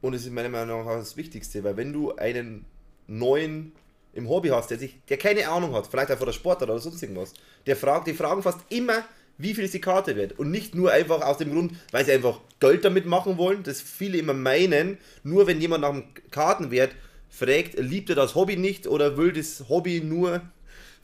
Und 0.00 0.14
es 0.14 0.24
ist 0.24 0.32
meiner 0.32 0.48
Meinung 0.48 0.84
nach 0.84 0.92
auch 0.92 0.98
das 0.98 1.16
Wichtigste, 1.16 1.62
weil 1.62 1.76
wenn 1.76 1.92
du 1.92 2.14
einen 2.16 2.64
neuen 3.06 3.72
im 4.12 4.28
Hobby 4.28 4.48
hast, 4.48 4.70
der 4.70 4.78
sich, 4.78 4.98
der 5.08 5.18
keine 5.18 5.48
Ahnung 5.48 5.74
hat, 5.74 5.86
vielleicht 5.86 6.10
einfach 6.10 6.24
der 6.24 6.32
Sportler 6.32 6.68
oder 6.68 6.78
sonst 6.78 7.02
irgendwas, 7.02 7.34
der 7.66 7.76
fragt, 7.76 8.06
die 8.06 8.14
fragen 8.14 8.42
fast 8.42 8.60
immer, 8.70 9.04
wie 9.38 9.54
viel 9.54 9.64
ist 9.64 9.74
die 9.74 9.80
Karte 9.80 10.16
wert? 10.16 10.38
Und 10.38 10.50
nicht 10.50 10.74
nur 10.74 10.90
einfach 10.92 11.22
aus 11.22 11.38
dem 11.38 11.52
Grund, 11.52 11.72
weil 11.92 12.04
sie 12.04 12.12
einfach 12.12 12.40
Geld 12.60 12.84
damit 12.84 13.06
machen 13.06 13.38
wollen, 13.38 13.62
das 13.62 13.80
viele 13.80 14.18
immer 14.18 14.34
meinen, 14.34 14.98
nur 15.22 15.46
wenn 15.46 15.60
jemand 15.60 15.82
nach 15.82 15.92
dem 15.92 16.04
Kartenwert 16.30 16.94
fragt, 17.30 17.78
liebt 17.78 18.10
er 18.10 18.16
das 18.16 18.34
Hobby 18.34 18.56
nicht 18.56 18.86
oder 18.86 19.16
will 19.16 19.32
das 19.32 19.68
Hobby 19.68 20.00
nur 20.00 20.42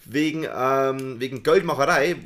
wegen, 0.04 0.46
ähm, 0.54 1.20
wegen 1.20 1.42
Geldmacherei. 1.42 2.16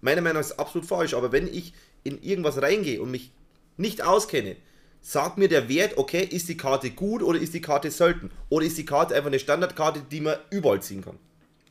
Meiner 0.00 0.22
Meinung 0.22 0.34
nach 0.34 0.40
ist 0.40 0.50
das 0.50 0.58
absolut 0.58 0.88
falsch, 0.88 1.14
aber 1.14 1.30
wenn 1.30 1.46
ich 1.46 1.74
in 2.02 2.20
irgendwas 2.22 2.60
reingehe 2.60 3.00
und 3.00 3.10
mich 3.10 3.30
nicht 3.76 4.02
auskenne, 4.02 4.56
sagt 5.02 5.38
mir 5.38 5.48
der 5.48 5.68
Wert, 5.68 5.98
okay, 5.98 6.24
ist 6.24 6.48
die 6.48 6.56
Karte 6.56 6.90
gut 6.90 7.22
oder 7.22 7.38
ist 7.38 7.54
die 7.54 7.60
Karte 7.60 7.90
selten? 7.90 8.30
Oder 8.48 8.66
ist 8.66 8.78
die 8.78 8.84
Karte 8.84 9.14
einfach 9.14 9.28
eine 9.28 9.38
Standardkarte, 9.38 10.02
die 10.10 10.20
man 10.20 10.36
überall 10.50 10.82
ziehen 10.82 11.02
kann? 11.02 11.18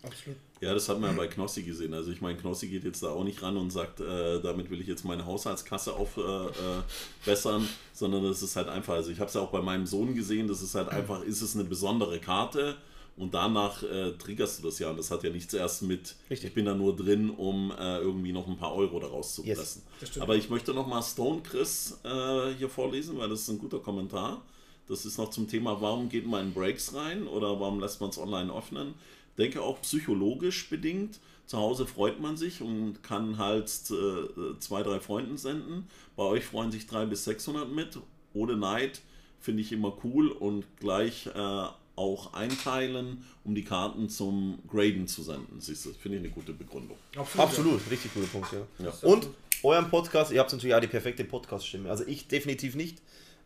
Absolut. 0.03 0.37
Ja, 0.61 0.73
das 0.73 0.89
hat 0.89 0.99
man 0.99 1.11
ja 1.11 1.15
bei 1.17 1.27
Knossi 1.27 1.63
gesehen. 1.63 1.93
Also 1.93 2.11
ich 2.11 2.19
meine, 2.21 2.37
Knossi 2.37 2.67
geht 2.67 2.83
jetzt 2.83 3.01
da 3.01 3.09
auch 3.11 3.23
nicht 3.23 3.41
ran 3.41 3.55
und 3.55 3.71
sagt, 3.71 4.01
äh, 4.01 4.41
damit 4.41 4.69
will 4.69 4.81
ich 4.81 4.87
jetzt 4.87 5.05
meine 5.05 5.25
Haushaltskasse 5.25 5.93
aufbessern, 5.93 6.49
äh, 6.49 7.25
bessern, 7.25 7.69
sondern 7.93 8.23
das 8.23 8.41
ist 8.43 8.55
halt 8.55 8.67
einfach, 8.67 8.95
also 8.95 9.09
ich 9.09 9.19
habe 9.19 9.29
es 9.29 9.33
ja 9.35 9.41
auch 9.41 9.51
bei 9.51 9.61
meinem 9.61 9.85
Sohn 9.85 10.15
gesehen, 10.15 10.47
das 10.47 10.61
ist 10.61 10.75
halt 10.75 10.89
einfach, 10.89 11.23
ist 11.23 11.41
es 11.41 11.55
eine 11.55 11.63
besondere 11.63 12.19
Karte 12.19 12.75
und 13.15 13.33
danach 13.33 13.83
äh, 13.83 14.11
triggerst 14.13 14.59
du 14.59 14.67
das 14.67 14.79
ja 14.79 14.89
und 14.89 14.97
das 14.97 15.11
hat 15.11 15.23
ja 15.23 15.29
nichts 15.29 15.53
erst 15.53 15.81
mit, 15.83 16.15
Richtig. 16.29 16.49
ich 16.49 16.53
bin 16.53 16.65
da 16.65 16.73
nur 16.75 16.95
drin, 16.95 17.29
um 17.29 17.71
äh, 17.71 17.99
irgendwie 17.99 18.31
noch 18.33 18.47
ein 18.47 18.57
paar 18.57 18.73
Euro 18.75 18.99
daraus 18.99 19.35
zu 19.35 19.43
Yes, 19.45 19.57
pressen. 19.57 19.81
stimmt. 20.03 20.23
Aber 20.23 20.35
ich 20.35 20.49
möchte 20.49 20.73
nochmal 20.73 21.03
Stone 21.03 21.41
Chris 21.41 21.99
äh, 22.03 22.53
hier 22.57 22.69
vorlesen, 22.69 23.17
weil 23.17 23.29
das 23.29 23.41
ist 23.41 23.49
ein 23.49 23.59
guter 23.59 23.79
Kommentar. 23.79 24.41
Das 24.87 25.05
ist 25.05 25.17
noch 25.19 25.29
zum 25.29 25.47
Thema, 25.47 25.79
warum 25.81 26.09
geht 26.09 26.25
man 26.25 26.47
in 26.47 26.53
Breaks 26.53 26.95
rein 26.95 27.27
oder 27.27 27.59
warum 27.59 27.79
lässt 27.79 28.01
man 28.01 28.09
es 28.09 28.17
online 28.17 28.51
öffnen? 28.51 28.95
Denke 29.39 29.61
auch 29.61 29.81
psychologisch 29.81 30.69
bedingt. 30.69 31.19
Zu 31.45 31.57
Hause 31.57 31.87
freut 31.87 32.19
man 32.19 32.37
sich 32.37 32.61
und 32.61 33.01
kann 33.01 33.37
halt 33.37 33.65
äh, 33.89 34.59
zwei, 34.59 34.83
drei 34.83 34.99
Freunden 34.99 35.37
senden. 35.37 35.87
Bei 36.15 36.23
euch 36.23 36.45
freuen 36.45 36.71
sich 36.71 36.85
drei 36.85 37.05
bis 37.05 37.23
600 37.23 37.71
mit. 37.71 37.97
Ohne 38.33 38.55
Neid 38.55 39.01
finde 39.39 39.61
ich 39.61 39.71
immer 39.71 39.97
cool 40.03 40.27
und 40.29 40.65
gleich 40.79 41.27
äh, 41.27 41.67
auch 41.95 42.33
einteilen, 42.33 43.25
um 43.43 43.55
die 43.55 43.63
Karten 43.63 44.09
zum 44.09 44.59
Graden 44.69 45.07
zu 45.07 45.21
senden. 45.21 45.59
Siehst 45.59 45.85
du, 45.85 45.93
finde 45.93 46.17
ich 46.17 46.23
eine 46.23 46.33
gute 46.33 46.53
Begründung. 46.53 46.97
Absolut, 47.37 47.81
richtig 47.89 48.13
guter 48.13 48.27
Punkt, 48.27 48.53
ja. 48.53 48.85
Ja. 48.85 48.93
Und 49.01 49.27
euren 49.63 49.89
Podcast, 49.89 50.31
ihr 50.31 50.39
habt 50.39 50.51
natürlich 50.53 50.75
auch 50.75 50.79
die 50.79 50.87
perfekte 50.87 51.25
Podcast-Stimme. 51.25 51.89
Also 51.89 52.05
ich 52.05 52.27
definitiv 52.27 52.75
nicht, 52.75 52.99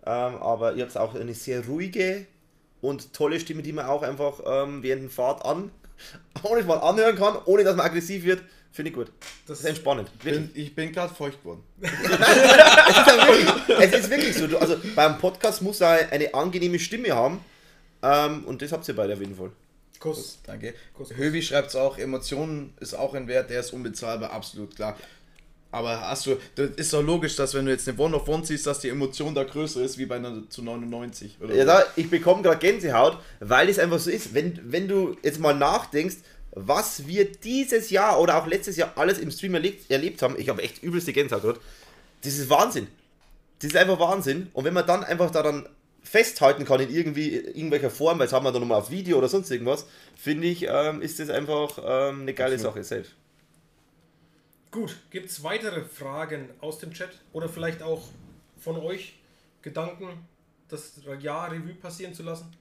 ähm, 0.05 0.35
aber 0.35 0.75
ihr 0.75 0.83
habt 0.83 0.95
auch 0.97 1.15
eine 1.15 1.33
sehr 1.33 1.65
ruhige 1.65 2.27
und 2.81 3.13
tolle 3.13 3.39
Stimme, 3.39 3.63
die 3.63 3.71
man 3.71 3.85
auch 3.85 4.03
einfach 4.03 4.41
ähm, 4.45 4.83
während 4.83 5.03
der 5.03 5.09
Fahrt 5.09 5.45
an, 5.45 5.71
ohne 6.43 6.63
mal 6.63 6.77
anhören 6.77 7.15
kann, 7.15 7.37
ohne 7.45 7.63
dass 7.63 7.75
man 7.75 7.85
aggressiv 7.85 8.23
wird. 8.23 8.43
Finde 8.71 8.89
ich 8.89 8.95
gut. 8.95 9.11
Das 9.45 9.59
ist 9.59 9.65
entspannend. 9.65 10.09
Bin, 10.23 10.49
ich 10.55 10.73
bin 10.73 10.91
gerade 10.91 11.13
feucht 11.13 11.39
geworden. 11.41 11.63
Es 11.81 12.97
ist, 12.97 13.07
wirklich, 13.07 13.79
es 13.79 13.93
ist 13.93 14.09
wirklich 14.09 14.35
so. 14.35 14.47
Du, 14.47 14.57
also 14.57 14.77
beim 14.95 15.19
Podcast 15.19 15.61
muss 15.61 15.79
er 15.79 16.11
eine 16.11 16.33
angenehme 16.33 16.79
Stimme 16.79 17.11
haben. 17.11 17.39
Ähm, 18.01 18.43
und 18.45 18.61
das 18.61 18.71
habt 18.71 18.87
ihr 18.87 18.95
beide 18.95 19.13
auf 19.13 19.19
jeden 19.19 19.35
Fall. 19.35 19.51
Kuss. 19.99 20.39
Danke. 20.45 20.73
Kuss, 20.93 21.09
Kuss. 21.09 21.17
Hövi 21.17 21.41
schreibt 21.41 21.69
es 21.69 21.75
auch, 21.75 21.97
Emotionen 21.97 22.73
ist 22.79 22.93
auch 22.93 23.13
ein 23.13 23.27
Wert, 23.27 23.49
der 23.49 23.61
ist 23.61 23.71
unbezahlbar, 23.71 24.31
absolut 24.31 24.75
klar. 24.75 24.97
Aber 25.73 26.01
hast 26.01 26.27
du, 26.27 26.37
das 26.53 26.69
ist 26.75 26.93
doch 26.93 27.01
logisch, 27.01 27.35
dass 27.35 27.55
wenn 27.55 27.65
du 27.65 27.71
jetzt 27.71 27.89
eine 27.89 27.97
One 27.97 28.15
of 28.15 28.27
One 28.27 28.45
siehst, 28.45 28.67
dass 28.67 28.79
die 28.79 28.89
Emotion 28.89 29.33
da 29.33 29.43
größer 29.43 29.81
ist 29.81 29.97
wie 29.97 30.05
bei 30.05 30.17
einer 30.17 30.47
zu 30.47 30.61
99. 30.61 31.37
Oder 31.41 31.55
Ja, 31.55 31.61
so. 31.61 31.67
da, 31.67 31.83
ich 31.95 32.11
bekomme 32.11 32.43
gerade 32.43 32.59
Gänsehaut, 32.59 33.17
weil 33.39 33.67
es 33.69 33.79
einfach 33.79 33.97
so 33.97 34.11
ist. 34.11 34.35
Wenn, 34.35 34.59
wenn 34.71 34.87
du 34.87 35.17
jetzt 35.23 35.39
mal 35.39 35.55
nachdenkst, 35.55 36.17
was 36.51 37.07
wir 37.07 37.25
dieses 37.25 37.89
Jahr 37.89 38.21
oder 38.21 38.37
auch 38.37 38.45
letztes 38.45 38.77
Jahr 38.77 38.93
alles 38.95 39.17
im 39.17 39.31
Stream 39.31 39.55
erlebt, 39.55 39.89
erlebt 39.89 40.21
haben, 40.21 40.35
ich 40.37 40.47
habe 40.47 40.61
echt 40.61 40.83
übelste 40.83 41.11
Gänsehaut 41.11 41.41
gerade. 41.41 41.59
Das 42.23 42.37
ist 42.37 42.51
Wahnsinn. 42.51 42.85
Das 43.57 43.71
ist 43.71 43.75
einfach 43.75 43.99
Wahnsinn. 43.99 44.51
Und 44.53 44.65
wenn 44.65 44.75
man 44.75 44.85
dann 44.85 45.03
einfach 45.03 45.31
daran 45.31 45.67
festhalten 46.03 46.65
kann 46.65 46.81
in 46.81 46.93
irgendwie 46.93 47.35
irgendwelcher 47.35 47.89
Form, 47.89 48.19
weil 48.19 48.25
jetzt 48.27 48.33
haben 48.33 48.45
wir 48.45 48.51
dann 48.51 48.61
nochmal 48.61 48.77
auf 48.77 48.91
Video 48.91 49.17
oder 49.17 49.27
sonst 49.27 49.49
irgendwas, 49.49 49.87
finde 50.15 50.45
ich, 50.45 50.67
ähm, 50.69 51.01
ist 51.01 51.19
das 51.19 51.31
einfach 51.31 51.79
ähm, 51.83 52.21
eine 52.21 52.35
geile 52.35 52.59
Sache, 52.59 52.83
safe. 52.83 53.05
Gut, 54.73 54.97
gibt 55.11 55.29
es 55.29 55.43
weitere 55.43 55.83
Fragen 55.83 56.49
aus 56.59 56.79
dem 56.79 56.93
Chat 56.93 57.11
oder 57.31 57.47
vielleicht 57.47 57.83
auch 57.83 58.01
von 58.57 58.75
euch 58.77 59.19
Gedanken, 59.61 60.27
das 60.67 60.99
Jahr 61.19 61.51
Revue 61.51 61.75
passieren 61.75 62.15
zu 62.15 62.23
lassen? 62.23 62.51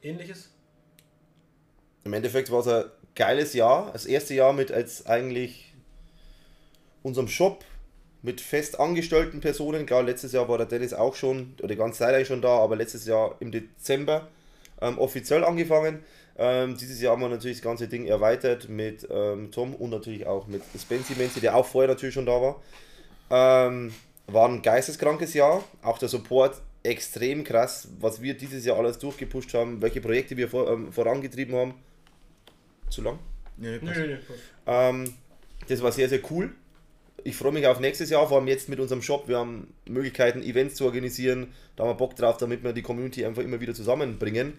Ähnliches? 0.00 0.52
Im 2.04 2.12
Endeffekt 2.12 2.52
war 2.52 2.60
es 2.60 2.68
ein 2.68 2.84
geiles 3.16 3.52
Jahr. 3.52 3.90
Das 3.92 4.06
erste 4.06 4.32
Jahr 4.34 4.52
mit 4.52 4.70
als 4.70 5.06
eigentlich 5.06 5.74
unserem 7.02 7.26
Shop 7.26 7.64
mit 8.22 8.40
fest 8.40 8.78
angestellten 8.78 9.40
Personen. 9.40 9.86
Klar, 9.86 10.04
letztes 10.04 10.30
Jahr 10.30 10.48
war 10.48 10.58
der 10.58 10.68
Dennis 10.68 10.94
auch 10.94 11.16
schon, 11.16 11.54
oder 11.58 11.66
die 11.66 11.76
ganze 11.76 11.98
Zeit 11.98 12.14
eigentlich 12.14 12.28
schon 12.28 12.42
da, 12.42 12.58
aber 12.58 12.76
letztes 12.76 13.06
Jahr 13.06 13.34
im 13.40 13.50
Dezember 13.50 14.28
ähm, 14.80 15.00
offiziell 15.00 15.42
angefangen. 15.42 16.04
Ähm, 16.40 16.76
dieses 16.76 17.00
Jahr 17.00 17.12
haben 17.12 17.22
wir 17.22 17.28
natürlich 17.28 17.58
das 17.58 17.64
ganze 17.64 17.88
Ding 17.88 18.06
erweitert 18.06 18.68
mit 18.68 19.06
ähm, 19.10 19.50
Tom 19.50 19.74
und 19.74 19.90
natürlich 19.90 20.26
auch 20.26 20.46
mit 20.46 20.62
Spency 20.80 21.14
Menzi, 21.16 21.40
der 21.40 21.56
auch 21.56 21.66
vorher 21.66 21.88
natürlich 21.88 22.14
schon 22.14 22.26
da 22.26 22.40
war. 22.40 22.62
Ähm, 23.30 23.92
war 24.28 24.48
ein 24.48 24.62
geisteskrankes 24.62 25.34
Jahr. 25.34 25.64
Auch 25.82 25.98
der 25.98 26.08
Support 26.08 26.62
extrem 26.84 27.42
krass, 27.42 27.88
was 27.98 28.22
wir 28.22 28.34
dieses 28.34 28.64
Jahr 28.64 28.78
alles 28.78 28.98
durchgepusht 28.98 29.52
haben, 29.54 29.82
welche 29.82 30.00
Projekte 30.00 30.36
wir 30.36 30.48
vor, 30.48 30.70
ähm, 30.70 30.92
vorangetrieben 30.92 31.56
haben. 31.56 31.74
Zu 32.88 33.02
lang? 33.02 33.18
Nee, 33.56 33.78
nö, 33.82 33.90
nö. 33.92 34.18
Ähm, 34.66 35.12
das 35.66 35.82
war 35.82 35.90
sehr, 35.90 36.08
sehr 36.08 36.20
cool. 36.30 36.54
Ich 37.24 37.34
freue 37.34 37.52
mich 37.52 37.66
auf 37.66 37.80
nächstes 37.80 38.10
Jahr, 38.10 38.26
vor 38.28 38.38
allem 38.38 38.46
jetzt 38.46 38.68
mit 38.68 38.78
unserem 38.78 39.02
Shop. 39.02 39.26
Wir 39.26 39.38
haben 39.38 39.74
Möglichkeiten, 39.86 40.40
Events 40.40 40.76
zu 40.76 40.84
organisieren. 40.84 41.48
Da 41.74 41.82
haben 41.82 41.90
wir 41.90 41.94
Bock 41.94 42.14
drauf, 42.14 42.36
damit 42.36 42.62
wir 42.62 42.72
die 42.72 42.82
Community 42.82 43.24
einfach 43.24 43.42
immer 43.42 43.60
wieder 43.60 43.74
zusammenbringen. 43.74 44.54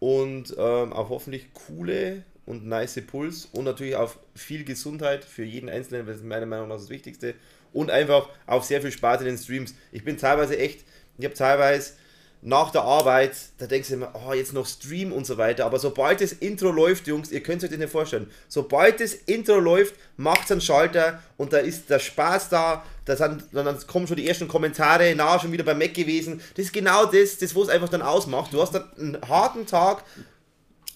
Und 0.00 0.54
ähm, 0.58 0.92
auf 0.92 1.10
hoffentlich 1.10 1.52
coole 1.52 2.24
und 2.46 2.66
nice 2.66 3.00
Puls 3.06 3.48
und 3.52 3.64
natürlich 3.64 3.94
auf 3.94 4.18
viel 4.34 4.64
Gesundheit 4.64 5.24
für 5.24 5.44
jeden 5.44 5.68
Einzelnen, 5.68 6.06
das 6.06 6.16
ist 6.16 6.24
meiner 6.24 6.46
Meinung 6.46 6.68
nach 6.68 6.76
das 6.76 6.90
Wichtigste. 6.90 7.34
Und 7.72 7.90
einfach 7.90 8.28
auf 8.46 8.64
sehr 8.64 8.82
viel 8.82 8.90
Spaß 8.90 9.20
in 9.20 9.26
den 9.26 9.38
Streams. 9.38 9.74
Ich 9.92 10.02
bin 10.02 10.16
teilweise 10.16 10.58
echt, 10.58 10.84
ich 11.18 11.24
habe 11.24 11.34
teilweise 11.34 11.92
nach 12.42 12.70
der 12.70 12.82
Arbeit, 12.82 13.32
da 13.58 13.66
denkst 13.66 13.88
du 13.88 13.94
immer, 13.94 14.12
oh, 14.14 14.32
jetzt 14.32 14.54
noch 14.54 14.66
Stream 14.66 15.12
und 15.12 15.26
so 15.26 15.36
weiter. 15.36 15.66
Aber 15.66 15.78
sobald 15.78 16.22
das 16.22 16.32
Intro 16.32 16.70
läuft, 16.70 17.06
Jungs, 17.06 17.30
ihr 17.30 17.42
könnt 17.42 17.62
euch 17.62 17.70
das 17.70 17.78
nicht 17.78 17.92
vorstellen. 17.92 18.30
Sobald 18.48 19.00
das 19.00 19.12
Intro 19.12 19.58
läuft, 19.58 19.94
macht 20.16 20.50
einen 20.50 20.62
Schalter 20.62 21.22
und 21.36 21.52
da 21.52 21.58
ist 21.58 21.90
der 21.90 21.98
Spaß 21.98 22.48
da. 22.48 22.84
Da 23.04 23.16
sind, 23.16 23.44
dann 23.52 23.86
kommen 23.86 24.06
schon 24.06 24.16
die 24.16 24.26
ersten 24.26 24.48
Kommentare, 24.48 25.12
na, 25.16 25.38
schon 25.38 25.52
wieder 25.52 25.64
beim 25.64 25.78
Mac 25.78 25.92
gewesen. 25.92 26.40
Das 26.54 26.66
ist 26.66 26.72
genau 26.72 27.04
das, 27.04 27.36
das, 27.38 27.54
was 27.54 27.64
es 27.64 27.68
einfach 27.68 27.90
dann 27.90 28.02
ausmacht. 28.02 28.54
Du 28.54 28.62
hast 28.62 28.72
dann 28.72 28.90
einen 28.98 29.28
harten 29.28 29.66
Tag, 29.66 30.04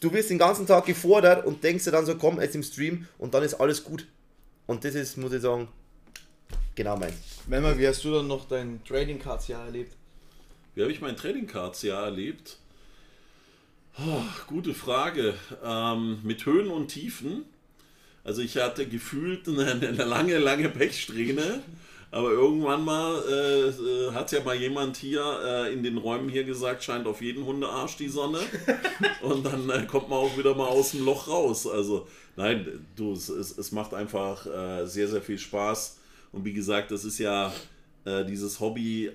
du 0.01 0.13
wirst 0.13 0.31
den 0.31 0.39
ganzen 0.39 0.67
Tag 0.67 0.87
gefordert 0.87 1.45
und 1.45 1.63
denkst 1.63 1.85
dir 1.85 1.91
dann 1.91 2.07
so, 2.07 2.17
komm, 2.17 2.41
jetzt 2.41 2.55
im 2.55 2.63
Stream 2.63 3.07
und 3.19 3.35
dann 3.35 3.43
ist 3.43 3.55
alles 3.55 3.85
gut. 3.85 4.07
Und 4.67 4.85
das 4.85 4.95
ist, 4.95 5.19
muss 5.19 5.33
ich 5.33 5.43
sagen, 5.43 5.69
genau 6.75 6.97
meins. 6.97 7.15
Memmer, 7.47 7.77
wie 7.77 7.87
hast 7.87 8.03
du 8.03 8.15
dann 8.15 8.29
noch 8.29 8.49
dein 8.49 8.83
Trading 8.85 9.19
Cards 9.19 9.49
Jahr 9.49 9.67
erlebt? 9.67 9.95
Wie 10.75 10.83
habe 10.83 10.91
ich 10.91 11.01
mein 11.01 11.17
Trading 11.17 11.47
Cards 11.47 11.83
Jahr 11.83 12.05
erlebt? 12.05 12.59
Oh, 13.99 14.23
gute 14.49 14.75
Frage. 14.75 15.35
Ähm, 15.65 16.19
mit 16.25 16.45
Höhen 16.47 16.69
und 16.69 16.89
Tiefen. 16.89 17.45
Also 18.25 18.43
ich 18.43 18.57
hatte 18.57 18.87
gefühlt 18.87 19.47
eine, 19.49 19.71
eine 19.73 20.05
lange, 20.05 20.39
lange 20.39 20.69
Pechsträhne. 20.69 21.63
Aber 22.11 22.31
irgendwann 22.31 22.85
mal 22.85 23.23
äh, 23.29 23.69
äh, 23.69 24.13
hat 24.13 24.33
ja 24.33 24.43
mal 24.43 24.55
jemand 24.55 24.97
hier 24.97 25.23
äh, 25.45 25.73
in 25.73 25.83
den 25.83 25.99
Räumen 25.99 26.29
hier 26.29 26.45
gesagt, 26.45 26.83
scheint 26.83 27.07
auf 27.07 27.21
jeden 27.21 27.45
Hundearsch 27.45 27.97
die 27.97 28.09
Sonne. 28.09 28.39
Und 29.23 29.47
dann 29.47 29.71
äh, 29.71 29.85
kommt 29.87 30.09
man 30.09 30.19
auch 30.19 30.37
wieder 30.37 30.55
mal 30.55 30.69
aus 30.69 30.93
dem 30.93 31.05
Loch 31.05 31.29
raus. 31.29 31.67
Also 31.67 32.09
nein, 32.37 32.87
du, 32.97 33.13
es, 33.13 33.29
es, 33.29 33.73
macht 33.73 33.95
einfach 33.95 34.47
äh, 34.47 34.87
sehr, 34.87 35.07
sehr 35.07 35.23
viel 35.23 35.39
Spaß. 35.39 35.99
Und 36.33 36.45
wie 36.45 36.53
gesagt, 36.53 36.91
das 36.91 37.05
ist 37.05 37.19
ja 37.19 37.53
äh, 38.05 38.25
dieses 38.25 38.61
Hobby, 38.61 39.11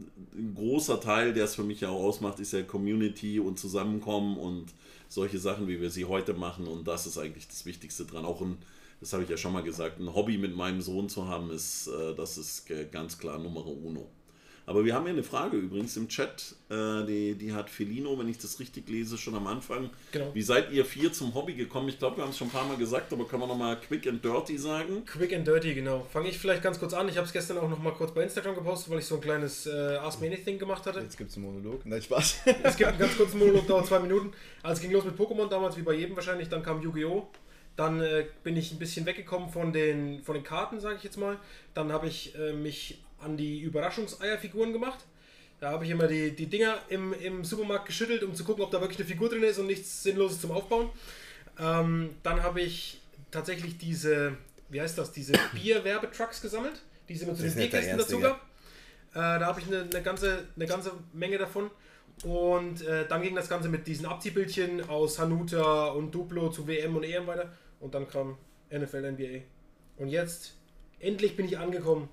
ein 0.00 0.54
großer 0.54 1.00
Teil, 1.00 1.32
der 1.32 1.44
es 1.44 1.54
für 1.54 1.62
mich 1.62 1.80
ja 1.80 1.90
auch 1.90 2.02
ausmacht, 2.02 2.40
ist 2.40 2.52
ja 2.52 2.62
Community 2.62 3.38
und 3.38 3.58
Zusammenkommen 3.58 4.36
und 4.36 4.66
solche 5.08 5.38
Sachen, 5.38 5.68
wie 5.68 5.80
wir 5.80 5.90
sie 5.90 6.04
heute 6.04 6.34
machen. 6.34 6.66
Und 6.66 6.88
das 6.88 7.06
ist 7.06 7.18
eigentlich 7.18 7.48
das 7.48 7.64
Wichtigste 7.66 8.04
dran. 8.04 8.24
Auch 8.24 8.40
ein, 8.40 8.58
das 9.00 9.12
habe 9.12 9.22
ich 9.22 9.28
ja 9.28 9.36
schon 9.36 9.52
mal 9.52 9.62
gesagt, 9.62 10.00
ein 10.00 10.14
Hobby 10.14 10.38
mit 10.38 10.56
meinem 10.56 10.80
Sohn 10.80 11.08
zu 11.08 11.28
haben, 11.28 11.50
ist, 11.50 11.86
äh, 11.86 12.14
das 12.14 12.38
ist 12.38 12.68
äh, 12.70 12.86
ganz 12.90 13.18
klar 13.18 13.38
Nummer 13.38 13.66
uno. 13.66 14.10
Aber 14.66 14.84
wir 14.84 14.94
haben 14.94 15.06
ja 15.06 15.12
eine 15.12 15.22
Frage 15.22 15.56
übrigens 15.56 15.96
im 15.96 16.08
Chat, 16.08 16.54
äh, 16.70 17.04
die, 17.04 17.34
die 17.34 17.52
hat 17.52 17.68
Felino, 17.68 18.18
wenn 18.18 18.28
ich 18.28 18.38
das 18.38 18.58
richtig 18.60 18.88
lese, 18.88 19.18
schon 19.18 19.34
am 19.34 19.46
Anfang. 19.46 19.90
Genau. 20.12 20.34
Wie 20.34 20.42
seid 20.42 20.72
ihr 20.72 20.84
vier 20.84 21.12
zum 21.12 21.34
Hobby 21.34 21.54
gekommen? 21.54 21.88
Ich 21.88 21.98
glaube, 21.98 22.16
wir 22.16 22.24
haben 22.24 22.30
es 22.30 22.38
schon 22.38 22.48
ein 22.48 22.52
paar 22.52 22.66
Mal 22.66 22.76
gesagt, 22.76 23.12
aber 23.12 23.26
können 23.26 23.42
wir 23.42 23.46
nochmal 23.46 23.78
quick 23.78 24.06
and 24.06 24.24
dirty 24.24 24.56
sagen? 24.56 25.04
Quick 25.04 25.34
and 25.34 25.46
Dirty, 25.46 25.74
genau. 25.74 26.06
Fange 26.10 26.28
ich 26.28 26.38
vielleicht 26.38 26.62
ganz 26.62 26.78
kurz 26.78 26.94
an. 26.94 27.08
Ich 27.08 27.16
habe 27.16 27.26
es 27.26 27.32
gestern 27.32 27.58
auch 27.58 27.68
noch 27.68 27.82
mal 27.82 27.92
kurz 27.92 28.12
bei 28.14 28.22
Instagram 28.22 28.54
gepostet, 28.54 28.90
weil 28.90 29.00
ich 29.00 29.06
so 29.06 29.16
ein 29.16 29.20
kleines 29.20 29.66
äh, 29.66 29.96
Ask 29.96 30.20
Me 30.20 30.28
Anything 30.28 30.58
gemacht 30.58 30.86
hatte. 30.86 31.00
Jetzt 31.00 31.18
gibt 31.18 31.30
es 31.30 31.36
einen 31.36 31.46
Monolog. 31.46 31.84
Nein, 31.84 32.00
Spaß. 32.00 32.40
Es 32.62 32.76
gibt 32.76 32.88
einen 32.88 32.98
ganz 32.98 33.16
kurzen 33.16 33.38
Monolog, 33.38 33.66
dauert 33.68 33.86
zwei 33.86 34.00
Minuten. 34.00 34.32
Also 34.62 34.78
es 34.78 34.80
ging 34.80 34.92
los 34.92 35.04
mit 35.04 35.18
Pokémon 35.18 35.48
damals, 35.48 35.76
wie 35.76 35.82
bei 35.82 35.92
jedem 35.94 36.16
wahrscheinlich. 36.16 36.48
Dann 36.48 36.62
kam 36.62 36.80
Yu-Gi-Oh! 36.82 37.28
Dann 37.76 38.00
äh, 38.00 38.26
bin 38.44 38.56
ich 38.56 38.72
ein 38.72 38.78
bisschen 38.78 39.04
weggekommen 39.04 39.48
von 39.48 39.72
den, 39.72 40.22
von 40.22 40.34
den 40.34 40.44
Karten, 40.44 40.80
sage 40.80 40.96
ich 40.96 41.02
jetzt 41.02 41.18
mal. 41.18 41.38
Dann 41.74 41.92
habe 41.92 42.06
ich 42.06 42.34
äh, 42.36 42.52
mich 42.52 43.03
an 43.24 43.36
die 43.36 43.60
Überraschungseierfiguren 43.60 44.72
gemacht. 44.72 45.04
Da 45.60 45.70
habe 45.70 45.84
ich 45.84 45.90
immer 45.90 46.06
die, 46.06 46.34
die 46.34 46.46
Dinger 46.46 46.78
im, 46.88 47.12
im 47.14 47.44
Supermarkt 47.44 47.86
geschüttelt, 47.86 48.22
um 48.22 48.34
zu 48.34 48.44
gucken, 48.44 48.62
ob 48.62 48.70
da 48.70 48.80
wirklich 48.80 48.98
eine 48.98 49.08
Figur 49.08 49.28
drin 49.28 49.42
ist 49.42 49.58
und 49.58 49.66
nichts 49.66 50.02
Sinnloses 50.02 50.40
zum 50.40 50.50
Aufbauen. 50.50 50.90
Ähm, 51.58 52.10
dann 52.22 52.42
habe 52.42 52.60
ich 52.60 53.00
tatsächlich 53.30 53.78
diese, 53.78 54.36
wie 54.68 54.80
heißt 54.80 54.98
das, 54.98 55.12
diese 55.12 55.32
Bier-Werbetrucks 55.54 56.40
gesammelt, 56.40 56.82
die 57.08 57.14
es 57.14 57.22
immer 57.22 57.34
zu 57.34 57.44
den 57.44 57.54
Bierkästen 57.54 57.98
dazu 57.98 58.20
gab. 58.20 58.36
Äh, 59.12 59.20
da 59.20 59.46
habe 59.46 59.60
ich 59.60 59.66
eine, 59.66 59.82
eine, 59.82 60.02
ganze, 60.02 60.46
eine 60.56 60.66
ganze 60.66 60.92
Menge 61.12 61.38
davon. 61.38 61.70
Und 62.22 62.82
äh, 62.82 63.06
dann 63.08 63.22
ging 63.22 63.34
das 63.34 63.48
Ganze 63.48 63.68
mit 63.68 63.86
diesen 63.86 64.06
Abziehbildchen 64.06 64.88
aus 64.88 65.18
Hanuta 65.18 65.86
und 65.88 66.14
Duplo 66.14 66.50
zu 66.50 66.66
WM 66.66 66.96
und 66.96 67.02
EM 67.04 67.26
weiter. 67.26 67.52
Und 67.80 67.94
dann 67.94 68.08
kam 68.08 68.38
NFL, 68.70 69.12
NBA. 69.12 69.42
Und 69.96 70.08
jetzt, 70.08 70.54
endlich 71.00 71.36
bin 71.36 71.46
ich 71.46 71.58
angekommen. 71.58 72.08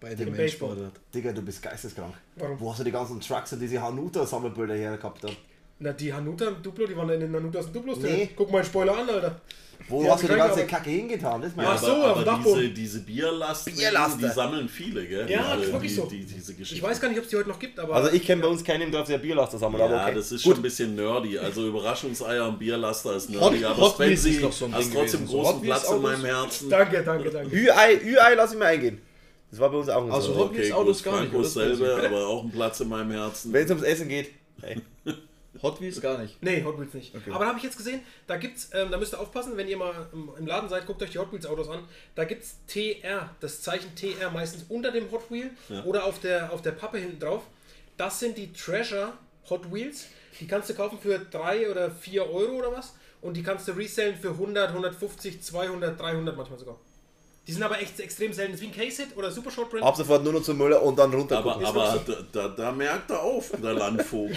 Bei 0.00 0.14
dem 0.14 0.28
Im 0.28 0.36
Baseball. 0.36 0.70
Endsport. 0.72 1.00
Digga, 1.14 1.32
du 1.32 1.42
bist 1.42 1.62
geisteskrank. 1.62 2.14
Warum? 2.36 2.60
Wo 2.60 2.70
hast 2.70 2.80
du 2.80 2.84
die 2.84 2.92
ganzen 2.92 3.20
Trucks 3.20 3.52
und 3.54 3.60
diese 3.60 3.80
Hanuta-Sammelbilder 3.80 4.74
her 4.74 4.96
gehabt? 4.96 5.24
Dann? 5.24 5.36
Na, 5.78 5.92
die 5.92 6.12
Hanuta 6.12 6.48
und 6.48 6.64
Duplo, 6.64 6.86
die 6.86 6.96
waren 6.96 7.08
in 7.10 7.20
den 7.20 7.34
Hanutas 7.34 7.66
und 7.66 7.76
Duplos 7.76 7.98
Nee. 7.98 8.30
Guck 8.36 8.50
mal 8.50 8.60
den 8.62 8.66
Spoiler 8.66 8.96
an, 8.98 9.08
Alter. 9.08 9.40
Wo 9.88 10.02
Die 10.02 10.10
hast 10.10 10.22
du 10.22 10.28
die 10.28 10.34
ganze 10.34 10.54
keine, 10.60 10.66
Kacke 10.68 10.90
hingetan? 10.90 11.40
Das 11.42 11.50
ist 11.50 11.56
mein 11.56 11.66
Ach 11.66 11.78
so, 11.78 11.92
aber 11.92 12.24
Dachboden. 12.24 12.60
diese, 12.62 12.70
diese 12.72 13.00
Bierlasten, 13.00 13.74
Bierlaster. 13.74 14.18
die 14.26 14.32
sammeln 14.34 14.68
viele, 14.70 15.06
gell? 15.06 15.30
Ja, 15.30 15.54
die, 15.54 15.62
ist 15.64 15.72
wirklich 15.72 15.92
die, 15.92 15.96
so. 16.00 16.06
Die, 16.06 16.24
diese 16.24 16.54
Geschichte. 16.54 16.74
Ich 16.76 16.82
weiß 16.82 16.98
gar 16.98 17.08
nicht, 17.08 17.18
ob 17.18 17.24
es 17.24 17.30
die 17.30 17.36
heute 17.36 17.50
noch 17.50 17.58
gibt, 17.58 17.78
aber. 17.78 17.94
Also 17.94 18.10
ich 18.10 18.24
kenne 18.24 18.40
bei 18.40 18.48
uns 18.48 18.64
keinen 18.64 18.82
im 18.82 18.92
Dorf, 18.92 19.06
der 19.06 19.18
Bierlaster 19.18 19.58
sammelt, 19.58 19.80
Ja, 19.80 19.86
aber 19.86 20.02
okay. 20.02 20.14
das 20.14 20.32
ist 20.32 20.42
Gut. 20.44 20.52
schon 20.52 20.60
ein 20.60 20.62
bisschen 20.62 20.94
nerdy. 20.94 21.38
Also 21.38 21.66
Überraschungseier 21.68 22.48
und 22.48 22.58
Bierlaster 22.58 23.16
ist 23.16 23.28
nerdy, 23.28 23.60
Hot- 23.60 23.64
aber 23.64 23.82
Hot 23.82 23.94
Spency 23.94 24.30
ist 24.30 24.42
doch 24.44 24.52
so 24.52 24.64
ein 24.64 24.74
hast 24.74 24.84
Ding 24.86 24.94
trotzdem 24.94 25.20
gewesen, 25.20 25.36
großen 25.36 25.54
Hot 25.56 25.62
Platz 25.62 25.90
in 25.90 26.02
meinem 26.02 26.24
Herzen. 26.24 26.70
danke, 26.70 27.02
danke, 27.04 27.30
danke. 27.30 27.54
Ü-Ei, 27.54 27.94
Ü-Ei 28.02 28.34
lass 28.34 28.52
ich 28.54 28.58
mir 28.58 28.64
eingehen. 28.66 29.02
Das 29.56 29.62
war 29.62 29.70
bei 29.70 29.78
uns 29.78 29.88
auch 29.88 30.10
Also 30.10 30.34
so. 30.34 30.38
Hot 30.40 30.54
Wheels 30.54 30.70
Autos 30.70 31.02
gar 31.02 31.18
nicht, 31.22 31.30
Franco 31.30 31.42
dasselbe, 31.42 31.96
aber 32.04 32.26
auch 32.26 32.44
ein 32.44 32.50
Platz 32.50 32.78
in 32.80 32.90
meinem 32.90 33.10
Herzen. 33.12 33.54
Wenn 33.54 33.64
es 33.64 33.70
ums 33.70 33.84
Essen 33.84 34.06
geht. 34.06 34.30
Hey. 34.60 34.82
Hot 35.62 35.80
Wheels 35.80 35.98
gar 36.02 36.18
nicht. 36.18 36.36
Nee, 36.42 36.62
Hot 36.62 36.78
Wheels 36.78 36.92
nicht. 36.92 37.14
Okay. 37.14 37.30
Aber 37.30 37.44
da 37.44 37.46
habe 37.48 37.56
ich 37.58 37.64
jetzt 37.64 37.78
gesehen, 37.78 38.02
da 38.26 38.36
gibt's, 38.36 38.68
ähm, 38.74 38.90
da 38.90 38.98
müsst 38.98 39.14
ihr 39.14 39.18
aufpassen, 39.20 39.56
wenn 39.56 39.66
ihr 39.66 39.78
mal 39.78 39.94
im, 40.12 40.28
im 40.38 40.46
Laden 40.46 40.68
seid, 40.68 40.84
guckt 40.86 41.02
euch 41.02 41.08
die 41.08 41.18
Hot 41.18 41.32
Wheels 41.32 41.46
Autos 41.46 41.70
an. 41.70 41.84
Da 42.14 42.24
gibt's 42.24 42.56
TR, 42.66 43.30
das 43.40 43.62
Zeichen 43.62 43.94
TR 43.94 44.30
meistens 44.30 44.66
unter 44.68 44.92
dem 44.92 45.10
Hot 45.10 45.30
Wheel 45.30 45.48
Ja. 45.70 45.82
oder 45.84 46.04
auf 46.04 46.20
der, 46.20 46.52
auf 46.52 46.60
der 46.60 46.72
Pappe 46.72 46.98
hinten 46.98 47.18
drauf. 47.18 47.42
Das 47.96 48.20
sind 48.20 48.36
die 48.36 48.52
Treasure 48.52 49.14
Hot 49.48 49.72
Wheels. 49.72 50.08
Die 50.38 50.46
kannst 50.46 50.68
du 50.68 50.74
kaufen 50.74 50.98
für 51.00 51.18
3 51.18 51.70
oder 51.70 51.90
4 51.90 52.30
Euro 52.30 52.56
oder 52.56 52.72
was. 52.72 52.92
Und 53.22 53.38
die 53.38 53.42
kannst 53.42 53.66
du 53.68 53.72
resellen 53.72 54.16
für 54.16 54.32
100, 54.32 54.68
150, 54.68 55.40
200, 55.42 55.98
300 55.98 56.36
manchmal 56.36 56.58
sogar. 56.58 56.78
Die 57.46 57.52
sind 57.52 57.62
aber 57.62 57.80
echt 57.80 58.00
extrem 58.00 58.32
selten. 58.32 58.52
Das 58.52 58.60
ist 58.60 58.66
wie 58.66 58.70
ein 58.72 58.74
Case-Hit 58.88 59.16
oder 59.16 59.30
Super 59.30 59.50
Short 59.52 59.70
Print. 59.70 59.84
Ab 59.84 59.96
sofort 59.96 60.24
nur 60.24 60.32
noch 60.32 60.42
zum 60.42 60.58
Müller 60.58 60.82
und 60.82 60.98
dann 60.98 61.14
runter 61.14 61.38
Aber, 61.38 61.64
aber 61.64 62.02
da, 62.04 62.14
da, 62.32 62.48
da 62.48 62.72
merkt 62.72 63.08
er 63.10 63.22
auf, 63.22 63.52
der 63.62 63.72
Landvogt. 63.74 64.34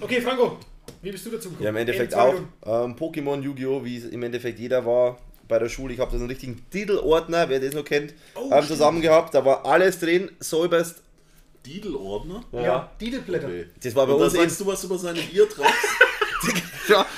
Okay, 0.00 0.20
Franco, 0.22 0.58
wie 1.02 1.10
bist 1.12 1.26
du 1.26 1.30
dazu 1.30 1.50
gekommen? 1.50 1.62
Ja, 1.64 1.70
im 1.70 1.76
Endeffekt 1.76 2.14
auch 2.14 2.34
ähm, 2.64 2.96
Pokémon, 2.96 3.40
Yu-Gi-Oh!, 3.42 3.84
wie 3.84 3.98
es 3.98 4.04
im 4.06 4.22
Endeffekt 4.22 4.58
jeder 4.58 4.84
war 4.86 5.18
bei 5.48 5.58
der 5.58 5.68
Schule. 5.68 5.92
Ich 5.94 6.00
habe 6.00 6.10
da 6.10 6.16
so 6.16 6.22
einen 6.24 6.30
richtigen 6.30 6.64
Titelordner, 6.70 7.48
wer 7.48 7.60
das 7.60 7.74
noch 7.74 7.84
kennt, 7.84 8.14
Oh, 8.34 8.50
ähm, 8.52 8.66
zusammen 8.66 9.00
gehabt. 9.02 9.34
Da 9.34 9.44
war 9.44 9.64
alles 9.66 9.98
drin, 9.98 10.30
säuberst. 10.40 11.02
Didelordner? 11.66 12.44
Ja, 12.52 12.90
Didelblätter. 13.00 13.46
Okay. 13.48 13.66
Das 13.82 13.94
war 13.96 14.06
bei 14.06 14.12
Und 14.12 14.20
da 14.20 14.24
uns 14.26 14.34
sagst 14.34 14.60
du 14.60 14.66
was 14.66 14.84
über 14.84 14.96
seine 14.98 15.20
Biertraps? 15.20 15.68
Ja, 15.95 15.95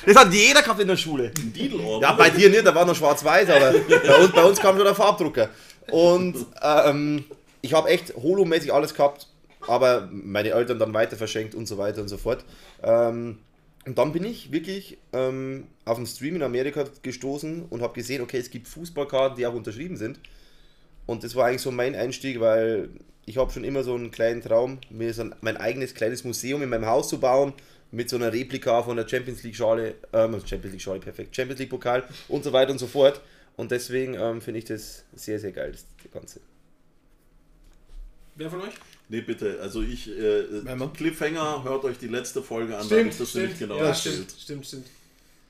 das 0.06 0.16
hat 0.16 0.32
jeder 0.32 0.62
gehabt 0.62 0.80
in 0.80 0.88
der 0.88 0.96
Schule. 0.96 1.32
Ein? 1.36 2.00
Ja, 2.00 2.12
bei 2.12 2.30
dir 2.30 2.50
nicht, 2.50 2.66
da 2.66 2.74
war 2.74 2.84
noch 2.84 2.94
schwarz-weiß, 2.94 3.48
aber 3.50 3.72
bei 3.72 4.14
uns, 4.16 4.32
bei 4.32 4.44
uns 4.44 4.58
kam 4.60 4.76
schon 4.76 4.84
der 4.84 4.94
Farbdrucker. 4.94 5.48
Und 5.90 6.46
ähm, 6.62 7.24
ich 7.62 7.72
habe 7.72 7.88
echt 7.88 8.14
holomäßig 8.14 8.72
alles 8.72 8.94
gehabt, 8.94 9.26
aber 9.66 10.08
meine 10.10 10.50
Eltern 10.50 10.78
dann 10.78 10.94
weiter 10.94 11.16
verschenkt 11.16 11.54
und 11.54 11.66
so 11.66 11.78
weiter 11.78 12.02
und 12.02 12.08
so 12.08 12.16
fort. 12.16 12.44
Ähm, 12.82 13.38
und 13.86 13.96
dann 13.96 14.12
bin 14.12 14.24
ich 14.24 14.52
wirklich 14.52 14.98
ähm, 15.12 15.66
auf 15.84 15.96
den 15.96 16.06
Stream 16.06 16.36
in 16.36 16.42
Amerika 16.42 16.84
gestoßen 17.02 17.66
und 17.70 17.80
habe 17.82 17.94
gesehen, 17.94 18.22
okay, 18.22 18.38
es 18.38 18.50
gibt 18.50 18.68
Fußballkarten, 18.68 19.38
die 19.38 19.46
auch 19.46 19.54
unterschrieben 19.54 19.96
sind. 19.96 20.20
Und 21.06 21.24
das 21.24 21.34
war 21.34 21.46
eigentlich 21.46 21.62
so 21.62 21.70
mein 21.70 21.94
Einstieg, 21.94 22.38
weil 22.38 22.90
ich 23.24 23.38
habe 23.38 23.50
schon 23.50 23.64
immer 23.64 23.82
so 23.82 23.94
einen 23.94 24.10
kleinen 24.10 24.42
Traum, 24.42 24.78
mir 24.90 25.12
so 25.14 25.22
ein, 25.22 25.34
mein 25.40 25.56
eigenes 25.56 25.94
kleines 25.94 26.24
Museum 26.24 26.62
in 26.62 26.68
meinem 26.68 26.86
Haus 26.86 27.08
zu 27.08 27.18
bauen, 27.18 27.54
mit 27.90 28.10
so 28.10 28.16
einer 28.16 28.32
Replika 28.32 28.82
von 28.82 28.96
der 28.96 29.08
Champions 29.08 29.42
League 29.42 29.56
Schale, 29.56 29.94
ähm, 30.12 30.34
also 30.34 30.46
Champions 30.46 30.72
League 30.72 30.82
Schale, 30.82 31.00
perfekt, 31.00 31.34
Champions 31.34 31.58
League 31.60 31.70
Pokal 31.70 32.04
und 32.28 32.44
so 32.44 32.52
weiter 32.52 32.72
und 32.72 32.78
so 32.78 32.86
fort. 32.86 33.20
Und 33.56 33.70
deswegen 33.70 34.14
ähm, 34.14 34.40
finde 34.40 34.58
ich 34.58 34.66
das 34.66 35.04
sehr, 35.14 35.38
sehr 35.40 35.52
geil, 35.52 35.72
das 35.72 35.84
Ganze. 36.12 36.40
Wer 38.36 38.50
von 38.50 38.60
euch? 38.60 38.74
Nee, 39.08 39.22
bitte. 39.22 39.58
Also 39.60 39.82
ich, 39.82 40.08
äh, 40.08 40.64
Wenn 40.64 40.78
man- 40.78 40.92
Cliffhanger, 40.92 41.64
hört 41.64 41.84
euch 41.84 41.98
die 41.98 42.06
letzte 42.08 42.42
Folge 42.42 42.76
an, 42.76 42.84
Stimmt, 42.86 43.12
ich 43.12 43.18
das 43.18 43.30
stimmt, 43.30 43.48
nicht 43.48 43.58
genau 43.58 43.78
ja, 43.78 43.94
stimmt, 43.94 44.30
stimmt, 44.38 44.66
stimmt. 44.66 44.86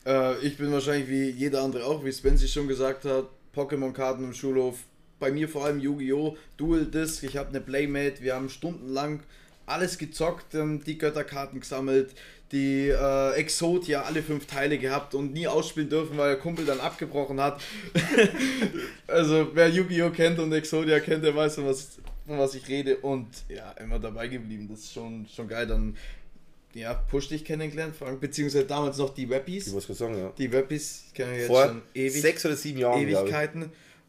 Äh, 0.07 0.39
ich 0.47 0.57
bin 0.57 0.73
wahrscheinlich 0.73 1.09
wie 1.09 1.29
jeder 1.31 1.63
andere 1.63 1.85
auch, 1.85 2.05
wie 2.05 2.13
Spency 2.13 2.49
schon 2.49 2.69
gesagt 2.69 3.05
hat, 3.05 3.27
Pokémon-Karten 3.55 4.25
im 4.25 4.33
Schulhof. 4.33 4.79
Bei 5.19 5.33
mir 5.33 5.49
vor 5.49 5.65
allem 5.65 5.81
Yu-Gi-Oh! 5.81 6.37
Dual 6.57 6.87
Disc, 6.87 7.25
ich 7.25 7.37
habe 7.37 7.49
eine 7.49 7.61
Playmate, 7.61 8.21
wir 8.23 8.37
haben 8.37 8.49
stundenlang 8.49 9.21
alles 9.69 9.99
gezockt, 9.99 10.55
ähm, 10.55 10.83
die 10.85 10.99
Götterkarten 10.99 11.61
gesammelt, 11.61 12.15
die 12.53 12.89
äh, 12.89 13.33
Exodia, 13.35 14.03
alle 14.03 14.23
fünf 14.23 14.47
Teile 14.47 14.79
gehabt 14.79 15.15
und 15.15 15.33
nie 15.33 15.47
ausspielen 15.47 15.89
dürfen, 15.89 16.17
weil 16.17 16.31
der 16.35 16.39
Kumpel 16.39 16.65
dann 16.65 16.81
abgebrochen 16.81 17.41
hat. 17.41 17.61
also 19.07 19.51
wer 19.55 19.69
Yu-Gi-Oh! 19.69 20.11
kennt 20.11 20.39
und 20.39 20.53
Exodia 20.53 21.01
kennt, 21.01 21.25
der 21.25 21.37
weiß, 21.37 21.57
von 21.57 21.67
was, 21.67 21.99
von 22.27 22.39
was 22.39 22.55
ich 22.55 22.67
rede 22.69 22.97
und 22.99 23.29
ja, 23.49 23.73
immer 23.73 23.99
dabei 23.99 24.29
geblieben. 24.29 24.69
Das 24.71 24.81
ist 24.81 24.93
schon, 24.93 25.27
schon 25.35 25.49
geil. 25.49 25.67
Dann 25.67 25.97
ja, 26.75 26.95
Push 26.95 27.29
dich 27.29 27.45
kennengelernt, 27.45 27.97
Frank, 27.97 28.21
beziehungsweise 28.21 28.65
damals 28.65 28.99
noch 28.99 29.11
die 29.15 29.29
Webbies. 29.29 29.67
Ich 29.69 29.73
muss 29.73 29.87
sagen, 29.87 30.19
ja. 30.19 30.33
Die 30.37 30.51
Webbies 30.53 31.07
kennen 31.15 31.33
wir 31.33 31.39
jetzt 31.39 31.49
Vor 31.49 31.67
schon 31.67 31.83
ewig, 31.95 32.21
sechs 32.21 32.45
oder 32.47 32.57
sieben 32.57 32.79
Jahren, 32.79 33.07
glaube 33.07 33.29
ich. 33.29 33.35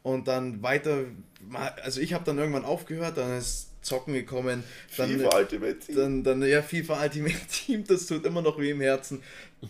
Und 0.02 0.28
dann 0.28 0.62
weiter, 0.62 1.04
also 1.82 2.00
ich 2.00 2.12
habe 2.14 2.24
dann 2.24 2.38
irgendwann 2.38 2.64
aufgehört, 2.64 3.16
dann 3.18 3.36
ist 3.36 3.66
Zocken 3.82 4.12
gekommen, 4.12 4.62
dann, 4.98 5.08
FIFA 5.10 5.36
Ultimate 5.38 5.78
Team. 5.78 5.96
dann, 5.96 6.22
dann 6.24 6.42
ja, 6.42 6.60
FIFA 6.62 7.02
Ultimate 7.02 7.34
Team, 7.50 7.84
das 7.86 8.06
tut 8.06 8.24
immer 8.26 8.42
noch 8.42 8.58
weh 8.58 8.70
im 8.70 8.80
Herzen. 8.80 9.22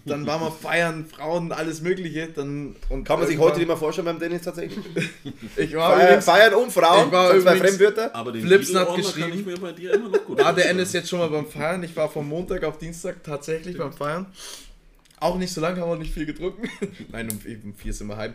Dann 0.05 0.24
waren 0.26 0.41
wir 0.41 0.53
feiern, 0.53 1.05
Frauen, 1.07 1.51
alles 1.51 1.81
mögliche. 1.81 2.28
Dann, 2.28 2.76
und 2.91 3.03
Kann 3.05 3.18
man 3.18 3.26
sich 3.28 3.39
heute 3.39 3.59
nicht 3.59 3.66
mehr 3.66 3.76
vorstellen 3.76 4.05
beim 4.05 4.18
Dennis 4.20 4.43
tatsächlich? 4.43 4.85
Ich 5.57 5.74
war 5.74 5.91
Feiern, 5.95 6.07
übrigens, 6.07 6.24
Feiern 6.24 6.55
und 6.55 6.72
Frauen, 6.72 7.07
Ich 7.07 7.12
war 7.12 7.31
zwei 7.31 7.37
übrigens- 7.39 7.61
Fremdwörter. 7.61 8.14
Aber 8.14 8.31
den 8.33 8.47
Flipsen 8.47 8.78
hat 8.78 8.95
geschrieben- 8.95 9.33
ich 9.41 9.47
mir 9.47 9.59
bei 9.59 9.72
dir 9.72 9.95
immer 9.95 10.09
noch 10.11 10.24
gut 10.24 10.39
war 10.39 10.55
der. 10.55 10.70
Endes 10.70 10.93
jetzt 10.93 11.09
schon 11.09 11.18
mal 11.18 11.28
beim 11.28 11.47
Feiern. 11.47 11.83
Ich 11.83 11.95
war 11.97 12.09
von 12.09 12.28
Montag 12.28 12.62
auf 12.64 12.78
Dienstag 12.78 13.22
tatsächlich 13.24 13.76
beim 13.78 13.93
Feiern. 13.93 14.26
Auch 15.18 15.37
nicht 15.39 15.53
so 15.53 15.61
lange, 15.61 15.81
haben 15.81 15.91
wir 15.91 15.97
nicht 15.99 16.14
viel 16.14 16.26
getrunken. 16.26 16.68
Nein, 17.12 17.28
um, 17.31 17.39
um 17.64 17.74
vier 17.74 17.93
sind 17.93 18.07
wir 18.07 18.16
heim. 18.16 18.35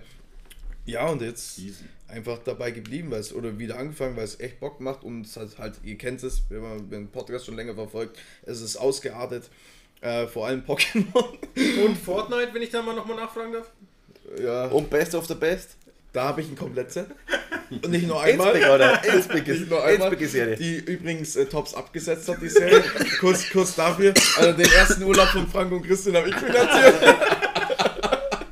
Ja, 0.86 1.08
und 1.08 1.22
jetzt 1.22 1.58
Easy. 1.58 1.84
einfach 2.08 2.38
dabei 2.46 2.72
geblieben, 2.72 3.10
weil 3.12 3.20
es, 3.20 3.34
oder 3.34 3.58
wieder 3.58 3.78
angefangen, 3.78 4.16
weil 4.16 4.26
es 4.26 4.40
echt 4.40 4.60
Bock 4.60 4.80
macht 4.80 5.04
und 5.04 5.26
es 5.26 5.36
hat 5.36 5.58
halt, 5.58 5.74
ihr 5.84 5.98
kennt 5.98 6.22
es, 6.24 6.44
wenn 6.50 6.62
man 6.62 6.90
den 6.90 7.08
Podcast 7.10 7.46
schon 7.46 7.56
länger 7.56 7.74
verfolgt, 7.74 8.18
es 8.46 8.62
ist 8.62 8.78
ausgeartet. 8.78 9.50
Äh, 10.02 10.28
vor 10.28 10.46
allem 10.46 10.62
Pokémon. 10.62 11.24
Und 11.86 11.98
Fortnite, 11.98 12.50
wenn 12.54 12.62
ich 12.62 12.70
da 12.70 12.82
mal 12.84 12.94
nochmal 12.94 13.16
nachfragen 13.16 13.54
darf? 13.54 13.72
ja, 14.40 14.66
Und 14.68 14.90
Best 14.90 15.16
of 15.16 15.26
the 15.26 15.34
Best. 15.34 15.78
da 16.14 16.26
habe 16.26 16.42
ich 16.42 16.50
ein 16.50 16.56
Komplettset. 16.56 17.08
Und 17.72 17.90
nicht 17.90 18.06
nur 18.06 18.22
einmal. 18.22 18.54
Innsbruck, 18.54 18.76
oder? 18.76 19.02
Nicht 19.34 19.48
ist 19.48 19.70
nur 19.70 19.84
einmal, 19.84 20.10
Innsbruck 20.10 20.22
ist 20.22 20.32
Serie. 20.34 20.56
die 20.58 20.76
übrigens 20.76 21.36
äh, 21.36 21.46
Tops 21.48 21.74
abgesetzt 21.74 22.30
hat, 22.30 22.40
die 22.40 22.50
Serie. 22.50 22.84
kurz, 23.20 23.50
kurz 23.50 23.74
dafür. 23.74 24.14
Also 24.38 24.52
den 24.52 24.70
ersten 24.72 25.02
Urlaub 25.04 25.30
von 25.30 25.48
Frank 25.48 25.72
und 25.72 25.82
Christian 25.82 26.16
habe 26.18 26.30
ich 26.30 26.36
finanziert. 26.36 27.02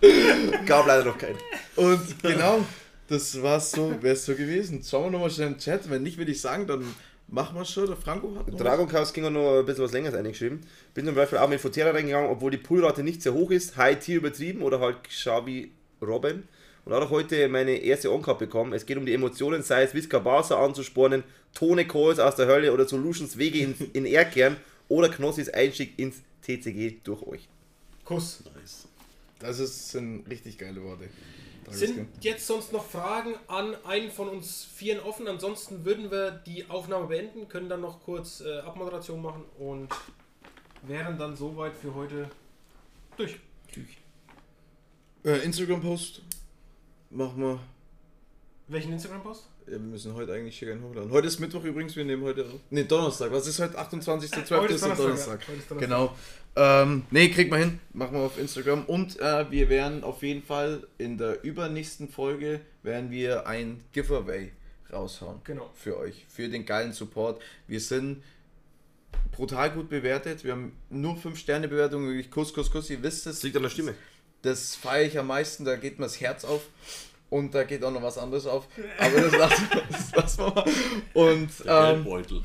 Gab 0.65 0.87
leider 0.87 1.05
noch 1.05 1.17
keinen. 1.17 1.37
Und 1.75 2.21
genau, 2.21 2.65
das 3.07 3.41
war's 3.41 3.71
so, 3.71 4.01
wäre 4.01 4.13
es 4.13 4.25
so 4.25 4.35
gewesen. 4.35 4.83
Schauen 4.83 5.05
wir 5.05 5.11
nochmal 5.11 5.31
schnell 5.31 5.47
im 5.47 5.57
Chat. 5.57 5.89
Wenn 5.89 6.03
nicht, 6.03 6.17
würde 6.17 6.31
ich 6.31 6.41
sagen, 6.41 6.67
dann 6.67 6.83
machen 7.27 7.55
wir 7.55 7.65
schon. 7.65 7.87
Der 7.87 7.95
Franco 7.95 8.35
hat 8.35 8.47
noch. 8.47 8.57
Dragon 8.57 8.87
Chaos 8.87 9.13
ging 9.13 9.25
auch 9.25 9.29
noch 9.29 9.59
ein 9.59 9.65
bisschen 9.65 9.83
was 9.83 9.93
längeres 9.93 10.15
eingeschrieben. 10.15 10.61
Bin 10.93 11.05
zum 11.05 11.15
Beispiel 11.15 11.37
auch 11.37 11.47
mit 11.47 11.61
Fotera 11.61 11.91
reingegangen, 11.91 12.29
obwohl 12.29 12.51
die 12.51 12.57
Pullrate 12.57 13.03
nicht 13.03 13.21
sehr 13.21 13.33
hoch 13.33 13.51
ist. 13.51 13.77
High 13.77 13.99
Tier 13.99 14.17
übertrieben 14.17 14.61
oder 14.61 14.79
halt 14.79 15.03
Xavi 15.05 15.71
Robin. 16.01 16.43
Und 16.85 16.91
auch 16.91 17.09
heute 17.09 17.47
meine 17.47 17.77
erste 17.77 18.11
On-Card 18.11 18.39
bekommen. 18.39 18.73
Es 18.73 18.85
geht 18.85 18.97
um 18.97 19.05
die 19.05 19.13
Emotionen, 19.13 19.63
sei 19.63 19.83
es 19.83 19.93
Viscabasa 19.93 20.61
anzuspornen, 20.61 21.23
Tone 21.53 21.87
Calls 21.87 22.19
aus 22.19 22.35
der 22.35 22.47
Hölle 22.47 22.73
oder 22.73 22.85
Solutions 22.85 23.37
Wege 23.37 23.59
in, 23.59 23.75
in 23.93 24.05
Erdkern 24.05 24.57
oder 24.89 25.07
Knossis 25.07 25.47
Einstieg 25.47 25.97
ins 25.97 26.17
TCG 26.41 26.97
durch 27.05 27.21
euch. 27.23 27.47
Kuss. 28.03 28.43
Nice. 28.53 28.89
Das 29.39 29.59
ist, 29.59 29.89
sind 29.89 30.27
richtig 30.29 30.57
geile 30.57 30.83
Worte. 30.83 31.09
Sind 31.69 32.07
jetzt 32.21 32.45
sonst 32.45 32.73
noch 32.73 32.85
Fragen 32.85 33.35
an 33.47 33.75
einen 33.85 34.11
von 34.11 34.27
uns 34.29 34.65
Vieren 34.65 34.99
offen? 34.99 35.27
Ansonsten 35.27 35.85
würden 35.85 36.11
wir 36.11 36.31
die 36.31 36.69
Aufnahme 36.69 37.07
beenden, 37.07 37.47
können 37.47 37.69
dann 37.69 37.81
noch 37.81 38.03
kurz 38.03 38.41
äh, 38.41 38.59
Abmoderation 38.59 39.21
machen 39.21 39.45
und 39.57 39.89
wären 40.83 41.17
dann 41.17 41.35
soweit 41.35 41.75
für 41.75 41.93
heute 41.95 42.29
durch. 43.17 43.39
Äh, 45.23 45.39
Instagram-Post 45.45 46.21
machen 47.09 47.41
wir. 47.41 47.59
Welchen 48.67 48.93
Instagram-Post? 48.93 49.47
Ja, 49.65 49.71
wir 49.73 49.79
müssen 49.79 50.13
heute 50.13 50.33
eigentlich 50.33 50.57
schicken 50.57 50.83
hochladen. 50.83 51.11
Heute 51.11 51.27
ist 51.27 51.39
Mittwoch 51.39 51.63
übrigens, 51.63 51.95
wir 51.95 52.03
nehmen 52.03 52.23
heute 52.23 52.45
auf. 52.45 52.59
Ne, 52.69 52.83
Donnerstag. 52.83 53.31
Was 53.31 53.47
ist 53.47 53.59
heute? 53.59 53.79
28.12. 53.79 54.59
Heute 54.59 54.73
ist 54.73 54.85
der 54.85 54.95
Donnerstag. 54.95 55.41
ja. 55.41 55.47
Heute 55.47 55.59
ist 55.59 55.71
Donnerstag. 55.71 55.79
Genau. 55.79 56.15
Ähm, 56.55 57.03
ne, 57.09 57.29
kriegt 57.31 57.49
man 57.49 57.59
hin. 57.59 57.79
Machen 57.93 58.15
wir 58.15 58.21
auf 58.21 58.37
Instagram. 58.37 58.85
Und 58.85 59.19
äh, 59.19 59.49
wir 59.49 59.69
werden 59.69 60.03
auf 60.03 60.21
jeden 60.21 60.43
Fall 60.43 60.85
in 60.97 61.17
der 61.17 61.43
übernächsten 61.43 62.09
Folge 62.09 62.61
werden 62.83 63.09
wir 63.11 63.47
ein 63.47 63.83
Giveaway 63.91 64.51
raushauen. 64.91 65.41
Genau. 65.43 65.69
Für 65.73 65.97
euch. 65.97 66.25
Für 66.29 66.47
den 66.49 66.65
geilen 66.65 66.93
Support. 66.93 67.41
Wir 67.67 67.79
sind 67.79 68.23
brutal 69.31 69.71
gut 69.71 69.89
bewertet. 69.89 70.43
Wir 70.43 70.51
haben 70.51 70.73
nur 70.89 71.17
5 71.17 71.37
Sterne 71.39 71.67
Bewertungen. 71.67 72.07
Wirklich 72.07 72.29
Kuss, 72.29 72.53
Kuss, 72.53 72.71
Kuss. 72.71 72.89
Ihr 72.89 73.01
wisst 73.01 73.25
es. 73.25 73.37
Das 73.37 73.43
liegt 73.43 73.57
an 73.57 73.63
der 73.63 73.69
Stimme. 73.69 73.95
Das 74.43 74.75
feiere 74.75 75.07
ich 75.07 75.17
am 75.17 75.27
meisten, 75.27 75.63
da 75.63 75.77
geht 75.77 75.99
mir 75.99 76.05
das 76.05 76.19
Herz 76.19 76.43
auf. 76.43 76.61
Und 77.29 77.55
da 77.55 77.63
geht 77.63 77.83
auch 77.83 77.91
noch 77.91 78.03
was 78.03 78.19
anderes 78.19 78.45
auf. 78.45 78.67
Aber 78.99 79.21
das 79.21 79.31
lassen, 79.31 79.67
das 79.89 80.11
lassen 80.15 80.39
wir 80.39 80.53
mal. 80.53 80.65
Und 81.13 81.49
Der 81.65 81.73
ähm, 81.73 82.03
Geldbeutel. 82.03 82.41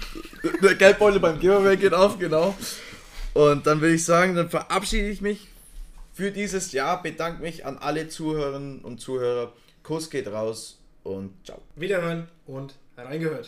der 0.62 0.74
Geldbeutel 0.76 1.20
beim 1.20 1.38
Giveaway 1.38 1.76
geht 1.76 1.92
auf, 1.92 2.18
genau. 2.18 2.56
Und 3.38 3.68
dann 3.68 3.80
würde 3.80 3.94
ich 3.94 4.04
sagen, 4.04 4.34
dann 4.34 4.50
verabschiede 4.50 5.08
ich 5.08 5.20
mich 5.20 5.46
für 6.12 6.32
dieses 6.32 6.72
Jahr, 6.72 7.00
bedanke 7.00 7.40
mich 7.40 7.64
an 7.64 7.78
alle 7.78 8.08
Zuhörerinnen 8.08 8.80
und 8.80 9.00
Zuhörer. 9.00 9.52
Kuss 9.84 10.10
geht 10.10 10.26
raus 10.26 10.80
und 11.04 11.30
ciao. 11.44 11.62
Wiederhören 11.76 12.26
und 12.48 12.74
reingehört. 12.96 13.46